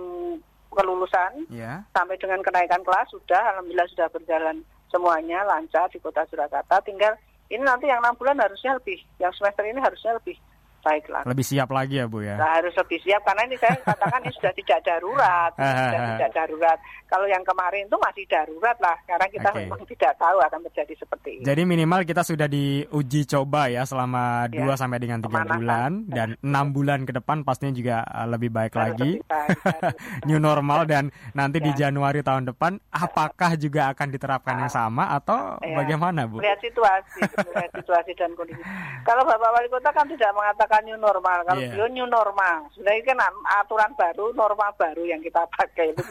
kelulusan, 0.69 1.45
Ya. 1.49 1.85
sampai 1.93 2.17
dengan 2.17 2.41
kenaikan 2.41 2.81
kelas 2.81 3.05
sudah, 3.09 3.53
alhamdulillah 3.53 3.89
sudah 3.89 4.09
berjalan 4.09 4.65
semuanya 4.93 5.41
lancar 5.49 5.89
di 5.89 5.97
kota 5.97 6.21
Surakarta. 6.29 6.77
Tinggal 6.85 7.17
ini 7.49 7.65
nanti 7.65 7.89
yang 7.89 8.05
enam 8.05 8.13
bulan 8.13 8.37
harusnya 8.37 8.77
lebih, 8.77 9.01
yang 9.17 9.33
semester 9.33 9.65
ini 9.65 9.81
harusnya 9.81 10.13
lebih 10.21 10.37
baik 10.83 11.05
lah. 11.07 11.23
Lebih 11.23 11.41
siap 11.41 11.69
lagi 11.69 11.95
ya 11.95 12.05
Bu 12.05 12.19
ya. 12.19 12.35
Nah, 12.35 12.59
harus 12.59 12.75
lebih 12.75 12.99
siap 12.99 13.23
karena 13.23 13.41
ini 13.43 13.55
saya 13.55 13.73
katakan 13.79 14.19
ini 14.21 14.33
sudah 14.33 14.53
tidak 14.53 14.79
darurat, 14.83 15.51
sudah 15.57 15.99
tidak 16.13 16.31
darurat. 16.37 16.77
Kalau 17.05 17.25
yang 17.25 17.41
kemarin 17.41 17.85
itu 17.85 17.95
masih 17.95 18.25
darurat 18.25 18.77
lah, 18.77 18.97
karena 19.03 19.25
kita 19.27 19.47
Oke. 19.47 19.59
memang 19.59 19.81
tidak 19.85 20.13
tahu 20.15 20.37
akan 20.39 20.59
terjadi 20.67 20.93
seperti 20.97 21.29
ini. 21.31 21.43
Jadi 21.43 21.61
minimal 21.63 22.01
kita 22.03 22.21
sudah 22.21 22.47
diuji 22.47 23.21
coba 23.25 23.67
ya 23.67 23.83
selama 23.83 24.23
Ya, 24.45 24.65
2 24.65 24.75
sampai 24.75 24.97
dengan 24.97 25.19
3 25.19 25.25
pemanasan. 25.25 25.55
bulan 25.55 25.91
dan 26.07 26.27
enam 26.41 26.65
bulan 26.69 26.99
ke 27.03 27.13
depan 27.13 27.41
pastinya 27.41 27.71
juga 27.71 27.95
uh, 28.03 28.27
lebih 28.27 28.49
baik 28.49 28.73
Harus 28.73 28.81
lagi. 28.93 29.11
lebih 29.13 29.25
baik. 29.25 29.57
New 30.27 30.37
normal 30.37 30.83
dan 30.83 31.03
nanti 31.31 31.59
di 31.59 31.71
Ya. 31.71 31.87
Januari 31.87 32.19
tahun 32.19 32.47
depan 32.47 32.77
apakah 32.87 33.53
juga 33.55 33.89
akan 33.89 34.07
diterapkan 34.09 34.55
yang 34.57 34.69
sama 34.69 35.09
atau 35.11 35.57
Ya. 35.59 35.73
bagaimana 35.75 36.25
Bu? 36.25 36.37
Melihat 36.37 36.59
situasi, 36.59 37.19
melihat 37.23 37.71
situasi 37.73 38.11
dan 38.13 38.33
kondisi. 38.33 38.61
Kalau 39.03 39.21
Bapak 39.23 39.49
Wali 39.51 39.67
Kota 39.67 39.89
kan 39.89 40.05
tidak 40.05 40.31
mengatakan 40.31 40.72
new 40.81 40.97
normal, 40.97 41.45
kalau 41.45 41.61
Iya. 41.61 41.69
beliau 41.69 41.89
new 41.89 42.07
normal. 42.07 42.65
Sebenarnya 42.73 43.03
kan 43.05 43.17
aturan 43.61 43.91
baru, 43.93 44.25
norma 44.33 44.67
baru 44.73 45.03
yang 45.05 45.21
kita 45.21 45.45
pakai. 45.53 45.93
Itu 45.93 46.01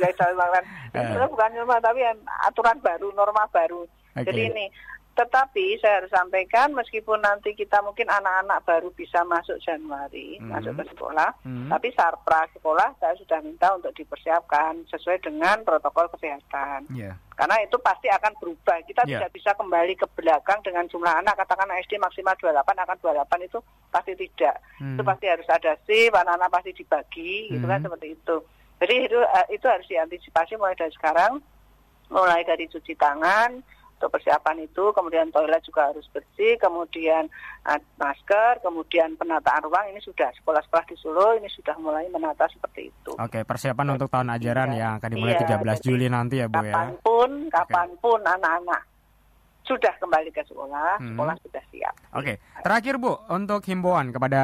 Eh. 0.94 0.98
sebenarnya 1.10 1.28
bukan 1.28 1.50
norma 1.56 1.76
tapi 1.80 2.00
aturan 2.46 2.78
baru, 2.78 3.10
norma 3.10 3.44
baru. 3.50 3.82
Oke. 4.12 4.28
Jadi 4.28 4.40
ini, 4.46 4.64
tetapi 5.12 5.76
saya 5.76 6.00
harus 6.00 6.08
sampaikan 6.08 6.72
meskipun 6.72 7.20
nanti 7.20 7.52
kita 7.52 7.84
mungkin 7.84 8.08
anak-anak 8.08 8.64
baru 8.64 8.88
bisa 8.96 9.20
masuk 9.28 9.60
Januari, 9.60 10.40
Hmm. 10.40 10.56
masuk 10.56 10.72
ke 10.80 10.84
sekolah, 10.96 11.36
Hmm. 11.44 11.68
tapi 11.68 11.92
sarpra 11.92 12.48
sekolah 12.56 12.96
saya 12.96 13.12
sudah 13.20 13.44
minta 13.44 13.68
untuk 13.76 13.92
dipersiapkan 13.92 14.88
sesuai 14.88 15.20
dengan 15.20 15.60
protokol 15.62 16.08
kesehatan. 16.16 16.88
Iya. 16.96 17.12
Karena 17.36 17.60
itu 17.60 17.76
pasti 17.80 18.08
akan 18.08 18.32
berubah. 18.40 18.80
Kita 18.88 19.04
Ya. 19.04 19.20
tidak 19.20 19.32
bisa 19.36 19.50
kembali 19.52 19.92
ke 19.96 20.06
belakang 20.16 20.60
dengan 20.64 20.88
jumlah 20.88 21.12
anak. 21.20 21.36
Katakan 21.36 21.68
SD 21.76 22.00
maksimal 22.00 22.32
28, 22.40 22.78
akan 22.78 22.96
28 23.02 23.40
itu 23.44 23.58
pasti 23.92 24.12
tidak. 24.16 24.56
Hmm. 24.80 24.96
Itu 24.96 25.02
pasti 25.04 25.26
harus 25.28 25.48
ada 25.48 25.76
shift, 25.84 26.16
anak-anak 26.16 26.48
pasti 26.48 26.72
dibagi, 26.72 27.52
gitu 27.52 27.64
kan 27.68 27.80
Hmm. 27.80 27.86
seperti 27.90 28.16
itu. 28.16 28.36
Jadi 28.80 28.94
itu 29.06 29.18
eh, 29.20 29.46
itu 29.52 29.66
harus 29.68 29.86
diantisipasi 29.86 30.56
mulai 30.56 30.74
dari 30.74 30.90
sekarang, 30.90 31.38
mulai 32.08 32.42
dari 32.42 32.64
cuci 32.66 32.96
tangan, 32.96 33.60
untuk 34.02 34.18
persiapan 34.18 34.66
itu, 34.66 34.90
kemudian 34.90 35.30
toilet 35.30 35.62
juga 35.62 35.86
harus 35.86 36.02
bersih, 36.10 36.58
kemudian 36.58 37.30
eh, 37.62 37.78
masker, 37.94 38.58
kemudian 38.58 39.14
penataan 39.14 39.62
ruang 39.62 39.94
ini 39.94 40.02
sudah 40.02 40.26
sekolah-sekolah 40.42 40.90
di 40.90 40.98
Solo 40.98 41.38
ini 41.38 41.46
sudah 41.46 41.78
mulai 41.78 42.10
menata 42.10 42.50
seperti 42.50 42.90
itu. 42.90 43.14
Oke, 43.14 43.46
persiapan 43.46 43.94
untuk 43.94 44.10
tahun 44.10 44.34
ajaran 44.34 44.74
Iya. 44.74 44.78
yang 44.82 44.92
akan 44.98 45.08
dimulai 45.08 45.34
Iya, 45.38 45.42
13 45.46 45.78
jadi 45.78 45.86
Juli 45.86 46.06
nanti 46.10 46.42
ya 46.42 46.50
Bu 46.50 46.58
ya. 46.58 46.74
Kapan 46.74 46.90
pun, 46.98 47.30
kapan 47.46 47.88
pun 48.02 48.20
anak-anak 48.20 48.82
sudah 49.62 49.94
kembali 49.94 50.30
ke 50.34 50.42
sekolah, 50.42 50.98
Hmm. 50.98 51.14
sekolah 51.14 51.34
sudah 51.38 51.62
siap. 51.70 51.94
Oke, 52.18 52.32
terakhir 52.58 52.98
Bu, 52.98 53.14
untuk 53.30 53.62
himbauan 53.62 54.10
kepada 54.10 54.42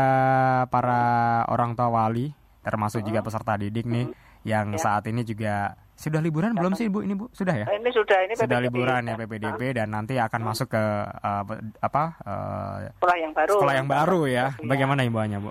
para 0.71 1.03
orang 1.51 1.75
tua 1.75 1.90
wali, 1.90 2.31
termasuk 2.62 3.03
juga 3.03 3.27
peserta 3.27 3.59
didik 3.59 3.83
nih, 3.83 4.07
yang 4.42 4.70
Ya. 4.70 4.79
saat 4.79 5.05
ini 5.05 5.22
juga 5.22 5.55
sudah 5.94 6.18
liburan 6.18 6.53
belum 6.53 6.72
sih 6.72 6.87
Bu? 6.87 7.01
Ini 7.01 7.12
Bu, 7.12 7.27
sudah 7.33 7.55
ya? 7.55 7.66
Eh, 7.66 7.77
Ini 7.77 7.90
sudah 7.90 8.18
ini 8.22 8.33
Sudah 8.33 8.46
PPDB, 8.57 8.66
liburan 8.70 9.03
ya 9.03 9.11
ya. 9.11 9.18
PPDB 9.18 9.61
dan 9.74 9.88
nanti 9.88 10.14
akan 10.14 10.40
masuk 10.44 10.68
ke 10.68 10.83
uh, 11.18 11.42
apa 11.81 12.03
uh, 12.20 12.77
Sekolah 12.94 13.16
yang 13.16 13.33
baru. 13.33 13.53
sekolah 13.53 13.74
yang 13.74 13.88
baru 13.88 14.20
ya. 14.24 14.46
Iya. 14.55 14.64
Bagaimana 14.64 15.03
himbauannya 15.03 15.40
Bu? 15.40 15.51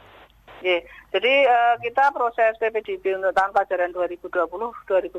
Ye, 0.58 0.82
Jadi 1.08 1.30
eh, 1.46 1.76
kita 1.80 2.10
proses 2.12 2.58
PPDB 2.58 3.16
untuk 3.16 3.32
tahun 3.32 3.54
pelajaran 3.54 3.94
2020-2021 3.94 5.14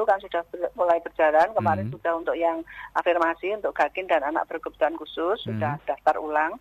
kan 0.00 0.18
sudah 0.18 0.42
ber- 0.46 0.72
mulai 0.74 0.98
berjalan. 1.00 1.50
Kemarin 1.52 1.86
Hmm. 1.86 1.94
sudah 1.94 2.12
untuk 2.14 2.34
yang 2.34 2.62
afirmasi 2.94 3.52
untuk 3.52 3.72
Gakin 3.72 4.06
dan 4.06 4.22
anak 4.24 4.46
berkebutuhan 4.46 4.94
khusus 4.94 5.42
Hmm. 5.42 5.46
sudah 5.52 5.72
daftar 5.84 6.16
ulang. 6.18 6.56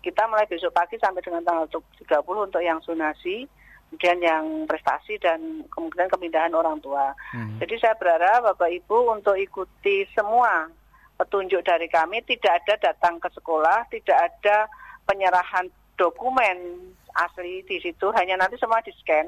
Kita 0.00 0.24
mulai 0.26 0.44
besok 0.46 0.72
pagi 0.72 0.96
sampai 0.96 1.20
dengan 1.20 1.44
tanggal 1.44 1.68
30 1.68 2.16
untuk 2.42 2.58
yang 2.58 2.80
zonasi, 2.80 3.44
kemudian 3.90 4.22
yang 4.22 4.44
prestasi 4.70 5.18
dan 5.18 5.66
kemungkinan 5.66 6.06
pemindahan 6.14 6.54
orang 6.54 6.78
tua. 6.78 7.10
Hmm. 7.34 7.58
Jadi 7.58 7.74
saya 7.82 7.98
berharap 7.98 8.54
Bapak 8.54 8.70
Ibu 8.70 9.18
untuk 9.18 9.34
ikuti 9.34 10.06
semua 10.14 10.70
petunjuk 11.18 11.66
dari 11.66 11.90
kami, 11.90 12.22
tidak 12.22 12.62
ada 12.64 12.94
datang 12.94 13.18
ke 13.18 13.26
sekolah, 13.34 13.90
tidak 13.90 14.14
ada 14.14 14.70
penyerahan 15.04 15.66
dokumen 15.98 16.78
asli 17.18 17.66
di 17.66 17.82
situ, 17.82 18.08
hanya 18.14 18.38
nanti 18.38 18.56
semua 18.56 18.78
di 18.80 18.94
scan. 19.02 19.26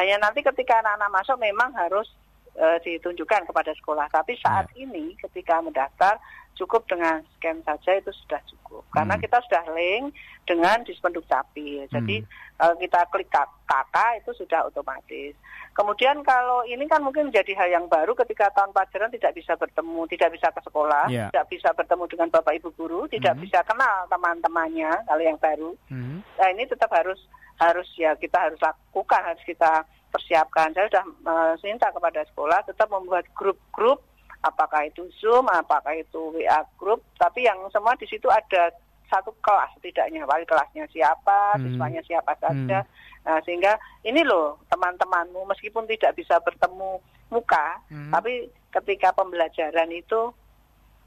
Hanya 0.00 0.16
nanti 0.24 0.40
ketika 0.40 0.80
anak-anak 0.80 1.10
masuk 1.12 1.36
memang 1.36 1.70
harus 1.76 2.08
eh, 2.56 2.80
ditunjukkan 2.80 3.44
kepada 3.44 3.76
sekolah. 3.76 4.08
Tapi 4.08 4.40
saat 4.40 4.72
ini 4.74 5.14
ketika 5.20 5.60
mendaftar 5.60 6.16
cukup 6.58 6.82
dengan 6.90 7.22
scan 7.38 7.62
saja 7.62 7.94
itu 7.94 8.10
sudah 8.26 8.42
cukup. 8.50 8.82
Karena 8.90 9.14
Hmm. 9.14 9.22
kita 9.22 9.38
sudah 9.46 9.64
link 9.72 10.10
dengan 10.44 10.82
Dispenduk 10.82 11.24
Capil. 11.30 11.86
Jadi 11.88 12.26
kalau 12.58 12.74
kita 12.76 13.00
klik 13.14 13.30
kakak 13.30 14.12
itu 14.18 14.30
sudah 14.34 14.66
otomatis. 14.66 15.38
Kemudian 15.72 16.26
kalau 16.26 16.66
ini 16.66 16.82
kan 16.90 16.98
mungkin 16.98 17.30
menjadi 17.30 17.54
hal 17.54 17.70
yang 17.70 17.86
baru 17.86 18.10
ketika 18.18 18.50
tahun 18.50 18.74
pelajaran 18.74 19.14
tidak 19.14 19.30
bisa 19.38 19.54
bertemu, 19.54 20.10
tidak 20.10 20.30
bisa 20.34 20.50
ke 20.50 20.60
sekolah, 20.66 21.06
Iya. 21.06 21.30
tidak 21.30 21.46
bisa 21.54 21.70
bertemu 21.70 22.04
dengan 22.10 22.28
bapak 22.34 22.58
ibu 22.58 22.74
guru, 22.74 23.06
tidak 23.06 23.38
Mhm. 23.38 23.42
bisa 23.46 23.62
kenal 23.62 24.10
teman-temannya 24.10 24.90
kalau 25.06 25.22
yang 25.22 25.38
baru. 25.38 25.70
Hmm. 25.86 26.18
Nah 26.34 26.48
ini 26.50 26.66
tetap 26.66 26.90
harus 26.90 27.22
harus 27.62 27.86
ya 27.94 28.18
kita 28.18 28.38
harus 28.38 28.58
lakukan, 28.58 29.22
harus 29.22 29.42
kita 29.46 29.86
persiapkan. 30.10 30.74
Saya 30.74 30.90
sudah 30.90 31.04
eh, 31.06 31.52
minta 31.62 31.92
kepada 31.94 32.26
sekolah 32.26 32.64
tetap 32.66 32.88
membuat 32.90 33.28
grup-grup, 33.36 34.02
apakah 34.40 34.86
itu 34.86 35.02
Zoom, 35.18 35.50
apakah 35.50 35.94
itu 35.94 36.30
WA 36.32 36.62
grup, 36.78 37.02
tapi 37.18 37.44
yang 37.44 37.58
semua 37.70 37.98
di 37.98 38.06
situ 38.06 38.30
ada 38.30 38.70
satu 39.08 39.32
kelas 39.40 39.72
setidaknya, 39.80 40.28
wali 40.28 40.44
kelasnya 40.44 40.84
siapa, 40.92 41.56
Hmm. 41.56 41.64
siswanya 41.64 42.02
siapa 42.04 42.36
saja. 42.36 42.84
Nah, 43.24 43.38
sehingga 43.42 43.74
ini 44.04 44.20
loh 44.22 44.60
teman-temanmu 44.68 45.48
meskipun 45.48 45.88
tidak 45.88 46.12
bisa 46.14 46.36
bertemu 46.44 47.00
muka, 47.32 47.80
Hmm. 47.88 48.12
tapi 48.12 48.46
ketika 48.68 49.12
pembelajaran 49.16 49.88
itu 49.90 50.28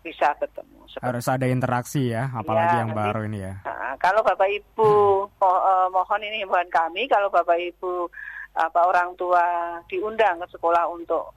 bisa 0.01 0.33
bertemu. 0.41 0.81
Seperti 0.89 1.05
Harus 1.05 1.25
ada 1.29 1.45
interaksi 1.45 2.09
ya, 2.09 2.33
apalagi 2.33 2.73
Iya, 2.73 2.81
yang 2.81 2.89
nanti- 2.89 3.01
baru 3.05 3.21
ini 3.29 3.39
ya. 3.39 3.53
Nah, 3.63 3.93
kalau 4.01 4.25
Bapak 4.25 4.49
Ibu 4.49 4.89
mo- 5.29 5.63
eh, 5.63 5.87
mohon 5.93 6.21
ini 6.25 6.41
himbauan 6.41 6.69
kami 6.73 7.05
kalau 7.05 7.29
Bapak 7.29 7.55
Ibu 7.55 8.09
apa 8.51 8.81
orang 8.83 9.15
tua 9.15 9.77
diundang 9.87 10.41
ke 10.41 10.57
sekolah 10.57 10.89
untuk 10.89 11.31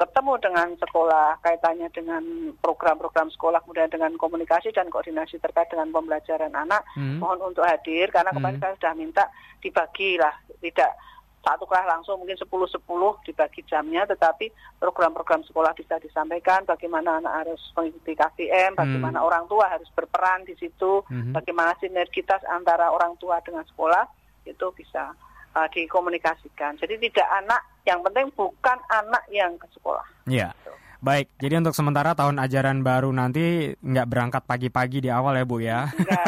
ketemu 0.00 0.32
dengan 0.40 0.68
sekolah 0.80 1.44
kaitannya 1.44 1.92
dengan 1.92 2.24
program-program 2.64 3.28
sekolah 3.36 3.60
kemudian 3.60 3.92
dengan 3.92 4.16
komunikasi 4.16 4.72
dan 4.72 4.88
koordinasi 4.88 5.36
terkait 5.36 5.68
dengan 5.68 5.92
pembelajaran 5.92 6.56
anak 6.56 6.80
Hmm. 6.96 7.20
mohon 7.20 7.52
untuk 7.52 7.68
hadir 7.68 8.08
karena 8.08 8.32
kemarin 8.32 8.56
Hmm. 8.56 8.64
saya 8.64 8.74
sudah 8.80 8.94
minta 8.96 9.24
dibagi 9.60 10.16
lah 10.16 10.32
tidak 10.64 10.96
satu 11.40 11.64
kelas 11.64 11.88
langsung 11.88 12.20
mungkin 12.20 12.36
10-10 12.36 13.16
dibagi 13.24 13.64
jamnya 13.64 14.04
tetapi 14.04 14.48
program-program 14.76 15.40
sekolah 15.44 15.72
bisa 15.72 15.96
disampaikan 15.96 16.64
bagaimana 16.64 17.16
anak 17.16 17.44
harus 17.44 17.60
mengikuti 17.72 18.12
KVM 18.12 18.76
bagaimana 18.76 19.20
orang 19.20 19.48
tua 19.48 19.68
harus 19.68 19.88
berperan 19.92 20.44
di 20.44 20.56
situ 20.56 21.04
Mhm. 21.08 21.32
bagaimana 21.32 21.76
sinergitas 21.76 22.40
antara 22.44 22.88
orang 22.88 23.16
tua 23.16 23.40
dengan 23.40 23.64
sekolah 23.64 24.04
itu 24.44 24.66
bisa 24.72 25.12
uh, 25.56 25.68
dikomunikasikan. 25.70 26.78
Jadi 26.78 27.10
tidak 27.10 27.28
anak 27.42 27.60
yang 27.88 28.00
penting 28.04 28.28
bukan 28.36 28.78
anak 28.90 29.24
yang 29.32 29.54
ke 29.56 29.66
sekolah. 29.74 30.06
Iya. 30.28 30.52
Baik, 31.00 31.32
jadi 31.40 31.64
untuk 31.64 31.72
sementara 31.72 32.12
tahun 32.12 32.36
ajaran 32.36 32.84
baru 32.84 33.08
nanti 33.08 33.72
nggak 33.80 34.04
berangkat 34.04 34.42
pagi-pagi 34.44 35.00
di 35.00 35.08
awal 35.08 35.32
ya 35.32 35.44
Bu 35.48 35.56
ya. 35.56 35.88
enggak, 35.96 36.24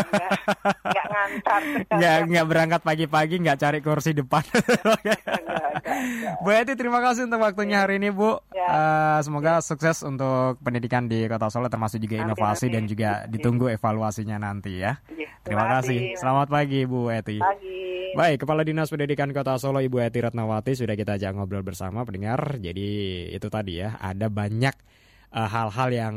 enggak 0.81 1.07
ngantar 1.13 1.61
Nggak 1.93 2.17
nggak 2.33 2.47
berangkat 2.49 2.81
pagi-pagi, 2.81 3.35
nggak 3.45 3.59
cari 3.61 3.79
kursi 3.85 4.17
depan. 4.17 4.41
Bu 6.43 6.49
Eti 6.57 6.73
terima 6.73 7.05
kasih 7.05 7.29
untuk 7.29 7.45
waktunya 7.45 7.85
hari 7.85 8.01
ini 8.01 8.09
Bu. 8.09 8.41
Ya. 8.57 8.65
Eh, 8.65 9.19
semoga 9.29 9.61
sukses 9.61 10.01
untuk 10.09 10.57
pendidikan 10.65 11.05
di 11.05 11.29
Kota 11.29 11.53
Solo 11.53 11.69
termasuk 11.69 12.01
juga 12.01 12.25
inovasi 12.25 12.73
amin. 12.73 12.75
dan 12.75 12.83
juga 12.89 13.11
ditunggu 13.29 13.69
evaluasinya 13.77 14.41
nanti 14.41 14.81
ya. 14.81 14.97
Iya, 15.13 15.37
Terima 15.45 15.69
kasih. 15.69 16.17
Selamat 16.17 16.49
pagi 16.49 16.89
Bu 16.89 17.13
Eti. 17.13 17.37
pagi 17.37 17.93
Baik, 18.13 18.45
Kepala 18.45 18.61
Dinas 18.61 18.93
Pendidikan 18.93 19.33
Kota 19.33 19.57
Solo 19.57 19.81
Ibu 19.81 19.97
Eti 20.05 20.21
Ratnawati 20.21 20.77
sudah 20.77 20.93
kita 20.93 21.17
ajak 21.17 21.33
ngobrol 21.33 21.65
bersama 21.65 22.05
pendengar. 22.05 22.61
Jadi 22.61 22.85
itu 23.33 23.49
tadi 23.49 23.81
ya, 23.81 23.97
ada 23.97 24.29
banyak 24.29 24.62
eh, 24.71 25.49
hal-hal 25.51 25.91
yang 25.91 26.17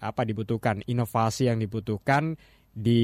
apa 0.00 0.24
dibutuhkan, 0.24 0.80
inovasi 0.88 1.52
yang 1.52 1.60
dibutuhkan 1.60 2.40
di 2.78 3.02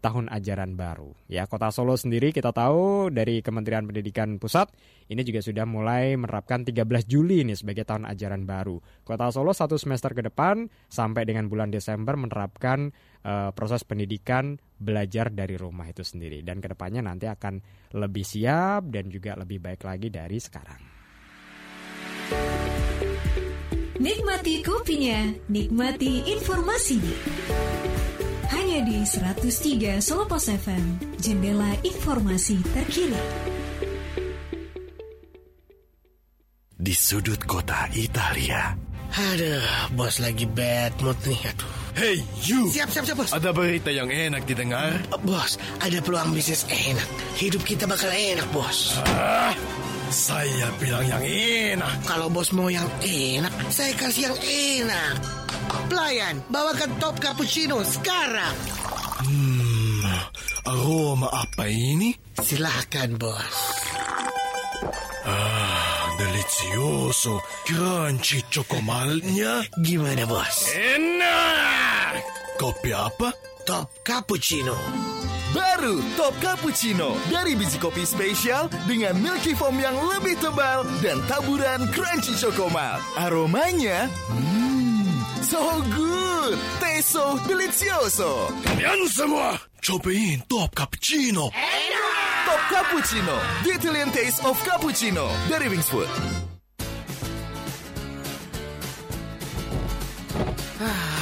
tahun 0.00 0.32
ajaran 0.32 0.72
baru. 0.72 1.12
Ya, 1.28 1.44
Kota 1.44 1.68
Solo 1.68 2.00
sendiri 2.00 2.32
kita 2.32 2.56
tahu 2.56 3.12
dari 3.12 3.44
Kementerian 3.44 3.84
Pendidikan 3.84 4.40
Pusat 4.40 4.72
ini 5.12 5.20
juga 5.20 5.44
sudah 5.44 5.68
mulai 5.68 6.16
menerapkan 6.16 6.64
13 6.64 7.04
Juli 7.04 7.44
ini 7.44 7.52
sebagai 7.52 7.84
tahun 7.84 8.08
ajaran 8.08 8.48
baru. 8.48 8.80
Kota 9.04 9.28
Solo 9.28 9.52
satu 9.52 9.76
semester 9.76 10.16
ke 10.16 10.24
depan 10.24 10.72
sampai 10.88 11.28
dengan 11.28 11.44
bulan 11.52 11.68
Desember 11.68 12.16
menerapkan 12.16 12.88
uh, 13.28 13.52
proses 13.52 13.84
pendidikan 13.84 14.56
belajar 14.80 15.28
dari 15.28 15.60
rumah 15.60 15.84
itu 15.92 16.00
sendiri 16.00 16.40
dan 16.40 16.64
ke 16.64 16.72
depannya 16.72 17.04
nanti 17.04 17.28
akan 17.28 17.60
lebih 18.00 18.24
siap 18.24 18.88
dan 18.88 19.12
juga 19.12 19.36
lebih 19.36 19.60
baik 19.60 19.84
lagi 19.84 20.08
dari 20.08 20.40
sekarang. 20.40 20.95
Nikmati 23.96 24.60
kopinya, 24.60 25.24
nikmati 25.48 26.20
informasinya. 26.28 27.16
Hanya 28.52 28.84
di 28.84 29.00
103 29.00 30.04
Solo 30.04 30.28
Pos 30.28 30.52
FM, 30.52 31.16
jendela 31.16 31.72
informasi 31.80 32.60
terkini. 32.76 33.16
Di 36.76 36.92
sudut 36.92 37.40
kota 37.48 37.88
Italia. 37.96 38.76
Aduh, 39.16 39.64
bos 39.96 40.20
lagi 40.20 40.44
bad 40.44 40.92
mood 41.00 41.16
nih. 41.24 41.40
Aduh. 41.56 41.72
Hey, 41.96 42.20
you! 42.44 42.68
Siap, 42.68 42.92
siap, 42.92 43.08
siap, 43.08 43.16
bos. 43.16 43.32
Ada 43.32 43.56
berita 43.56 43.88
yang 43.88 44.12
enak 44.12 44.44
didengar? 44.44 45.00
Bos, 45.24 45.56
ada 45.80 45.96
peluang 46.04 46.36
bisnis 46.36 46.68
enak. 46.68 47.08
Hidup 47.40 47.64
kita 47.64 47.88
bakal 47.88 48.12
enak, 48.12 48.44
bos. 48.52 49.00
Ah, 49.08 49.56
saya 50.10 50.68
bilang 50.78 51.06
yang 51.06 51.22
enak. 51.24 51.92
Kalau 52.06 52.30
bos 52.30 52.50
mau 52.54 52.70
yang 52.70 52.86
enak, 53.02 53.52
saya 53.70 53.92
kasih 53.98 54.30
yang 54.30 54.38
enak. 54.38 55.14
Pelayan, 55.90 56.36
bawakan 56.50 56.90
top 57.02 57.18
cappuccino 57.18 57.82
sekarang. 57.82 58.54
Hmm, 59.26 60.06
aroma 60.66 61.26
apa 61.30 61.66
ini? 61.66 62.14
Silahkan, 62.38 63.18
bos. 63.18 63.56
Ah, 65.26 66.14
delicioso. 66.22 67.42
Crunchy 67.66 68.46
cokomalnya. 68.46 69.66
Gimana, 69.82 70.22
bos? 70.28 70.70
Enak! 70.70 72.22
Kopi 72.56 72.94
apa? 72.94 73.34
Top 73.66 73.90
cappuccino. 74.06 74.78
Baru 75.54 76.02
Top 76.18 76.34
Cappuccino 76.42 77.14
dari 77.30 77.54
biji 77.54 77.78
kopi 77.78 78.02
spesial 78.02 78.66
dengan 78.90 79.14
milky 79.22 79.54
foam 79.54 79.78
yang 79.78 79.94
lebih 80.10 80.34
tebal 80.42 80.82
dan 81.04 81.22
taburan 81.30 81.86
crunchy 81.94 82.34
cokomal. 82.34 82.98
Aromanya, 83.14 84.10
hmm, 84.32 85.06
so 85.46 85.62
good, 85.94 86.58
taste 86.82 87.14
so 87.14 87.38
delicioso. 87.46 88.50
Kalian 88.66 89.06
semua, 89.06 89.60
cobain 89.84 90.42
Top 90.50 90.74
Cappuccino. 90.74 91.54
Top 92.46 92.62
Cappuccino, 92.70 93.36
the 93.62 93.74
Italian 93.74 94.10
taste 94.10 94.42
of 94.46 94.54
cappuccino 94.62 95.26
dari 95.50 95.66
Wings 95.70 95.90
Food. 95.90 96.10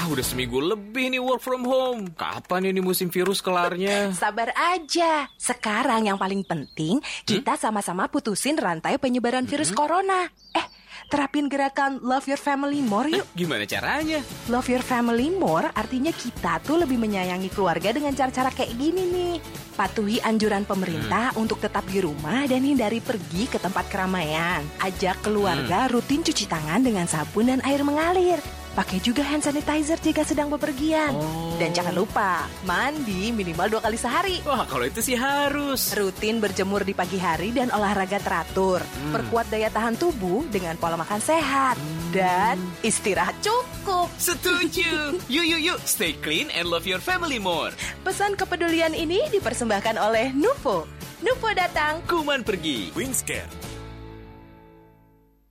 Ah, 0.05 0.13
udah 0.13 0.21
seminggu 0.21 0.61
lebih 0.61 1.17
nih 1.17 1.17
work 1.17 1.41
from 1.41 1.65
home. 1.65 2.13
Kapan 2.13 2.69
ini 2.69 2.85
musim 2.85 3.09
virus 3.09 3.41
kelarnya? 3.41 4.13
Sabar 4.21 4.53
aja. 4.53 5.33
Sekarang 5.41 6.05
yang 6.05 6.21
paling 6.21 6.45
penting, 6.45 7.01
kita 7.25 7.57
sama-sama 7.57 8.05
putusin 8.13 8.53
rantai 8.61 9.01
penyebaran 9.01 9.49
virus 9.49 9.73
corona. 9.73 10.29
Eh, 10.53 10.67
terapin 11.09 11.49
gerakan 11.49 12.05
Love 12.05 12.29
Your 12.29 12.37
Family 12.37 12.85
More 12.85 13.17
yuk. 13.17 13.25
Gimana 13.33 13.65
caranya? 13.65 14.21
Love 14.53 14.77
Your 14.77 14.85
Family 14.85 15.33
More 15.33 15.73
artinya 15.73 16.13
kita 16.13 16.61
tuh 16.61 16.85
lebih 16.85 17.01
menyayangi 17.01 17.49
keluarga 17.49 17.89
dengan 17.97 18.13
cara-cara 18.13 18.53
kayak 18.53 18.77
gini 18.77 19.09
nih. 19.09 19.35
Patuhi 19.73 20.21
anjuran 20.21 20.69
pemerintah 20.69 21.33
untuk 21.41 21.65
tetap 21.65 21.89
di 21.89 22.05
rumah 22.05 22.45
dan 22.45 22.61
hindari 22.61 23.01
pergi 23.01 23.49
ke 23.49 23.57
tempat 23.57 23.89
keramaian. 23.89 24.69
Ajak 24.85 25.25
keluarga 25.25 25.89
rutin 25.89 26.21
cuci 26.21 26.45
tangan 26.45 26.85
dengan 26.85 27.09
sabun 27.09 27.49
dan 27.49 27.65
air 27.65 27.81
mengalir. 27.81 28.64
Pakai 28.75 28.99
juga 28.99 29.23
hand 29.23 29.47
sanitizer 29.47 30.03
jika 30.03 30.27
sedang 30.27 30.51
bepergian. 30.51 31.15
Dan 31.63 31.71
jangan 31.71 31.95
lupa, 31.95 32.51
mandi 32.67 33.31
minimal 33.31 33.79
dua 33.79 33.81
kali 33.87 33.95
sehari. 33.95 34.43
Wah, 34.43 34.67
kalau 34.67 34.83
itu 34.83 34.99
sih 34.99 35.15
harus. 35.15 35.95
Rutin 35.95 36.43
berjemur 36.43 36.83
di 36.83 36.91
pagi 36.91 37.15
hari 37.23 37.55
dan 37.55 37.71
olahraga 37.71 38.19
teratur. 38.19 38.83
Perkuat 39.15 39.47
daya 39.47 39.71
tahan 39.71 39.95
tubuh 39.95 40.43
dengan 40.51 40.75
pola 40.75 40.99
makan 40.99 41.23
sehat. 41.23 41.79
Dan 42.11 42.59
istirahat 42.83 43.39
cukup. 43.39 44.11
Setuju. 44.19 45.19
Yuk, 45.35 45.47
yuk, 45.47 45.61
yuk. 45.63 45.79
Stay 45.87 46.19
clean 46.19 46.51
and 46.55 46.67
love 46.67 46.83
your 46.83 46.99
family 46.99 47.39
more. 47.39 47.71
Pesan 48.03 48.35
kepedulian 48.35 48.95
ini 48.95 49.23
dipersembahkan 49.31 50.03
oleh 50.03 50.35
Nuvo. 50.35 50.91
Nuvo 51.23 51.51
datang, 51.55 52.03
kuman 52.11 52.43
pergi. 52.43 52.91
Wingscare. 52.93 53.74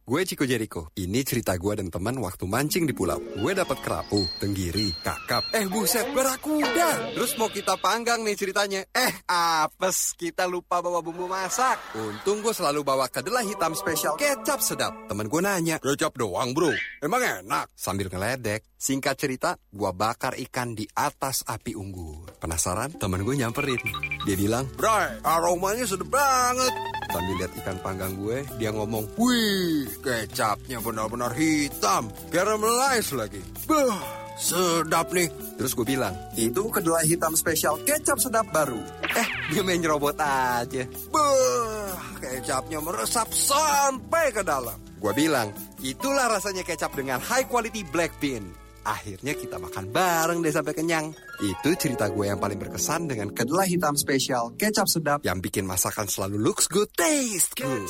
Gue 0.04 0.28
Ciko 0.28 0.44
Jericho. 0.44 0.92
Ini 1.00 1.24
cerita 1.24 1.56
gue 1.56 1.80
dan 1.80 1.88
teman 1.88 2.20
waktu 2.20 2.44
mancing 2.44 2.84
di 2.84 2.92
pulau. 2.92 3.24
Gue 3.40 3.56
dapat 3.56 3.80
kerapu, 3.80 4.20
tenggiri, 4.36 4.92
kakap. 5.00 5.48
Eh 5.56 5.64
buset, 5.72 6.12
berakuda. 6.12 7.16
Terus 7.16 7.40
mau 7.40 7.48
kita 7.48 7.80
panggang 7.80 8.20
nih 8.20 8.36
ceritanya. 8.36 8.84
Eh 8.92 9.24
apes, 9.32 10.12
kita 10.20 10.44
lupa 10.44 10.84
bawa 10.84 11.00
bumbu 11.00 11.32
masak. 11.32 11.96
Untung 11.96 12.44
gue 12.44 12.52
selalu 12.52 12.84
bawa 12.84 13.08
kedelai 13.08 13.48
hitam 13.48 13.72
spesial 13.80 14.20
kecap 14.20 14.60
sedap. 14.60 14.92
Temen 15.08 15.32
gue 15.32 15.40
nanya, 15.40 15.80
kecap 15.80 16.20
doang 16.20 16.52
bro? 16.52 16.76
Emang 17.00 17.24
enak? 17.24 17.72
Sambil 17.72 18.12
ngeledek. 18.12 18.76
Singkat 18.76 19.16
cerita, 19.16 19.56
gue 19.72 19.92
bakar 19.96 20.36
ikan 20.36 20.76
di 20.76 20.84
atas 21.00 21.48
api 21.48 21.80
unggun. 21.80 22.28
Penasaran? 22.44 23.00
Temen 23.00 23.24
gue 23.24 23.40
nyamperin. 23.40 23.80
Dia 24.28 24.36
bilang, 24.36 24.68
Bray, 24.76 25.24
aromanya 25.24 25.88
sedap 25.88 26.12
banget. 26.12 26.76
Sambil 27.14 27.38
lihat 27.38 27.54
ikan 27.62 27.78
panggang 27.86 28.18
gue, 28.18 28.42
dia 28.58 28.74
ngomong, 28.74 29.06
Wih, 29.22 29.86
kecapnya 30.02 30.82
benar-benar 30.82 31.30
hitam. 31.38 32.10
Caramelize 32.34 33.14
lagi. 33.14 33.38
Bah, 33.70 34.02
sedap 34.34 35.14
nih. 35.14 35.30
Terus 35.54 35.78
gue 35.78 35.86
bilang, 35.86 36.18
itu 36.34 36.66
kedelai 36.74 37.06
hitam 37.06 37.38
spesial 37.38 37.78
kecap 37.86 38.18
sedap 38.18 38.50
baru. 38.50 38.82
Eh, 39.14 39.28
dia 39.54 39.62
main 39.62 39.78
nyerobot 39.78 40.18
aja. 40.18 40.90
Bah, 41.14 42.02
kecapnya 42.18 42.82
meresap 42.82 43.30
sampai 43.30 44.34
ke 44.34 44.42
dalam. 44.42 44.82
Gue 44.98 45.14
bilang, 45.14 45.54
itulah 45.86 46.34
rasanya 46.34 46.66
kecap 46.66 46.98
dengan 46.98 47.22
high 47.22 47.46
quality 47.46 47.86
black 47.94 48.10
bean. 48.18 48.63
Akhirnya 48.84 49.32
kita 49.32 49.56
makan 49.60 49.96
bareng 49.96 50.40
deh 50.44 50.52
sampai 50.52 50.76
kenyang. 50.76 51.16
Itu 51.40 51.72
cerita 51.80 52.12
gue 52.12 52.28
yang 52.28 52.40
paling 52.40 52.60
berkesan 52.60 53.08
dengan 53.08 53.32
kedelai 53.32 53.72
hitam 53.72 53.96
spesial 53.96 54.52
kecap 54.60 54.88
sedap 54.92 55.20
yang 55.24 55.40
bikin 55.40 55.64
masakan 55.64 56.08
selalu 56.12 56.40
looks 56.44 56.68
good, 56.68 56.92
taste 57.00 57.56
good. 57.56 57.88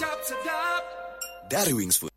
Dari 1.50 1.74
Wings 1.74 1.98
Food. 1.98 2.14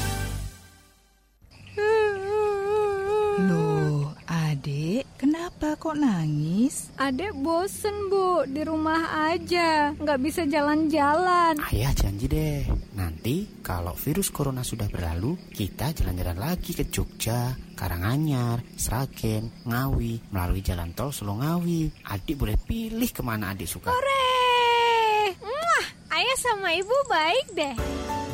Loh, 3.40 4.12
adek, 4.28 5.08
kenapa 5.16 5.72
kok 5.80 5.96
nangis? 5.96 6.92
Adek 7.00 7.32
bosen 7.40 8.12
bu, 8.12 8.44
di 8.44 8.68
rumah 8.68 9.32
aja, 9.32 9.96
nggak 9.96 10.20
bisa 10.20 10.44
jalan-jalan. 10.44 11.56
Ayah 11.72 11.96
janji 11.96 12.28
deh, 12.28 12.68
nanti 13.00 13.48
kalau 13.64 13.96
virus 13.96 14.28
corona 14.28 14.60
sudah 14.60 14.92
berlalu, 14.92 15.32
kita 15.48 15.96
jalan-jalan 15.96 16.36
lagi 16.36 16.76
ke 16.76 16.92
Jogja, 16.92 17.56
Karanganyar, 17.72 18.60
Sragen, 18.76 19.64
Ngawi, 19.64 20.20
melalui 20.36 20.60
jalan 20.60 20.92
tol 20.92 21.16
Solo 21.16 21.40
Ngawi. 21.40 22.12
Adik 22.12 22.36
boleh 22.36 22.60
pilih 22.60 23.08
ke 23.08 23.24
mana 23.24 23.56
adik 23.56 23.72
suka. 23.72 23.88
Hore! 23.88 24.43
Ayah 26.14 26.38
sama 26.38 26.70
ibu 26.78 26.94
baik 27.10 27.46
deh. 27.58 27.74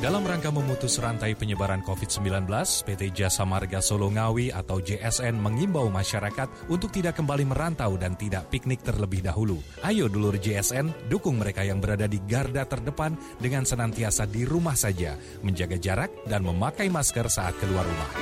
Dalam 0.05 0.21
rangka 0.21 0.53
memutus 0.53 1.01
rantai 1.01 1.33
penyebaran 1.33 1.81
COVID-19, 1.81 2.45
PT 2.85 3.09
Jasa 3.17 3.49
Marga 3.49 3.81
Solo 3.81 4.13
Ngawi 4.13 4.53
atau 4.53 4.85
JSN 4.85 5.41
mengimbau 5.41 5.89
masyarakat 5.89 6.69
untuk 6.69 6.93
tidak 6.93 7.17
kembali 7.17 7.49
merantau 7.49 7.97
dan 7.97 8.21
tidak 8.21 8.53
piknik 8.53 8.85
terlebih 8.85 9.25
dahulu. 9.25 9.65
Ayo 9.81 10.13
dulur 10.13 10.37
JSN, 10.37 11.09
dukung 11.09 11.41
mereka 11.41 11.65
yang 11.65 11.81
berada 11.81 12.05
di 12.05 12.21
garda 12.21 12.69
terdepan 12.69 13.17
dengan 13.41 13.65
senantiasa 13.65 14.29
di 14.29 14.45
rumah 14.45 14.77
saja, 14.77 15.17
menjaga 15.41 15.81
jarak 15.81 16.13
dan 16.29 16.45
memakai 16.45 16.93
masker 16.93 17.33
saat 17.33 17.57
keluar 17.65 17.89
rumah. 17.89 18.13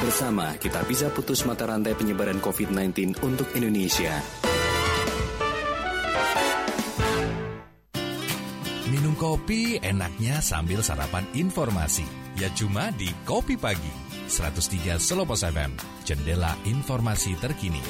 Bersama 0.00 0.56
kita 0.56 0.80
bisa 0.88 1.12
putus 1.12 1.44
mata 1.44 1.68
rantai 1.68 1.92
penyebaran 1.92 2.40
COVID-19 2.40 3.20
untuk 3.20 3.52
Indonesia. 3.52 4.45
Minum 8.96 9.12
kopi 9.12 9.76
enaknya 9.84 10.40
sambil 10.40 10.80
sarapan 10.80 11.28
informasi. 11.36 12.08
Ya 12.40 12.48
cuma 12.56 12.88
di 12.96 13.12
Kopi 13.28 13.60
Pagi. 13.60 13.92
103 14.24 14.96
Selopos 14.96 15.44
FM, 15.44 15.76
jendela 16.08 16.56
informasi 16.64 17.36
terkini. 17.36 17.84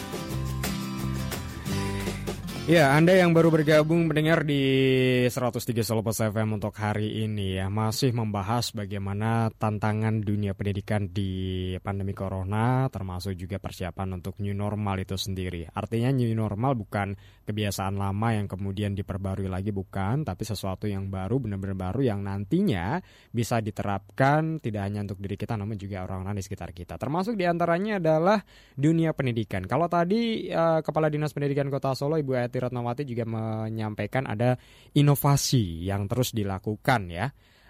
Ya, 2.66 2.98
Anda 2.98 3.14
yang 3.14 3.30
baru 3.30 3.54
bergabung 3.54 4.10
mendengar 4.10 4.42
di 4.42 4.58
103 5.30 5.86
Selopos 5.86 6.18
FM 6.18 6.58
untuk 6.58 6.74
hari 6.74 7.22
ini 7.22 7.62
ya 7.62 7.70
masih 7.70 8.10
membahas 8.10 8.74
bagaimana 8.74 9.54
tantangan 9.54 10.18
dunia 10.18 10.50
pendidikan 10.50 11.06
di 11.06 11.70
pandemi 11.78 12.10
corona 12.10 12.90
termasuk 12.90 13.38
juga 13.38 13.62
persiapan 13.62 14.18
untuk 14.18 14.42
new 14.42 14.50
normal 14.50 14.98
itu 14.98 15.14
sendiri. 15.14 15.70
Artinya 15.78 16.10
new 16.10 16.26
normal 16.34 16.74
bukan 16.74 17.14
kebiasaan 17.46 17.94
lama 17.94 18.34
yang 18.34 18.50
kemudian 18.50 18.98
diperbarui 18.98 19.46
lagi 19.46 19.70
bukan, 19.70 20.26
tapi 20.26 20.42
sesuatu 20.42 20.90
yang 20.90 21.06
baru 21.06 21.38
benar-benar 21.38 21.78
baru 21.78 22.02
yang 22.02 22.26
nantinya 22.26 22.98
bisa 23.30 23.62
diterapkan 23.62 24.58
tidak 24.58 24.90
hanya 24.90 25.06
untuk 25.06 25.22
diri 25.22 25.38
kita 25.38 25.54
namun 25.54 25.78
juga 25.78 26.02
orang-orang 26.02 26.42
di 26.42 26.42
sekitar 26.42 26.74
kita. 26.74 26.98
Termasuk 26.98 27.38
di 27.38 27.46
antaranya 27.46 28.02
adalah 28.02 28.42
dunia 28.74 29.14
pendidikan. 29.14 29.62
Kalau 29.70 29.86
tadi 29.86 30.50
eh, 30.50 30.82
Kepala 30.82 31.06
Dinas 31.06 31.30
Pendidikan 31.30 31.70
Kota 31.70 31.94
Solo 31.94 32.18
Ibu 32.18 32.34
Eti 32.34 32.55
Ratnawati 32.58 33.02
juga 33.04 33.24
menyampaikan 33.28 34.26
ada 34.26 34.56
inovasi 34.96 35.86
yang 35.86 36.08
terus 36.10 36.32
dilakukan 36.32 37.12
ya 37.12 37.26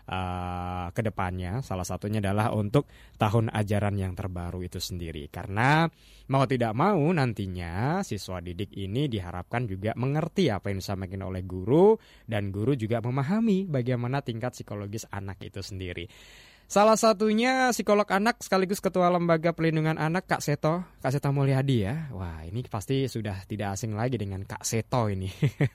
uh, 0.06 0.88
ke 0.94 1.00
depannya. 1.02 1.60
Salah 1.60 1.86
satunya 1.86 2.22
adalah 2.22 2.54
untuk 2.54 2.86
tahun 3.18 3.50
ajaran 3.52 3.98
yang 3.98 4.14
terbaru 4.14 4.62
itu 4.62 4.78
sendiri. 4.78 5.28
Karena 5.28 5.86
mau 6.30 6.44
tidak 6.46 6.72
mau 6.74 7.02
nantinya 7.10 8.00
siswa 8.02 8.42
didik 8.42 8.74
ini 8.74 9.10
diharapkan 9.10 9.66
juga 9.66 9.94
mengerti 9.98 10.50
apa 10.50 10.70
yang 10.70 10.82
disampaikan 10.82 11.26
oleh 11.26 11.42
guru 11.46 11.98
dan 12.26 12.50
guru 12.50 12.74
juga 12.78 13.02
memahami 13.02 13.66
bagaimana 13.66 14.22
tingkat 14.22 14.54
psikologis 14.54 15.06
anak 15.10 15.42
itu 15.42 15.60
sendiri. 15.62 16.06
Salah 16.66 16.98
satunya 16.98 17.70
psikolog 17.70 18.10
anak 18.10 18.42
sekaligus 18.42 18.82
ketua 18.82 19.06
lembaga 19.06 19.54
pelindungan 19.54 19.94
anak 20.02 20.26
Kak 20.26 20.42
Seto, 20.42 20.82
Kak 20.98 21.14
Seto 21.14 21.30
Mulyadi 21.30 21.86
ya. 21.86 22.10
Wah 22.10 22.42
ini 22.42 22.66
pasti 22.66 23.06
sudah 23.06 23.46
tidak 23.46 23.78
asing 23.78 23.94
lagi 23.94 24.18
dengan 24.18 24.42
Kak 24.42 24.66
Seto 24.66 25.06
ini. 25.06 25.30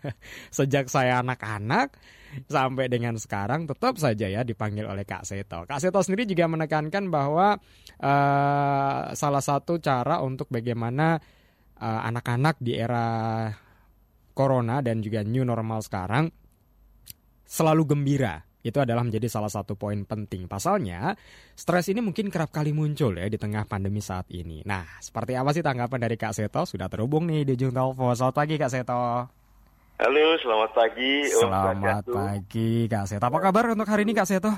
Sejak 0.60 0.92
saya 0.92 1.24
anak-anak 1.24 1.96
sampai 2.44 2.92
dengan 2.92 3.16
sekarang 3.16 3.72
tetap 3.72 3.96
saja 4.04 4.28
ya 4.28 4.44
dipanggil 4.44 4.84
oleh 4.84 5.08
Kak 5.08 5.24
Seto. 5.24 5.64
Kak 5.64 5.80
Seto 5.80 6.04
sendiri 6.04 6.28
juga 6.28 6.52
menekankan 6.52 7.08
bahwa 7.08 7.56
uh, 8.04 9.16
salah 9.16 9.44
satu 9.48 9.80
cara 9.80 10.20
untuk 10.20 10.52
bagaimana 10.52 11.16
uh, 11.80 12.02
anak-anak 12.04 12.60
di 12.60 12.76
era 12.76 13.48
corona 14.36 14.84
dan 14.84 15.00
juga 15.00 15.24
new 15.24 15.48
normal 15.48 15.80
sekarang 15.88 16.28
selalu 17.48 17.96
gembira 17.96 18.51
itu 18.62 18.78
adalah 18.78 19.02
menjadi 19.02 19.26
salah 19.28 19.50
satu 19.50 19.74
poin 19.74 20.06
penting. 20.06 20.46
Pasalnya, 20.46 21.18
stres 21.58 21.90
ini 21.90 22.02
mungkin 22.02 22.30
kerap 22.30 22.54
kali 22.54 22.74
muncul 22.74 23.18
ya 23.18 23.26
di 23.26 23.38
tengah 23.38 23.66
pandemi 23.66 24.02
saat 24.02 24.30
ini. 24.30 24.62
Nah, 24.66 24.86
seperti 25.02 25.34
apa 25.34 25.50
sih 25.54 25.66
tanggapan 25.66 26.00
dari 26.06 26.16
Kak 26.18 26.34
Seto? 26.38 26.66
Sudah 26.66 26.88
terhubung 26.90 27.26
nih 27.26 27.46
di 27.46 27.58
ujung 27.58 27.74
telepon. 27.74 28.14
Selamat 28.14 28.36
pagi 28.38 28.56
Kak 28.62 28.72
Seto. 28.72 29.02
Halo, 30.02 30.26
selamat 30.42 30.72
pagi. 30.74 31.14
Om 31.30 31.42
Selamat 31.46 32.06
pagi 32.10 32.72
Kak 32.90 33.06
Seto. 33.06 33.26
Apa 33.26 33.40
kabar 33.42 33.74
untuk 33.74 33.90
hari 33.90 34.06
ini 34.06 34.14
Kak 34.14 34.30
Seto? 34.30 34.54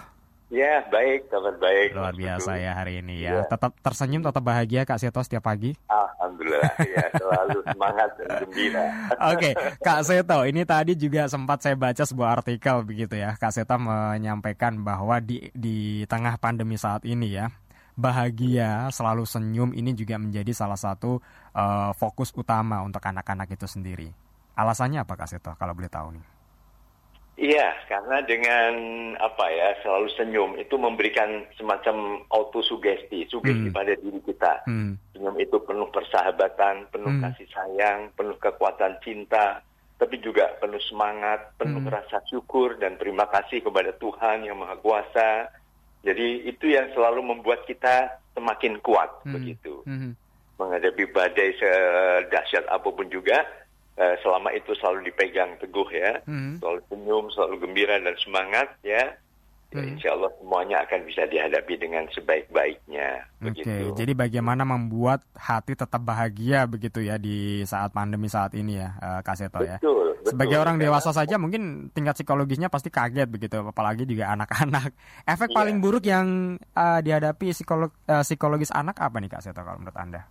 Ya, 0.53 0.85
baik, 0.85 1.33
kabar 1.33 1.57
baik. 1.57 1.97
Luar 1.97 2.13
biasa 2.13 2.61
ya 2.61 2.77
hari 2.77 3.01
ini 3.01 3.25
ya. 3.25 3.41
Iya. 3.41 3.49
Tetap 3.49 3.73
tersenyum, 3.81 4.21
tetap 4.21 4.45
bahagia 4.45 4.85
Kak 4.85 5.01
Seto 5.01 5.25
setiap 5.25 5.49
pagi. 5.49 5.73
Alhamdulillah, 5.89 6.77
ya 6.77 7.09
selalu 7.17 7.59
semangat 7.73 8.09
dan 8.21 8.29
gembira. 8.45 8.85
Oke, 9.33 9.57
Kak 9.81 10.05
Seto, 10.05 10.45
ini 10.45 10.61
tadi 10.61 10.93
juga 10.93 11.25
sempat 11.25 11.65
saya 11.65 11.73
baca 11.73 12.05
sebuah 12.05 12.37
artikel 12.37 12.85
begitu 12.85 13.17
ya. 13.17 13.33
Kak 13.33 13.49
Seto 13.49 13.81
menyampaikan 13.81 14.77
bahwa 14.85 15.17
di 15.17 15.49
di 15.57 16.05
tengah 16.05 16.37
pandemi 16.37 16.77
saat 16.77 17.01
ini 17.01 17.33
ya, 17.33 17.49
bahagia, 17.97 18.93
selalu 18.93 19.25
senyum 19.25 19.73
ini 19.73 19.97
juga 19.97 20.21
menjadi 20.21 20.53
salah 20.53 20.77
satu 20.77 21.17
eh, 21.57 21.91
fokus 21.97 22.29
utama 22.37 22.85
untuk 22.85 23.01
anak-anak 23.01 23.57
itu 23.57 23.65
sendiri. 23.65 24.13
Alasannya 24.53 25.01
apa 25.01 25.17
Kak 25.17 25.33
Seto 25.33 25.57
kalau 25.57 25.73
boleh 25.73 25.89
tahu 25.89 26.13
nih? 26.13 26.32
Iya, 27.33 27.73
karena 27.89 28.21
dengan 28.21 28.73
apa 29.17 29.49
ya 29.49 29.73
selalu 29.81 30.05
senyum 30.13 30.51
itu 30.61 30.77
memberikan 30.77 31.41
semacam 31.57 32.21
autosugesti, 32.29 33.25
sugesti 33.25 33.73
Hmm. 33.73 33.75
pada 33.75 33.97
diri 33.97 34.21
kita. 34.21 34.61
Hmm. 34.69 35.01
Senyum 35.17 35.41
itu 35.41 35.57
penuh 35.65 35.89
persahabatan, 35.89 36.93
penuh 36.93 37.09
Hmm. 37.09 37.25
kasih 37.25 37.49
sayang, 37.49 38.13
penuh 38.13 38.37
kekuatan 38.37 39.01
cinta, 39.01 39.65
tapi 39.97 40.21
juga 40.21 40.53
penuh 40.61 40.77
semangat, 40.85 41.57
penuh 41.57 41.81
Hmm. 41.81 41.89
rasa 41.89 42.21
syukur 42.29 42.77
dan 42.77 43.01
terima 43.01 43.25
kasih 43.25 43.65
kepada 43.65 43.97
Tuhan 43.97 44.45
yang 44.45 44.61
Maha 44.61 44.77
Kuasa. 44.77 45.49
Jadi 46.05 46.45
itu 46.45 46.69
yang 46.69 46.93
selalu 46.93 47.33
membuat 47.33 47.65
kita 47.65 48.13
semakin 48.37 48.77
kuat 48.85 49.09
Hmm. 49.25 49.33
begitu. 49.33 49.81
Hmm. 49.89 50.13
menghadapi 50.53 51.09
badai 51.09 51.57
sedahsyat 51.57 52.69
apa 52.69 52.85
pun 52.85 53.09
juga 53.09 53.41
eh, 53.95 54.15
selama 54.19 54.49
itu 54.51 54.73
selalu 54.73 55.07
dipegang 55.07 55.57
teguh 55.57 55.87
ya 55.87 56.21
Hmm. 56.23 56.57
selalu 56.57 56.79
senyum 56.87 57.25
selalu 57.29 57.55
gembira 57.59 57.97
dan 57.97 58.15
semangat 58.17 58.69
ya 58.81 59.13
Ya, 59.69 59.81
Hmm. 59.81 59.89
insya 59.89 60.13
Allah 60.13 60.29
semuanya 60.37 60.85
akan 60.85 61.01
bisa 61.01 61.25
dihadapi 61.25 61.73
dengan 61.75 62.05
sebaik-baiknya 62.07 63.25
Oke, 63.41 63.57
begitu 63.57 63.95
jadi 63.95 64.13
bagaimana 64.13 64.61
membuat 64.61 65.25
hati 65.33 65.73
tetap 65.73 65.97
bahagia 65.99 66.65
begitu 66.65 67.01
ya 67.01 67.17
di 67.17 67.61
saat 67.63 67.89
pandemi 67.89 68.29
saat 68.29 68.53
ini 68.53 68.77
ya, 68.77 68.93
eh, 68.93 69.19
Kak 69.21 69.33
Seto 69.33 69.59
ya. 69.59 69.81
Betul. 69.81 70.13
Sebagai 70.23 70.55
orang 70.55 70.77
Karena- 70.77 70.93
dewasa 70.93 71.09
saja 71.09 71.35
mungkin 71.35 71.89
tingkat 71.89 72.13
psikologisnya 72.15 72.69
pasti 72.69 72.87
kaget 72.87 73.25
begitu, 73.25 73.59
apalagi 73.59 74.05
juga 74.05 74.29
anak-anak. 74.37 74.93
Efek 75.25 75.49
Iya. 75.49 75.57
paling 75.57 75.77
buruk 75.81 76.05
yang 76.05 76.27
eh, 76.61 76.99
dihadapi 77.01 77.49
psikolog 77.49 77.89
eh, 78.05 78.21
psikologis 78.21 78.69
anak 78.69 79.01
apa 79.01 79.17
nih 79.17 79.29
Kak 79.31 79.41
Seto 79.41 79.65
kalau 79.65 79.81
menurut 79.81 79.97
Anda? 79.97 80.21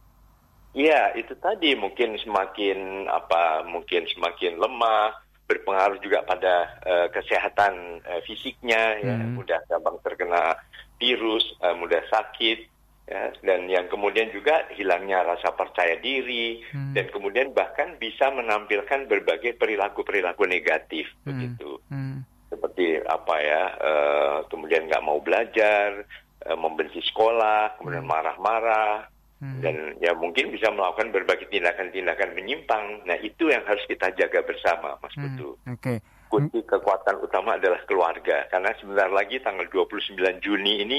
Iya, 0.72 1.12
itu 1.20 1.36
tadi 1.36 1.76
mungkin 1.76 2.16
semakin 2.16 3.04
apa 3.04 3.60
mungkin 3.68 4.08
semakin 4.08 4.56
lemah, 4.56 5.12
berpengaruh 5.44 6.00
juga 6.00 6.24
pada 6.24 6.80
eh, 6.80 7.08
kesehatan 7.12 8.00
eh, 8.00 8.20
fisiknya 8.24 8.96
ya, 9.04 9.16
Hmm. 9.20 9.36
mudah 9.36 9.60
gampang 9.68 10.00
terkena 10.00 10.56
virus, 10.96 11.44
eh, 11.60 11.76
mudah 11.76 12.00
sakit 12.08 12.58
ya, 13.04 13.36
dan 13.44 13.68
yang 13.68 13.84
kemudian 13.92 14.32
juga 14.32 14.64
hilangnya 14.72 15.20
rasa 15.28 15.52
percaya 15.52 16.00
diri 16.00 16.64
Hmm. 16.72 16.96
dan 16.96 17.04
kemudian 17.12 17.52
bahkan 17.52 18.00
bisa 18.00 18.32
menampilkan 18.32 19.04
berbagai 19.12 19.60
perilaku-perilaku 19.60 20.48
negatif 20.48 21.04
begitu. 21.28 21.76
Hmm. 21.92 22.24
Seperti 22.48 22.96
apa 23.04 23.36
ya, 23.44 23.62
eh, 23.76 24.36
kemudian 24.48 24.88
nggak 24.88 25.04
mau 25.04 25.20
belajar, 25.20 26.00
eh, 26.48 26.56
membenci 26.56 27.04
sekolah, 27.12 27.76
kemudian 27.76 28.08
marah-marah, 28.08 29.11
dan 29.42 29.98
ya 29.98 30.14
mungkin 30.14 30.54
bisa 30.54 30.70
melakukan 30.70 31.10
berbagai 31.10 31.50
tindakan-tindakan 31.50 32.30
menyimpang. 32.38 33.02
Nah 33.02 33.18
itu 33.18 33.50
yang 33.50 33.66
harus 33.66 33.82
kita 33.90 34.14
jaga 34.14 34.38
bersama, 34.46 34.94
Mas 35.02 35.14
Putu. 35.18 35.58
Oke. 35.66 35.98
Kunci 36.30 36.62
kekuatan 36.62 37.18
utama 37.20 37.58
adalah 37.58 37.82
keluarga, 37.84 38.46
karena 38.48 38.70
sebentar 38.78 39.10
lagi 39.10 39.42
tanggal 39.42 39.66
29 39.68 40.16
Juni 40.40 40.80
ini 40.80 40.98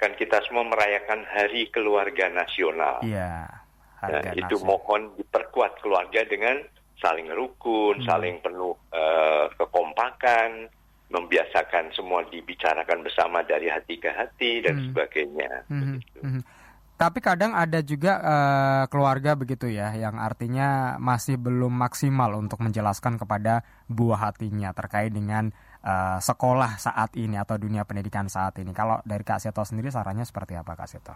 kan 0.00 0.16
kita 0.18 0.42
semua 0.48 0.66
merayakan 0.66 1.22
Hari 1.22 1.70
Keluarga 1.70 2.26
Nasional. 2.26 2.98
Iya. 3.06 3.46
Nah, 4.02 4.34
itu 4.34 4.58
mohon 4.66 5.14
diperkuat 5.14 5.78
keluarga 5.78 6.26
dengan 6.26 6.58
saling 6.98 7.30
rukun, 7.30 8.02
Hmm. 8.02 8.08
saling 8.10 8.42
penuh 8.42 8.74
eh, 8.90 9.46
kekompakan, 9.54 10.66
membiasakan 11.12 11.92
semua 11.94 12.24
dibicarakan 12.26 13.04
bersama 13.04 13.44
dari 13.46 13.68
hati 13.70 14.00
ke 14.00 14.10
hati 14.10 14.64
dan 14.64 14.80
Hmm. 14.80 14.86
sebagainya. 14.90 15.50
Mhm, 15.70 15.98
mhm. 16.24 16.40
Tapi 17.02 17.18
kadang 17.18 17.50
ada 17.50 17.82
juga 17.82 18.22
eh, 18.22 18.84
keluarga 18.86 19.34
begitu 19.34 19.66
ya, 19.66 19.90
yang 19.90 20.22
artinya 20.22 20.94
masih 21.02 21.34
belum 21.34 21.74
maksimal 21.74 22.30
untuk 22.38 22.62
menjelaskan 22.62 23.18
kepada 23.18 23.66
buah 23.90 24.30
hatinya 24.30 24.70
terkait 24.70 25.10
dengan 25.10 25.50
eh, 25.82 26.18
sekolah 26.22 26.78
saat 26.78 27.10
ini 27.18 27.34
atau 27.34 27.58
dunia 27.58 27.82
pendidikan 27.82 28.30
saat 28.30 28.54
ini. 28.62 28.70
Kalau 28.70 29.02
dari 29.02 29.26
Kak 29.26 29.42
Seto 29.42 29.66
sendiri 29.66 29.90
sarannya 29.90 30.22
seperti 30.22 30.54
apa 30.54 30.78
Kak 30.78 30.86
Seto? 30.86 31.14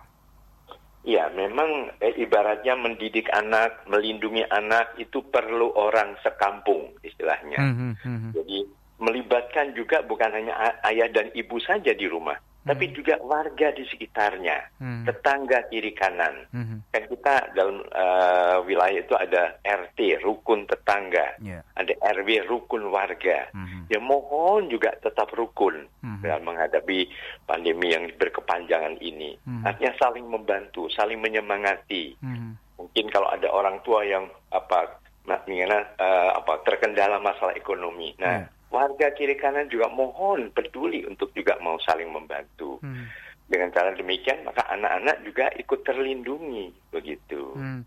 Ya, 1.06 1.30
memang 1.30 1.94
eh, 2.02 2.18
ibaratnya 2.18 2.74
mendidik 2.74 3.30
anak, 3.30 3.86
melindungi 3.86 4.42
anak 4.42 4.98
itu 4.98 5.22
perlu 5.22 5.70
orang 5.70 6.18
sekampung 6.18 6.98
istilahnya. 7.06 7.62
Mhm, 7.62 7.90
mhm. 8.02 8.30
Jadi 8.34 8.58
melibatkan 8.98 9.70
juga 9.78 10.02
bukan 10.02 10.34
hanya 10.34 10.82
ayah 10.82 11.06
dan 11.14 11.30
ibu 11.30 11.62
saja 11.62 11.94
di 11.94 12.10
rumah, 12.10 12.34
tapi 12.66 12.90
juga 12.90 13.14
warga 13.22 13.70
di 13.70 13.86
sekitarnya, 13.86 14.58
Hmm. 14.82 15.06
tetangga 15.06 15.62
kiri 15.70 15.94
kanan. 15.94 16.50
Mhm. 16.50 16.76
Kan 16.90 17.02
kita 17.06 17.34
dalam 17.54 17.78
eh, 17.86 18.56
wilayah 18.66 19.00
itu 19.00 19.14
ada 19.14 19.54
RT, 19.62 20.18
rukun 20.20 20.66
tetangga, 20.66 21.38
Iya. 21.38 21.62
ada 21.78 21.92
RW, 22.12 22.42
rukun 22.44 22.90
warga. 22.90 23.46
Mhm. 23.54 23.86
Ya 23.86 24.02
mohon 24.02 24.66
juga 24.66 24.90
tetap 24.98 25.30
rukun 25.30 25.86
Mhm. 26.02 26.20
dalam 26.26 26.42
menghadapi 26.42 27.06
pandemi 27.46 27.94
yang 27.94 28.10
berkepanjangan 28.18 28.98
ini. 28.98 29.38
Mhm. 29.46 29.62
Artinya 29.62 29.94
saling 29.96 30.26
membantu, 30.26 30.90
saling 30.90 31.22
menyemangati. 31.22 32.18
Mhm. 32.18 32.50
Mungkin 32.76 33.06
kalau 33.08 33.30
ada 33.30 33.48
orang 33.48 33.78
tua 33.80 34.02
yang 34.02 34.26
apa 34.50 34.98
mengenai 35.26 35.82
eh, 35.98 36.30
apa 36.34 36.62
terkendala 36.62 37.18
masalah 37.18 37.54
ekonomi. 37.54 38.14
Nah, 38.18 38.42
Iya. 38.42 38.46
Warga 38.76 39.08
kiri 39.16 39.40
kanan 39.40 39.72
juga 39.72 39.88
mohon 39.88 40.52
peduli 40.52 41.08
untuk 41.08 41.32
juga 41.32 41.56
mau 41.64 41.80
saling 41.80 42.12
membantu. 42.12 42.76
Hmm. 42.84 43.08
Dengan 43.48 43.72
cara 43.72 43.96
demikian 43.96 44.44
maka 44.44 44.68
anak-anak 44.68 45.16
juga 45.24 45.48
ikut 45.56 45.80
terlindungi 45.80 46.92
begitu. 46.92 47.56
Hmm. 47.56 47.80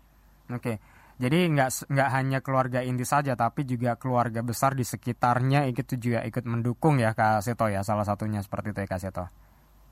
Oke. 0.50 0.82
Jadi 1.20 1.52
nggak 1.52 1.92
nggak 1.92 2.10
hanya 2.16 2.38
keluarga 2.40 2.80
inti 2.80 3.04
saja, 3.04 3.36
tapi 3.36 3.68
juga 3.68 3.94
keluarga 4.00 4.40
besar 4.40 4.72
di 4.72 4.88
sekitarnya 4.88 5.68
ikut 5.68 5.84
juga 6.00 6.24
ikut 6.24 6.48
mendukung 6.48 6.96
ya 6.96 7.12
Kak 7.12 7.44
Seto 7.44 7.68
ya, 7.68 7.84
salah 7.84 8.08
satunya 8.08 8.40
seperti 8.40 8.72
itu 8.72 8.80
ya 8.80 8.88
Kak 8.88 9.00
Seto. 9.04 9.24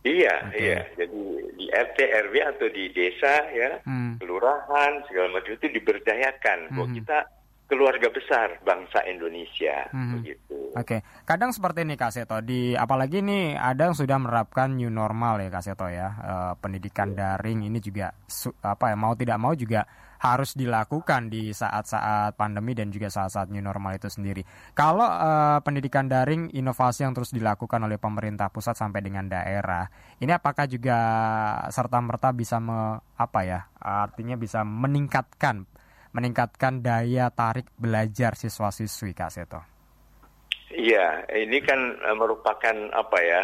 Iya, 0.09 0.35
iya. 0.57 0.81
Jadi 0.97 1.21
di 1.53 1.69
RT 1.69 1.99
RW 2.33 2.35
atau 2.49 2.69
di 2.73 2.89
desa 2.97 3.45
ya, 3.53 3.77
Hmm. 3.85 4.17
kelurahan 4.17 5.05
segala 5.05 5.37
macam 5.37 5.53
itu 5.53 5.69
diberdayakan 5.69 6.59
bahwa 6.73 6.89
Mhm. 6.89 6.97
kita 6.97 7.19
keluarga 7.69 8.09
besar 8.09 8.57
bangsa 8.65 9.05
Indonesia 9.05 9.93
Mhm. 9.93 10.13
begitu. 10.17 10.57
Oke, 10.73 11.05
kadang 11.23 11.53
seperti 11.53 11.85
ini 11.85 11.95
Kak 11.95 12.13
Seto, 12.13 12.41
di 12.41 12.73
apalagi 12.73 13.21
nih 13.21 13.57
ada 13.57 13.89
yang 13.89 13.97
sudah 13.97 14.17
menerapkan 14.17 14.73
new 14.73 14.89
normal 14.89 15.37
ya 15.39 15.53
Kak 15.53 15.65
Seto 15.65 15.87
ya, 15.87 16.09
Eh, 16.19 16.53
pendidikan 16.59 17.13
daring 17.13 17.69
ini 17.69 17.79
juga 17.79 18.11
su- 18.25 18.57
apa 18.61 18.93
ya 18.93 18.97
mau 18.97 19.13
tidak 19.13 19.37
mau 19.37 19.53
juga 19.53 19.85
harus 20.19 20.51
dilakukan 20.53 21.31
di 21.31 21.55
saat-saat 21.55 22.35
pandemi 22.35 22.75
dan 22.75 22.91
juga 22.91 23.07
saat-saat 23.07 23.55
new 23.55 23.63
normal 23.63 23.95
itu 23.95 24.11
sendiri. 24.11 24.43
Kalau 24.73 25.07
eh, 25.07 25.59
pendidikan 25.63 26.09
daring 26.09 26.51
inovasi 26.53 27.05
yang 27.05 27.13
terus 27.15 27.31
dilakukan 27.31 27.79
oleh 27.85 28.01
pemerintah 28.01 28.49
pusat 28.49 28.75
sampai 28.75 29.05
dengan 29.05 29.29
daerah, 29.29 29.87
ini 30.19 30.33
apakah 30.33 30.65
juga 30.67 30.99
serta 31.69 32.01
merta 32.01 32.33
bisa 32.33 32.59
me, 32.59 32.99
apa 33.15 33.41
ya, 33.45 33.61
artinya 33.79 34.35
bisa 34.35 34.65
meningkatkan 34.67 35.69
meningkatkan 36.19 36.83
daya 36.83 37.31
tarik 37.31 37.71
belajar 37.79 38.35
siswa-siswi 38.35 39.15
Kak 39.15 39.31
Seto? 39.31 39.63
Iya, 40.75 41.25
ini 41.33 41.63
kan 41.63 41.79
eh, 41.79 42.17
merupakan 42.19 42.77
apa 42.93 43.19
ya 43.23 43.43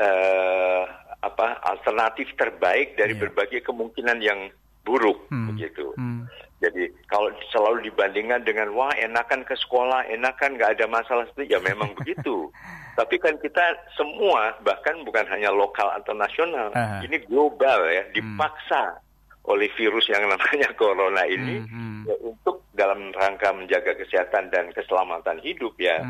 eh, 0.00 0.82
apa 1.20 1.60
alternatif 1.68 2.32
terbaik 2.34 2.96
dari 2.96 3.14
berbagai 3.16 3.60
kemungkinan 3.64 4.18
yang 4.24 4.48
buruk 4.84 5.24
begitu. 5.32 5.96
Hmm. 5.96 6.28
Jadi 6.60 6.88
kalau 7.08 7.32
selalu 7.52 7.88
dibandingkan 7.92 8.44
dengan 8.44 8.72
wah 8.72 8.92
enakan 8.96 9.44
ke 9.44 9.56
sekolah, 9.56 10.08
enakan 10.12 10.56
nggak 10.56 10.80
ada 10.80 10.86
masalah 10.88 11.24
itu 11.28 11.48
ya 11.48 11.60
memang 11.60 11.92
begitu. 12.00 12.48
Tapi 12.94 13.16
kan 13.18 13.34
kita 13.40 13.74
semua 13.98 14.54
bahkan 14.62 15.02
bukan 15.02 15.26
hanya 15.32 15.50
lokal 15.50 15.90
atau 15.98 16.14
nasional, 16.14 16.70
Aha. 16.72 17.02
ini 17.02 17.18
global 17.26 17.90
ya 17.90 18.06
dipaksa 18.14 19.03
oleh 19.44 19.68
virus 19.76 20.08
yang 20.08 20.24
namanya 20.24 20.72
corona 20.80 21.22
ini 21.28 21.60
ya, 22.08 22.16
untuk 22.24 22.64
dalam 22.72 23.12
rangka 23.12 23.52
menjaga 23.52 23.92
kesehatan 23.96 24.48
dan 24.48 24.72
keselamatan 24.72 25.38
hidup 25.44 25.76
ya. 25.76 26.00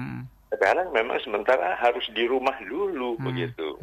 Sekarang 0.54 0.94
memang 0.94 1.18
sementara 1.18 1.74
harus 1.82 2.06
di 2.14 2.30
rumah 2.30 2.54
dulu 2.62 3.18
begitu. 3.18 3.74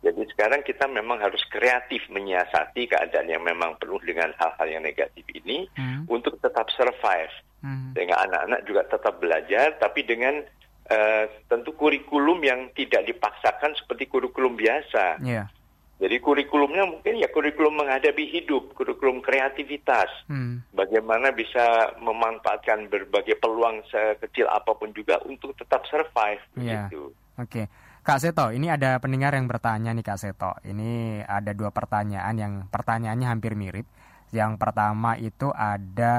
Jadi 0.00 0.24
sekarang 0.32 0.64
kita 0.64 0.88
memang 0.88 1.20
harus 1.20 1.44
kreatif 1.52 2.00
menyiasati 2.08 2.88
keadaan 2.88 3.28
yang 3.28 3.44
memang 3.44 3.76
penuh 3.76 4.00
dengan 4.00 4.32
hal-hal 4.36 4.68
yang 4.68 4.84
negatif 4.84 5.24
ini 5.32 5.68
untuk 6.08 6.36
tetap 6.40 6.68
survive. 6.72 7.32
Sehingga 7.92 8.16
anak-anak 8.24 8.60
juga 8.64 8.88
tetap 8.88 9.20
belajar 9.20 9.76
tapi 9.76 10.04
dengan 10.04 10.40
eh, 10.88 11.24
tentu 11.48 11.76
kurikulum 11.76 12.40
yang 12.40 12.72
tidak 12.72 13.04
dipaksakan 13.04 13.76
seperti 13.76 14.08
kurikulum 14.08 14.56
biasa. 14.56 15.20
Iya. 15.20 15.44
Jadi 16.00 16.16
kurikulumnya 16.16 16.88
mungkin 16.88 17.20
ya 17.20 17.28
kurikulum 17.28 17.76
menghadapi 17.76 18.24
hidup, 18.32 18.72
kurikulum 18.72 19.20
kreativitas. 19.20 20.08
Hmm. 20.32 20.64
Bagaimana 20.72 21.28
bisa 21.28 21.92
memanfaatkan 22.00 22.88
berbagai 22.88 23.36
peluang 23.36 23.84
sekecil 23.92 24.48
apa 24.48 24.72
pun 24.72 24.96
juga 24.96 25.20
untuk 25.28 25.52
tetap 25.60 25.84
survive. 25.92 26.40
Iya. 26.56 26.88
begitu. 26.88 27.12
Oke. 27.36 27.68
Kak 28.00 28.16
Seto, 28.16 28.48
ini 28.48 28.72
ada 28.72 28.96
pendengar 28.96 29.36
yang 29.36 29.44
bertanya 29.44 29.92
nih 29.92 30.00
Kak 30.00 30.16
Seto. 30.16 30.56
Ini 30.64 31.20
ada 31.28 31.52
dua 31.52 31.68
pertanyaan 31.68 32.32
yang 32.32 32.52
pertanyaannya 32.72 33.28
hampir 33.28 33.52
mirip. 33.52 33.84
Yang 34.32 34.56
pertama 34.56 35.20
itu 35.20 35.52
ada 35.52 36.16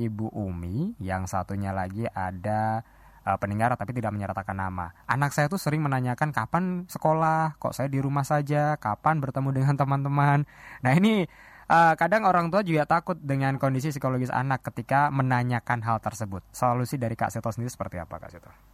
Ibu 0.00 0.32
Umi, 0.32 0.96
yang 0.96 1.28
satunya 1.28 1.76
lagi 1.76 2.08
ada 2.08 2.80
eh, 3.24 3.38
pendengar 3.40 3.74
tapi 3.74 3.96
tidak 3.96 4.12
menyertakan 4.12 4.56
nama. 4.56 4.92
Anak 5.08 5.32
saya 5.32 5.48
tuh 5.48 5.58
sering 5.58 5.80
menanyakan 5.80 6.30
kapan 6.30 6.84
sekolah, 6.86 7.56
kok 7.56 7.74
saya 7.74 7.88
di 7.88 7.98
rumah 7.98 8.22
saja, 8.22 8.76
kapan 8.76 9.18
bertemu 9.18 9.50
dengan 9.50 9.74
teman-teman. 9.80 10.44
Nah 10.84 10.92
ini 10.92 11.24
eh, 11.68 11.94
kadang 11.96 12.28
orang 12.28 12.52
tua 12.52 12.60
juga 12.60 12.84
takut 12.84 13.16
dengan 13.18 13.56
kondisi 13.56 13.90
psikologis 13.90 14.30
anak 14.30 14.62
ketika 14.68 15.08
menanyakan 15.08 15.80
hal 15.82 15.98
tersebut. 16.04 16.44
Solusi 16.52 17.00
dari 17.00 17.16
Kak 17.16 17.32
Seto 17.32 17.48
sendiri 17.48 17.72
seperti 17.72 17.96
apa 18.00 18.20
Kak 18.20 18.32
Seto? 18.32 18.73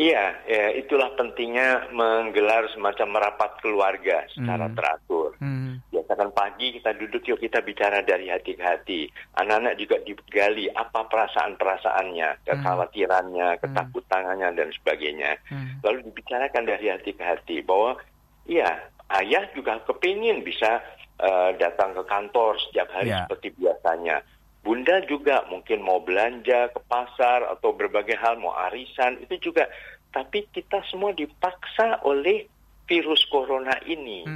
Iya, 0.00 0.32
ya, 0.48 0.72
itulah 0.80 1.12
pentingnya 1.12 1.92
menggelar 1.92 2.64
semacam 2.72 3.20
merapat 3.20 3.60
keluarga 3.60 4.24
secara 4.32 4.72
Hmm. 4.72 4.72
teratur. 4.72 5.36
Hmm. 5.36 5.84
Biasakan 5.92 6.32
pagi 6.32 6.72
kita 6.72 6.96
duduk 6.96 7.20
yuk 7.28 7.36
kita 7.36 7.60
bicara 7.60 8.00
dari 8.00 8.32
hati 8.32 8.56
ke 8.56 8.64
hati. 8.64 9.00
Anak-anak 9.36 9.76
juga 9.76 10.00
digali 10.00 10.72
apa 10.72 11.04
perasaan-perasaannya, 11.04 12.48
kekhawatirannya, 12.48 13.60
ketakutannya 13.60 14.48
dan 14.56 14.68
sebagainya. 14.72 15.36
Lalu 15.84 16.08
dibicarakan 16.08 16.64
dari 16.64 16.86
hati 16.88 17.12
ke 17.12 17.20
hati 17.20 17.60
bahwa 17.60 18.00
iya 18.48 18.80
ayah 19.20 19.44
juga 19.52 19.84
kepingin 19.84 20.40
bisa 20.40 20.80
eh, 21.20 21.52
datang 21.60 21.92
ke 21.92 22.00
kantor 22.08 22.56
setiap 22.56 22.88
hari 22.96 23.12
Ya. 23.12 23.28
seperti 23.28 23.52
biasanya. 23.60 24.24
Bunda 24.60 25.00
juga 25.08 25.48
mungkin 25.48 25.80
mau 25.80 26.04
belanja 26.04 26.68
ke 26.68 26.80
pasar 26.84 27.48
atau 27.48 27.72
berbagai 27.72 28.16
hal 28.20 28.36
mau 28.36 28.52
arisan 28.68 29.16
itu 29.24 29.50
juga. 29.50 29.64
Tapi 30.12 30.44
kita 30.52 30.84
semua 30.90 31.16
dipaksa 31.16 32.04
oleh 32.04 32.44
virus 32.84 33.24
corona 33.32 33.72
ini. 33.88 34.26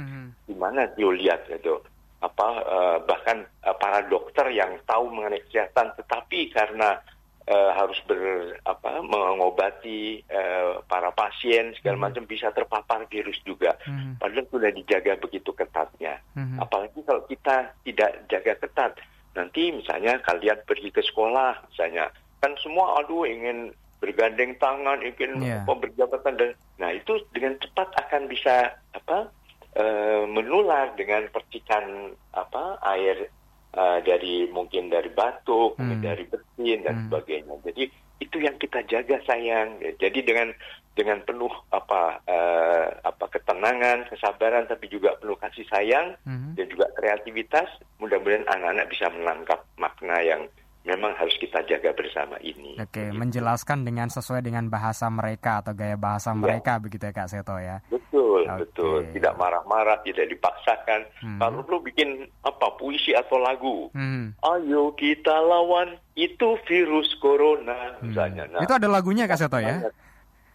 Di 0.49 0.55
mana 0.57 0.89
dia 0.97 1.09
lihat 1.11 1.45
itu 1.51 1.77
apa 2.23 2.47
eh, 2.63 2.97
bahkan 3.05 3.45
eh, 3.45 3.75
para 3.77 4.01
dokter 4.09 4.49
yang 4.49 4.81
tahu 4.89 5.13
mengenai 5.13 5.45
kesehatan 5.45 5.93
tetapi 5.99 6.49
karena 6.49 6.97
eh, 7.45 7.71
harus 7.77 8.01
ber 8.09 8.55
apa 8.65 9.03
mengobati 9.05 10.25
eh, 10.25 10.73
para 10.89 11.13
pasien 11.13 11.75
segala 11.77 12.09
macam 12.09 12.25
bisa 12.25 12.49
terpapar 12.49 13.05
virus 13.11 13.37
juga. 13.45 13.77
Padahal 14.17 14.47
sudah 14.49 14.71
dijaga 14.73 15.21
begitu 15.21 15.53
ketatnya. 15.53 16.17
Apalagi 16.57 16.97
kalau 17.05 17.21
kita 17.29 17.77
tidak 17.85 18.25
jaga 18.25 18.53
ketat, 18.57 18.91
nanti 19.35 19.71
misalnya 19.75 20.17
kalian 20.23 20.59
pergi 20.63 20.89
ke 20.89 21.03
sekolah, 21.03 21.67
misalnya 21.69 22.09
kan 22.39 22.55
semua 22.63 23.03
aduh 23.03 23.27
ingin 23.27 23.75
bergandeng 23.99 24.55
tangan, 24.59 25.03
ingin 25.03 25.39
apa, 25.43 25.73
berjabatan 25.75 26.35
dan 26.39 26.51
nah 26.75 26.91
itu 26.91 27.19
dengan 27.31 27.55
cepat 27.59 27.91
akan 28.07 28.27
bisa 28.27 28.75
apa 28.95 29.31
eh, 29.75 30.23
menular 30.27 30.95
dengan 30.95 31.27
percikan 31.31 32.15
apa 32.35 32.79
air 32.95 33.27
eh, 33.75 33.99
dari 34.03 34.47
mungkin 34.51 34.87
dari 34.91 35.11
batuk, 35.11 35.75
Hmm. 35.75 35.99
dari 35.99 36.23
bersin 36.27 36.79
dan 36.83 37.07
sebagainya. 37.07 37.55
Jadi 37.63 37.91
itu 38.19 38.37
yang 38.39 38.55
kita 38.55 38.81
jaga 38.87 39.19
sayang. 39.27 39.79
Jadi 39.99 40.19
dengan 40.23 40.55
dengan 40.95 41.19
penuh 41.27 41.51
apa 41.75 42.23
eh, 42.23 42.87
apa 43.03 43.25
ketenangan, 43.27 44.07
kesabaran, 44.07 44.65
tapi 44.71 44.87
juga 44.87 45.19
penuh 45.19 45.35
kasih 45.35 45.67
sayang 45.67 46.15
Mhm. 46.23 46.55
dan 46.55 46.65
juga 46.71 46.87
kreativitas, 46.95 47.67
mudah-mudahan 47.99 48.47
anak-anak 48.47 48.87
bisa 48.87 49.11
menangkap 49.11 49.59
makna 49.75 50.23
yang 50.23 50.47
memang 50.85 51.11
harus 51.13 51.33
kita 51.35 51.65
jaga 51.65 51.91
bersama 51.91 52.37
ini. 52.39 52.77
Oke, 52.77 53.09
menjelaskan 53.09 53.81
dengan 53.81 54.07
sesuai 54.07 54.39
dengan 54.39 54.69
bahasa 54.69 55.09
mereka 55.09 55.59
atau 55.59 55.73
gaya 55.73 55.97
bahasa 55.97 56.29
Iya. 56.29 56.37
mereka 56.37 56.77
begitu 56.77 57.03
ya 57.03 57.13
Kak 57.13 57.27
Seto 57.27 57.57
ya. 57.57 57.81
Betul, 57.89 58.45
betul. 58.45 59.01
Tidak 59.09 59.33
marah-marah, 59.33 59.97
tidak 60.01 60.29
dipaksakan. 60.29 61.01
Hmm. 61.19 61.39
Kalau 61.41 61.61
perlu 61.61 61.81
bikin 61.81 62.09
apa 62.41 62.67
puisi 62.77 63.11
atau 63.11 63.37
lagu. 63.37 63.89
Hmm. 63.91 64.37
Ayo 64.39 64.93
kita 64.93 65.33
lawan 65.35 65.97
itu 66.13 66.55
virus 66.63 67.09
corona 67.17 67.97
misalnya. 67.99 68.45
Nah, 68.47 68.61
Itu 68.61 68.71
ada 68.71 68.85
lagunya 68.85 69.25
Kak 69.25 69.41
Seto 69.41 69.57
ya? 69.57 69.81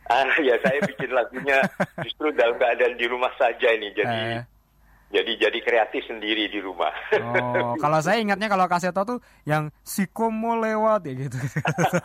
Ah 0.07 0.27
ya 0.39 0.59
saya 0.59 0.83
bikin 0.83 1.11
lagunya 1.11 1.63
justru 2.07 2.31
dalam 2.33 2.55
keadaan 2.57 2.95
di 2.95 3.07
rumah 3.07 3.31
saja 3.35 3.71
ini. 3.71 3.91
Jadi 3.93 4.19
Eh. 4.39 4.43
Jadi 5.11 5.33
jadi 5.37 5.59
kreatif 5.59 6.07
sendiri 6.07 6.47
di 6.47 6.63
rumah. 6.63 6.95
Oh, 7.19 7.75
kalau 7.83 7.99
saya 7.99 8.23
ingatnya 8.23 8.47
kalau 8.47 8.71
Kak 8.71 8.79
Seto 8.79 9.03
tuh 9.03 9.19
yang 9.43 9.75
siko 9.83 10.31
mau 10.31 10.55
lewat 10.55 11.03
ya 11.11 11.13
gitu. 11.27 11.39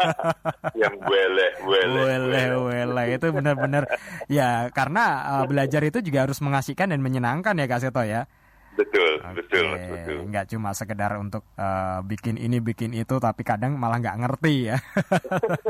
yang 0.82 0.96
wele 1.06 1.48
wele. 1.70 2.02
Wele 2.02 2.44
wele 2.66 3.04
itu 3.14 3.28
benar-benar 3.30 3.86
ya 4.26 4.74
karena 4.74 5.06
uh, 5.38 5.46
belajar 5.46 5.86
itu 5.86 6.02
juga 6.02 6.26
harus 6.26 6.42
mengasihkan 6.42 6.90
dan 6.90 7.00
menyenangkan 7.06 7.54
ya 7.62 7.70
Kak 7.70 7.82
Seto 7.86 8.02
ya. 8.02 8.26
Betul, 8.76 9.24
betul, 9.34 9.66
betul. 9.72 10.18
Nggak 10.28 10.46
cuma 10.52 10.76
sekedar 10.76 11.16
untuk 11.16 11.48
uh, 11.56 12.04
bikin 12.04 12.36
ini 12.36 12.60
bikin 12.60 12.92
itu 12.92 13.16
tapi 13.24 13.48
kadang 13.48 13.80
malah 13.80 14.04
nggak 14.04 14.20
ngerti 14.20 14.54
ya. 14.72 14.78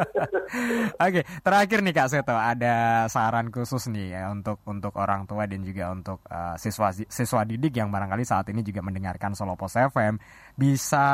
Oke, 1.06 1.22
terakhir 1.46 1.80
nih 1.86 1.94
Kak 1.94 2.10
Seto 2.10 2.34
ada 2.34 3.06
saran 3.10 3.54
khusus 3.54 3.90
nih 3.94 4.18
ya 4.18 4.24
untuk 4.34 4.62
untuk 4.66 4.94
orang 4.98 5.30
tua 5.30 5.46
dan 5.46 5.62
juga 5.62 5.94
untuk 5.94 6.20
uh, 6.30 6.58
siswa 6.58 6.90
siswa 6.94 7.42
didik 7.46 7.78
yang 7.78 7.94
barangkali 7.94 8.26
saat 8.26 8.50
ini 8.50 8.66
juga 8.66 8.82
mendengarkan 8.82 9.38
Solo 9.38 9.54
Pos 9.54 9.78
FM 9.78 10.18
bisa 10.58 11.06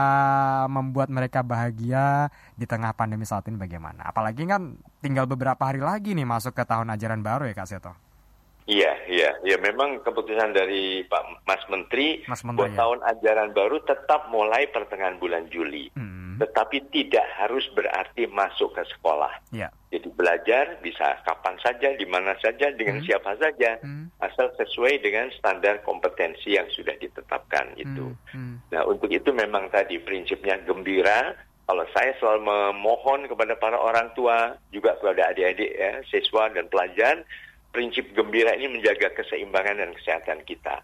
membuat 0.71 1.11
mereka 1.11 1.43
bahagia 1.43 2.31
di 2.55 2.63
tengah 2.63 2.95
pandemi 2.95 3.27
saat 3.27 3.47
ini 3.51 3.59
bagaimana? 3.59 4.07
Apalagi 4.07 4.47
kan 4.47 4.79
tinggal 5.03 5.27
beberapa 5.27 5.59
hari 5.67 5.83
lagi 5.83 6.15
nih 6.15 6.27
masuk 6.27 6.55
ke 6.55 6.63
tahun 6.63 6.93
ajaran 6.95 7.19
baru 7.19 7.51
ya 7.51 7.55
Kak 7.55 7.67
Seto. 7.67 8.10
Iya, 8.71 8.91
iya, 9.11 9.29
ya 9.43 9.59
memang 9.59 9.99
keputusan 9.99 10.55
dari 10.55 11.03
Pak 11.03 11.43
Mas 11.43 11.59
Menteri, 11.67 12.23
Mas 12.23 12.39
buat 12.39 12.71
ya. 12.71 12.79
tahun 12.79 13.03
ajaran 13.03 13.51
baru 13.51 13.83
tetap 13.83 14.31
mulai 14.31 14.63
pertengahan 14.71 15.19
bulan 15.19 15.51
Juli, 15.51 15.91
Hmm. 15.91 16.39
tetapi 16.39 16.79
tidak 16.95 17.27
harus 17.35 17.67
berarti 17.75 18.31
masuk 18.31 18.71
ke 18.71 18.87
sekolah. 18.95 19.43
Ya. 19.51 19.67
Jadi 19.91 20.07
belajar 20.15 20.79
bisa 20.79 21.19
kapan 21.27 21.59
saja, 21.59 21.91
di 21.99 22.07
mana 22.07 22.31
saja, 22.39 22.71
dengan 22.71 23.03
siapa 23.03 23.35
saja, 23.35 23.75
asal 24.23 24.47
sesuai 24.55 25.03
dengan 25.03 25.27
standar 25.35 25.83
kompetensi 25.83 26.55
yang 26.55 26.71
sudah 26.71 26.95
ditetapkan 26.95 27.75
itu. 27.75 28.15
Nah 28.71 28.81
untuk 28.87 29.11
itu 29.11 29.35
memang 29.35 29.67
tadi 29.67 29.99
prinsipnya 29.99 30.55
gembira. 30.63 31.35
Kalau 31.67 31.83
saya 31.91 32.15
selalu 32.23 32.47
memohon 32.47 33.27
kepada 33.27 33.55
para 33.59 33.75
orang 33.75 34.15
tua, 34.15 34.55
juga 34.71 34.95
kepada 34.95 35.35
adik-adik 35.35 35.71
ya, 35.75 35.99
siswa 36.07 36.47
dan 36.51 36.71
pelajar, 36.71 37.23
prinsip 37.71 38.11
gembira 38.11 38.53
ini 38.55 38.79
menjaga 38.79 39.11
keseimbangan 39.15 39.79
dan 39.79 39.91
kesehatan 39.95 40.39
kita. 40.43 40.83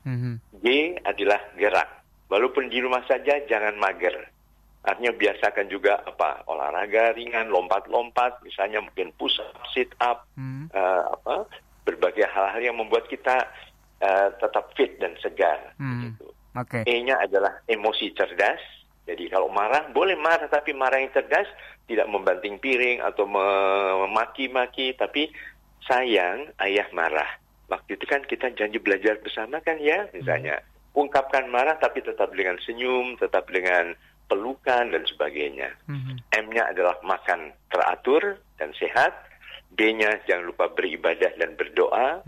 G 0.64 0.96
adalah 1.04 1.40
gerak. 1.60 1.90
Walaupun 2.28 2.68
di 2.68 2.84
rumah 2.84 3.04
saja 3.08 3.40
jangan 3.48 3.76
mager. 3.80 4.16
Artinya 4.88 5.12
biasakan 5.16 5.68
juga 5.68 6.00
apa 6.08 6.48
olahraga 6.48 7.12
ringan, 7.12 7.52
lompat-lompat, 7.52 8.40
misalnya 8.44 8.80
mungkin 8.80 9.12
push 9.20 9.36
up, 9.44 9.60
sit 9.76 9.92
up, 10.00 10.24
eh, 10.72 11.04
apa 11.12 11.44
berbagai 11.84 12.24
hal-hal 12.28 12.62
yang 12.72 12.78
membuat 12.80 13.08
kita 13.12 13.48
eh, 14.00 14.30
tetap 14.40 14.72
fit 14.78 14.96
dan 15.02 15.16
segar. 15.20 15.76
Hmm. 15.76 16.16
Oke. 16.56 16.88
E-nya 16.88 17.20
adalah 17.20 17.66
emosi 17.68 18.16
cerdas. 18.16 18.62
Jadi 19.08 19.32
kalau 19.32 19.48
marah 19.48 19.88
boleh 19.92 20.20
marah 20.20 20.52
tapi 20.52 20.76
marah 20.76 21.00
yang 21.00 21.12
cerdas 21.16 21.48
tidak 21.88 22.08
membanting 22.12 22.60
piring 22.60 23.00
atau 23.00 23.24
memaki-maki 23.24 24.92
tapi 25.00 25.32
sayang 25.88 26.52
ayah 26.62 26.88
marah. 26.94 27.40
Waktu 27.68 28.00
itu 28.00 28.06
kan 28.08 28.24
kita 28.24 28.52
janji 28.56 28.80
belajar 28.80 29.20
bersama 29.20 29.60
kan 29.64 29.80
ya 29.80 30.08
misalnya. 30.16 30.60
Ungkapkan 30.98 31.48
marah 31.52 31.78
tapi 31.78 32.02
tetap 32.02 32.34
dengan 32.34 32.58
senyum, 32.64 33.20
tetap 33.22 33.48
dengan 33.52 33.94
pelukan 34.28 34.92
dan 34.92 35.04
sebagainya. 35.08 35.72
M-nya 36.36 36.74
adalah 36.76 37.00
makan 37.04 37.56
teratur 37.72 38.42
dan 38.60 38.74
sehat. 38.76 39.14
D-nya 39.78 40.18
jangan 40.26 40.50
lupa 40.50 40.72
beribadah 40.74 41.32
dan 41.38 41.54
berdoa. 41.54 42.24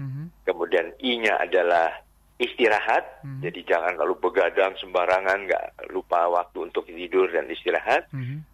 Kemudian 0.45 0.93
I-nya 1.01 1.39
adalah 1.41 1.91
istirahat. 2.37 3.25
Jadi 3.41 3.65
jangan 3.65 3.97
lalu 3.97 4.15
begadang 4.21 4.77
sembarangan, 4.77 5.49
nggak 5.49 5.65
lupa 5.89 6.29
waktu 6.29 6.69
untuk 6.69 6.85
tidur 6.85 7.25
dan 7.31 7.49
istirahat. 7.49 8.05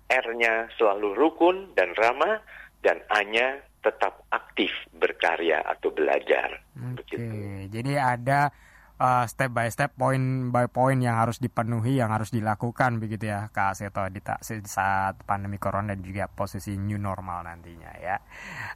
R-nya 0.10 0.72
selalu 0.80 1.12
rukun 1.18 1.76
dan 1.76 1.92
ramah. 1.98 2.40
Dan 2.86 3.02
A-nya 3.10 3.60
tetap 3.86 4.26
aktif 4.34 4.74
berkarya 4.98 5.62
atau 5.62 5.94
belajar. 5.94 6.66
Oke, 6.98 7.70
jadi 7.70 8.18
ada 8.18 8.50
uh, 8.98 9.26
step 9.30 9.52
by 9.52 9.68
step, 9.70 9.94
point 9.94 10.50
by 10.50 10.66
point 10.66 11.00
yang 11.04 11.20
harus 11.20 11.38
dipenuhi, 11.38 12.02
yang 12.02 12.10
harus 12.10 12.32
dilakukan 12.34 12.98
begitu 12.98 13.30
ya 13.30 13.54
Kak 13.54 13.78
Seto 13.78 14.02
di 14.10 14.20
saat 14.66 15.22
pandemi 15.24 15.62
corona 15.62 15.94
dan 15.94 16.02
juga 16.02 16.26
posisi 16.32 16.74
new 16.76 16.98
normal 16.98 17.46
nantinya 17.46 17.92
ya. 18.00 18.18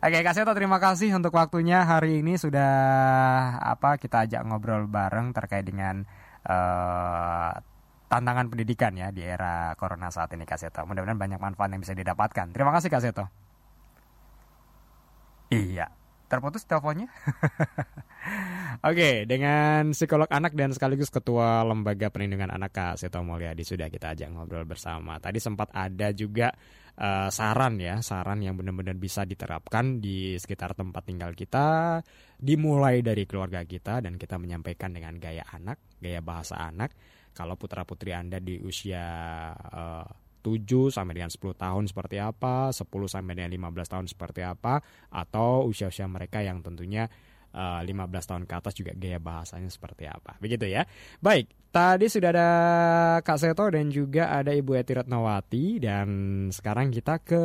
Oke 0.03 0.22
Kak 0.22 0.36
Seto 0.38 0.51
terima 0.53 0.78
kasih 0.78 1.10
untuk 1.16 1.34
waktunya 1.34 1.84
hari 1.88 2.22
ini 2.22 2.38
sudah 2.38 2.72
apa 3.60 3.97
kita 3.97 4.30
ajak 4.30 4.45
ngobrol 4.45 4.86
bareng 4.86 5.34
terkait 5.34 5.66
dengan 5.66 6.05
uh, 6.45 7.51
tantangan 8.10 8.49
pendidikan 8.49 8.97
ya 8.97 9.14
di 9.14 9.22
era 9.22 9.74
corona 9.78 10.10
saat 10.10 10.34
ini 10.34 10.43
Kak 10.43 10.60
Seto. 10.60 10.86
Mudah-mudahan 10.86 11.20
banyak 11.20 11.39
manfaat 11.39 11.70
yang 11.74 11.82
bisa 11.82 11.93
didapatkan. 11.93 12.53
Terima 12.53 12.74
kasih 12.74 12.89
Kak 12.89 13.03
Seto. 13.05 13.49
Iya, 15.50 15.89
terputus 16.30 16.62
teleponnya. 16.70 17.10
Oke, 18.86 19.26
dengan 19.26 19.97
psikolog 19.97 20.30
anak 20.30 20.54
dan 20.54 20.70
sekaligus 20.70 21.10
ketua 21.10 21.66
Lembaga 21.66 22.14
Perlindungan 22.14 22.54
Anak 22.54 22.72
Kak 22.78 23.02
Seto 23.02 23.26
Mulyadi 23.26 23.66
sudah 23.66 23.89
kita 23.89 24.14
ajak 24.14 24.30
ngobrol 24.30 24.70
bersama. 24.70 25.18
Tadi 25.18 25.41
sempat 25.41 25.74
ada 25.74 26.14
juga 26.14 26.54
eh, 26.93 27.30
saran 27.34 27.82
ya, 27.82 27.97
saran 28.06 28.45
yang 28.45 28.54
benar-benar 28.54 28.93
bisa 29.02 29.26
diterapkan 29.26 29.97
di 29.97 30.38
sekitar 30.38 30.78
tempat 30.78 31.02
tinggal 31.10 31.34
kita, 31.34 31.97
dimulai 32.38 33.02
dari 33.02 33.26
keluarga 33.26 33.66
kita 33.66 34.06
dan 34.06 34.22
kita 34.22 34.38
menyampaikan 34.38 34.93
dengan 34.93 35.18
gaya 35.18 35.43
anak, 35.50 35.82
gaya 35.97 36.22
bahasa 36.22 36.62
anak. 36.62 36.93
Kalau 37.34 37.58
putra 37.58 37.89
putri 37.89 38.14
Anda 38.14 38.38
di 38.38 38.62
usia 38.62 39.02
eh, 39.50 40.29
7 40.40 40.90
sampai 40.90 41.20
dengan 41.20 41.32
10 41.32 41.56
tahun 41.56 41.84
seperti 41.88 42.18
apa, 42.20 42.72
10 42.72 43.08
sampai 43.08 43.34
dengan 43.36 43.52
15 43.52 43.92
tahun 43.92 44.06
seperti 44.08 44.42
apa, 44.44 44.82
atau 45.12 45.68
usia-usia 45.68 46.08
mereka 46.08 46.42
yang 46.42 46.64
tentunya 46.64 47.08
eh, 47.52 47.82
15 47.84 48.30
tahun 48.30 48.44
ke 48.48 48.54
atas 48.56 48.74
juga 48.74 48.92
gaya 48.96 49.20
bahasanya 49.20 49.70
seperti 49.70 50.08
apa. 50.08 50.40
Begitu 50.40 50.72
ya. 50.72 50.88
Baik, 51.20 51.52
tadi 51.70 52.10
sudah 52.10 52.30
ada 52.34 52.50
Kak 53.22 53.38
Seto 53.38 53.70
dan 53.70 53.92
juga 53.92 54.34
ada 54.34 54.56
Ibu 54.56 54.80
Eti 54.80 54.98
Ratnawati 54.98 55.66
dan 55.84 56.08
sekarang 56.50 56.90
kita 56.90 57.22
ke 57.22 57.44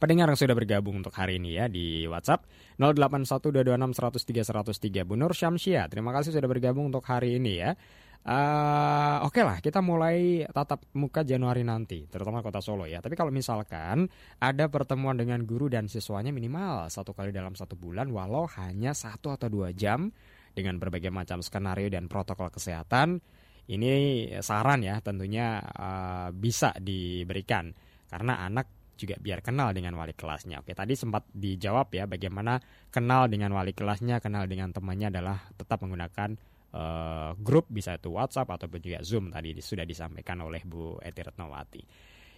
pendengar 0.00 0.32
yang 0.32 0.40
sudah 0.40 0.56
bergabung 0.56 1.04
untuk 1.04 1.12
hari 1.12 1.36
ini 1.36 1.60
ya 1.60 1.68
di 1.68 2.08
WhatsApp 2.08 2.48
081226103103 2.80 5.04
Bu 5.04 5.20
Nur 5.20 5.36
Syamsia. 5.36 5.84
Terima 5.92 6.16
kasih 6.16 6.32
sudah 6.32 6.48
bergabung 6.48 6.88
untuk 6.88 7.04
hari 7.04 7.36
ini 7.36 7.60
ya. 7.60 7.76
Eh, 8.20 9.16
Oke 9.24 9.40
lah, 9.40 9.64
kita 9.64 9.80
mulai 9.80 10.44
tatap 10.52 10.84
muka 10.92 11.24
Januari 11.24 11.64
nanti, 11.64 12.04
terutama 12.04 12.44
kota 12.44 12.60
Solo 12.60 12.84
ya. 12.84 13.00
Tapi 13.00 13.16
kalau 13.16 13.32
misalkan 13.32 14.12
ada 14.36 14.68
pertemuan 14.68 15.16
dengan 15.16 15.40
guru 15.48 15.72
dan 15.72 15.88
siswanya 15.88 16.28
minimal 16.28 16.92
satu 16.92 17.16
kali 17.16 17.32
dalam 17.32 17.56
satu 17.56 17.80
bulan, 17.80 18.12
walau 18.12 18.44
hanya 18.60 18.92
satu 18.92 19.32
atau 19.32 19.48
dua 19.48 19.72
jam 19.72 20.12
dengan 20.52 20.76
berbagai 20.76 21.08
macam 21.08 21.40
skenario 21.40 21.88
dan 21.88 22.12
protokol 22.12 22.52
kesehatan, 22.52 23.24
ini 23.72 24.28
saran 24.44 24.84
ya 24.84 25.00
tentunya 25.00 25.64
eh, 25.64 26.28
bisa 26.36 26.76
diberikan 26.76 27.72
karena 28.10 28.44
anak 28.44 28.68
juga 29.00 29.16
biar 29.16 29.40
kenal 29.40 29.72
dengan 29.72 29.96
wali 29.96 30.12
kelasnya. 30.12 30.60
Oke, 30.60 30.76
tadi 30.76 30.92
sempat 30.92 31.24
dijawab 31.32 31.88
ya 31.96 32.04
bagaimana 32.04 32.60
kenal 32.92 33.32
dengan 33.32 33.56
wali 33.56 33.72
kelasnya, 33.72 34.20
kenal 34.20 34.44
dengan 34.44 34.76
temannya 34.76 35.08
adalah 35.08 35.40
tetap 35.56 35.80
menggunakan 35.80 36.36
eh, 36.74 37.30
grup 37.38 37.66
bisa 37.70 37.98
itu 37.98 38.10
WhatsApp 38.14 38.50
ataupun 38.50 38.78
juga 38.82 38.98
Zoom 39.02 39.30
tadi 39.30 39.58
sudah 39.58 39.84
disampaikan 39.86 40.40
oleh 40.42 40.62
Bu 40.66 40.98
Eti 41.02 41.20
Retnowati. 41.22 41.82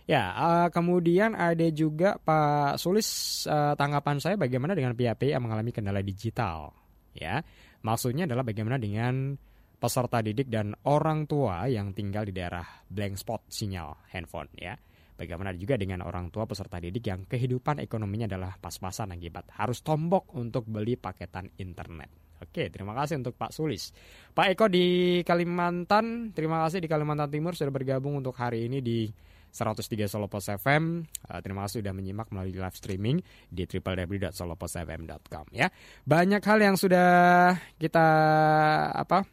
Ya, 0.03 0.35
eh, 0.35 0.69
kemudian 0.75 1.39
ada 1.39 1.67
juga 1.71 2.19
Pak 2.19 2.81
Sulis 2.81 3.09
eh, 3.47 3.75
tanggapan 3.79 4.19
saya 4.19 4.35
bagaimana 4.35 4.75
dengan 4.75 4.99
pihak 4.99 5.23
yang 5.23 5.45
mengalami 5.47 5.71
kendala 5.71 6.03
digital. 6.03 6.75
Ya, 7.13 7.45
maksudnya 7.85 8.25
adalah 8.25 8.43
bagaimana 8.43 8.81
dengan 8.81 9.37
peserta 9.77 10.23
didik 10.23 10.47
dan 10.47 10.79
orang 10.87 11.27
tua 11.27 11.67
yang 11.67 11.91
tinggal 11.91 12.23
di 12.23 12.33
daerah 12.33 12.65
blank 12.87 13.19
spot 13.19 13.51
sinyal 13.51 14.07
handphone. 14.15 14.49
Ya, 14.55 14.79
bagaimana 15.19 15.55
juga 15.59 15.75
dengan 15.75 16.03
orang 16.03 16.31
tua 16.31 16.47
peserta 16.47 16.79
didik 16.79 17.05
yang 17.07 17.27
kehidupan 17.27 17.83
ekonominya 17.83 18.31
adalah 18.31 18.55
pas-pasan 18.59 19.15
akibat 19.15 19.55
harus 19.59 19.83
tombok 19.83 20.35
untuk 20.39 20.67
beli 20.67 20.95
paketan 20.99 21.51
internet. 21.59 22.22
Oke, 22.43 22.75
terima 22.75 22.93
kasih 22.99 23.23
untuk 23.23 23.39
Pak 23.39 23.55
Sulis. 23.55 23.95
Pak 24.35 24.59
Eko 24.59 24.67
di 24.67 25.21
Kalimantan, 25.23 26.35
terima 26.35 26.67
kasih 26.67 26.83
di 26.83 26.91
Kalimantan 26.91 27.31
Timur 27.31 27.55
sudah 27.55 27.71
bergabung 27.71 28.19
untuk 28.19 28.35
hari 28.35 28.67
ini 28.67 28.83
di 28.83 29.07
103 29.53 30.09
Solo 30.09 30.27
Pos 30.33 30.49
FM. 30.49 31.05
Uh, 31.29 31.41
terima 31.45 31.69
kasih 31.69 31.85
sudah 31.85 31.93
menyimak 31.93 32.33
melalui 32.33 32.57
live 32.57 32.75
streaming 32.75 33.21
di 33.53 33.69
www.soloposfm.com 33.69 35.53
ya. 35.53 35.69
Banyak 36.09 36.41
hal 36.41 36.59
yang 36.65 36.77
sudah 36.81 37.53
kita 37.77 38.09
apa 38.97 39.29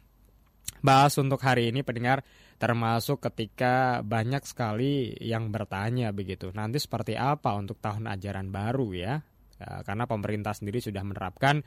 bahas 0.84 1.16
untuk 1.16 1.40
hari 1.40 1.72
ini 1.72 1.80
pendengar 1.80 2.20
termasuk 2.60 3.24
ketika 3.32 4.04
banyak 4.04 4.44
sekali 4.44 5.16
yang 5.24 5.48
bertanya 5.48 6.12
begitu. 6.12 6.52
Nanti 6.52 6.76
seperti 6.76 7.16
apa 7.16 7.56
untuk 7.56 7.80
tahun 7.80 8.04
ajaran 8.12 8.52
baru 8.52 8.92
ya? 8.92 9.24
Uh, 9.56 9.80
karena 9.88 10.04
pemerintah 10.04 10.52
sendiri 10.52 10.84
sudah 10.84 11.00
menerapkan 11.00 11.64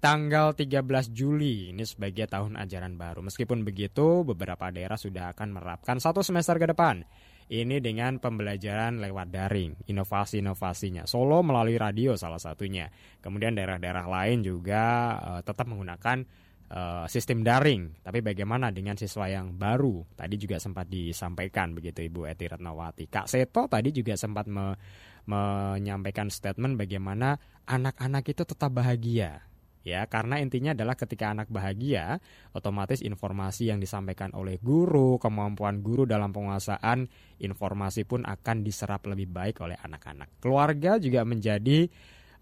tanggal 0.00 0.56
13 0.56 0.80
Juli 1.12 1.70
ini 1.70 1.84
sebagai 1.84 2.24
tahun 2.24 2.56
ajaran 2.56 2.96
baru. 2.96 3.20
Meskipun 3.20 3.62
begitu, 3.62 4.24
beberapa 4.24 4.72
daerah 4.72 4.96
sudah 4.96 5.36
akan 5.36 5.60
menerapkan 5.60 6.00
satu 6.00 6.24
semester 6.24 6.56
ke 6.56 6.72
depan. 6.72 7.04
Ini 7.50 7.82
dengan 7.82 8.16
pembelajaran 8.16 9.02
lewat 9.02 9.28
daring, 9.28 9.84
inovasi-inovasinya. 9.90 11.04
Solo 11.04 11.44
melalui 11.44 11.76
radio 11.76 12.16
salah 12.16 12.40
satunya. 12.40 12.88
Kemudian 13.20 13.58
daerah-daerah 13.58 14.06
lain 14.06 14.40
juga 14.40 14.82
uh, 15.18 15.40
tetap 15.42 15.66
menggunakan 15.66 16.24
uh, 16.70 17.04
sistem 17.10 17.42
daring. 17.42 18.00
Tapi 18.06 18.22
bagaimana 18.22 18.70
dengan 18.70 18.94
siswa 18.94 19.26
yang 19.26 19.58
baru? 19.58 20.06
Tadi 20.14 20.38
juga 20.38 20.62
sempat 20.62 20.86
disampaikan 20.86 21.74
begitu 21.74 22.06
Ibu 22.06 22.30
Eti 22.30 22.46
Ratnawati. 22.46 23.10
Kak 23.10 23.26
Seto 23.26 23.66
tadi 23.66 23.90
juga 23.92 24.14
sempat 24.14 24.46
me 24.48 24.72
menyampaikan 25.20 26.32
statement 26.32 26.80
bagaimana 26.80 27.36
anak-anak 27.68 28.24
itu 28.32 28.42
tetap 28.42 28.72
bahagia 28.72 29.49
ya 29.80 30.04
karena 30.06 30.38
intinya 30.40 30.76
adalah 30.76 30.94
ketika 30.96 31.32
anak 31.32 31.48
bahagia 31.48 32.20
otomatis 32.52 33.00
informasi 33.00 33.72
yang 33.72 33.80
disampaikan 33.80 34.32
oleh 34.36 34.60
guru 34.60 35.16
kemampuan 35.16 35.80
guru 35.80 36.04
dalam 36.04 36.30
penguasaan 36.32 37.08
informasi 37.40 38.04
pun 38.04 38.28
akan 38.28 38.60
diserap 38.60 39.08
lebih 39.08 39.32
baik 39.32 39.64
oleh 39.64 39.76
anak-anak. 39.80 40.40
Keluarga 40.42 41.00
juga 41.00 41.24
menjadi 41.24 41.88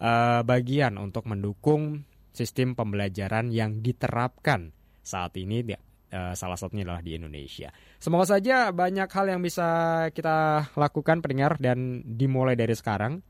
uh, 0.03 0.43
bagian 0.43 0.99
untuk 0.99 1.26
mendukung 1.30 2.03
sistem 2.34 2.78
pembelajaran 2.78 3.51
yang 3.51 3.82
diterapkan 3.82 4.70
saat 5.03 5.34
ini 5.41 5.64
uh, 6.12 6.34
salah 6.36 6.59
satunya 6.59 6.84
adalah 6.86 7.03
di 7.03 7.16
Indonesia. 7.16 7.72
Semoga 7.99 8.39
saja 8.39 8.70
banyak 8.70 9.09
hal 9.09 9.26
yang 9.26 9.41
bisa 9.43 9.68
kita 10.14 10.68
lakukan 10.76 11.24
pendengar 11.24 11.57
dan 11.59 12.05
dimulai 12.05 12.55
dari 12.55 12.74
sekarang 12.76 13.20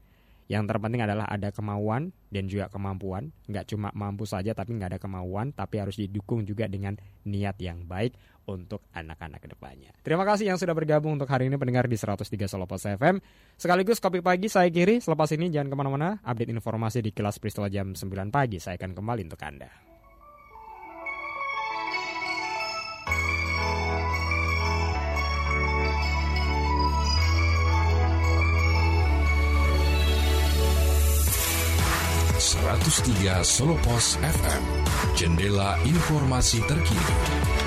yang 0.49 0.65
terpenting 0.65 1.05
adalah 1.05 1.29
ada 1.29 1.53
kemauan 1.53 2.09
dan 2.33 2.49
juga 2.49 2.73
kemampuan. 2.73 3.29
Nggak 3.47 3.69
cuma 3.69 3.93
mampu 3.93 4.25
saja 4.25 4.57
tapi 4.57 4.75
nggak 4.81 4.97
ada 4.97 5.01
kemauan, 5.01 5.53
tapi 5.53 5.77
harus 5.77 6.01
didukung 6.01 6.49
juga 6.49 6.65
dengan 6.65 6.97
niat 7.29 7.61
yang 7.61 7.85
baik 7.85 8.17
untuk 8.49 8.89
anak-anak 8.97 9.45
ke 9.45 9.49
depannya. 9.53 9.93
Terima 10.01 10.25
kasih 10.25 10.49
yang 10.49 10.57
sudah 10.57 10.73
bergabung 10.73 11.21
untuk 11.21 11.29
hari 11.29 11.53
ini 11.53 11.61
pendengar 11.61 11.85
di 11.85 12.01
103 12.01 12.25
Solo 12.49 12.65
Pos 12.65 12.89
FM. 12.89 13.21
Sekaligus 13.61 14.01
kopi 14.01 14.25
pagi 14.25 14.49
saya 14.49 14.73
kiri. 14.73 15.05
Selepas 15.05 15.29
ini 15.37 15.53
jangan 15.53 15.69
ke 15.69 15.77
mana-mana. 15.77 16.09
Update 16.25 16.49
informasi 16.49 17.05
di 17.05 17.13
kelas 17.13 17.37
peristiwa 17.37 17.69
jam 17.69 17.93
9 17.93 18.33
pagi. 18.33 18.57
Saya 18.57 18.81
akan 18.81 18.97
kembali 18.97 19.29
untuk 19.29 19.45
Anda. 19.45 19.88
Seratus 32.49 33.05
tiga 33.05 33.45
Solo 33.45 33.77
Pos 33.85 34.17
FM, 34.25 34.65
jendela 35.13 35.77
informasi 35.85 36.65
terkini. 36.65 37.58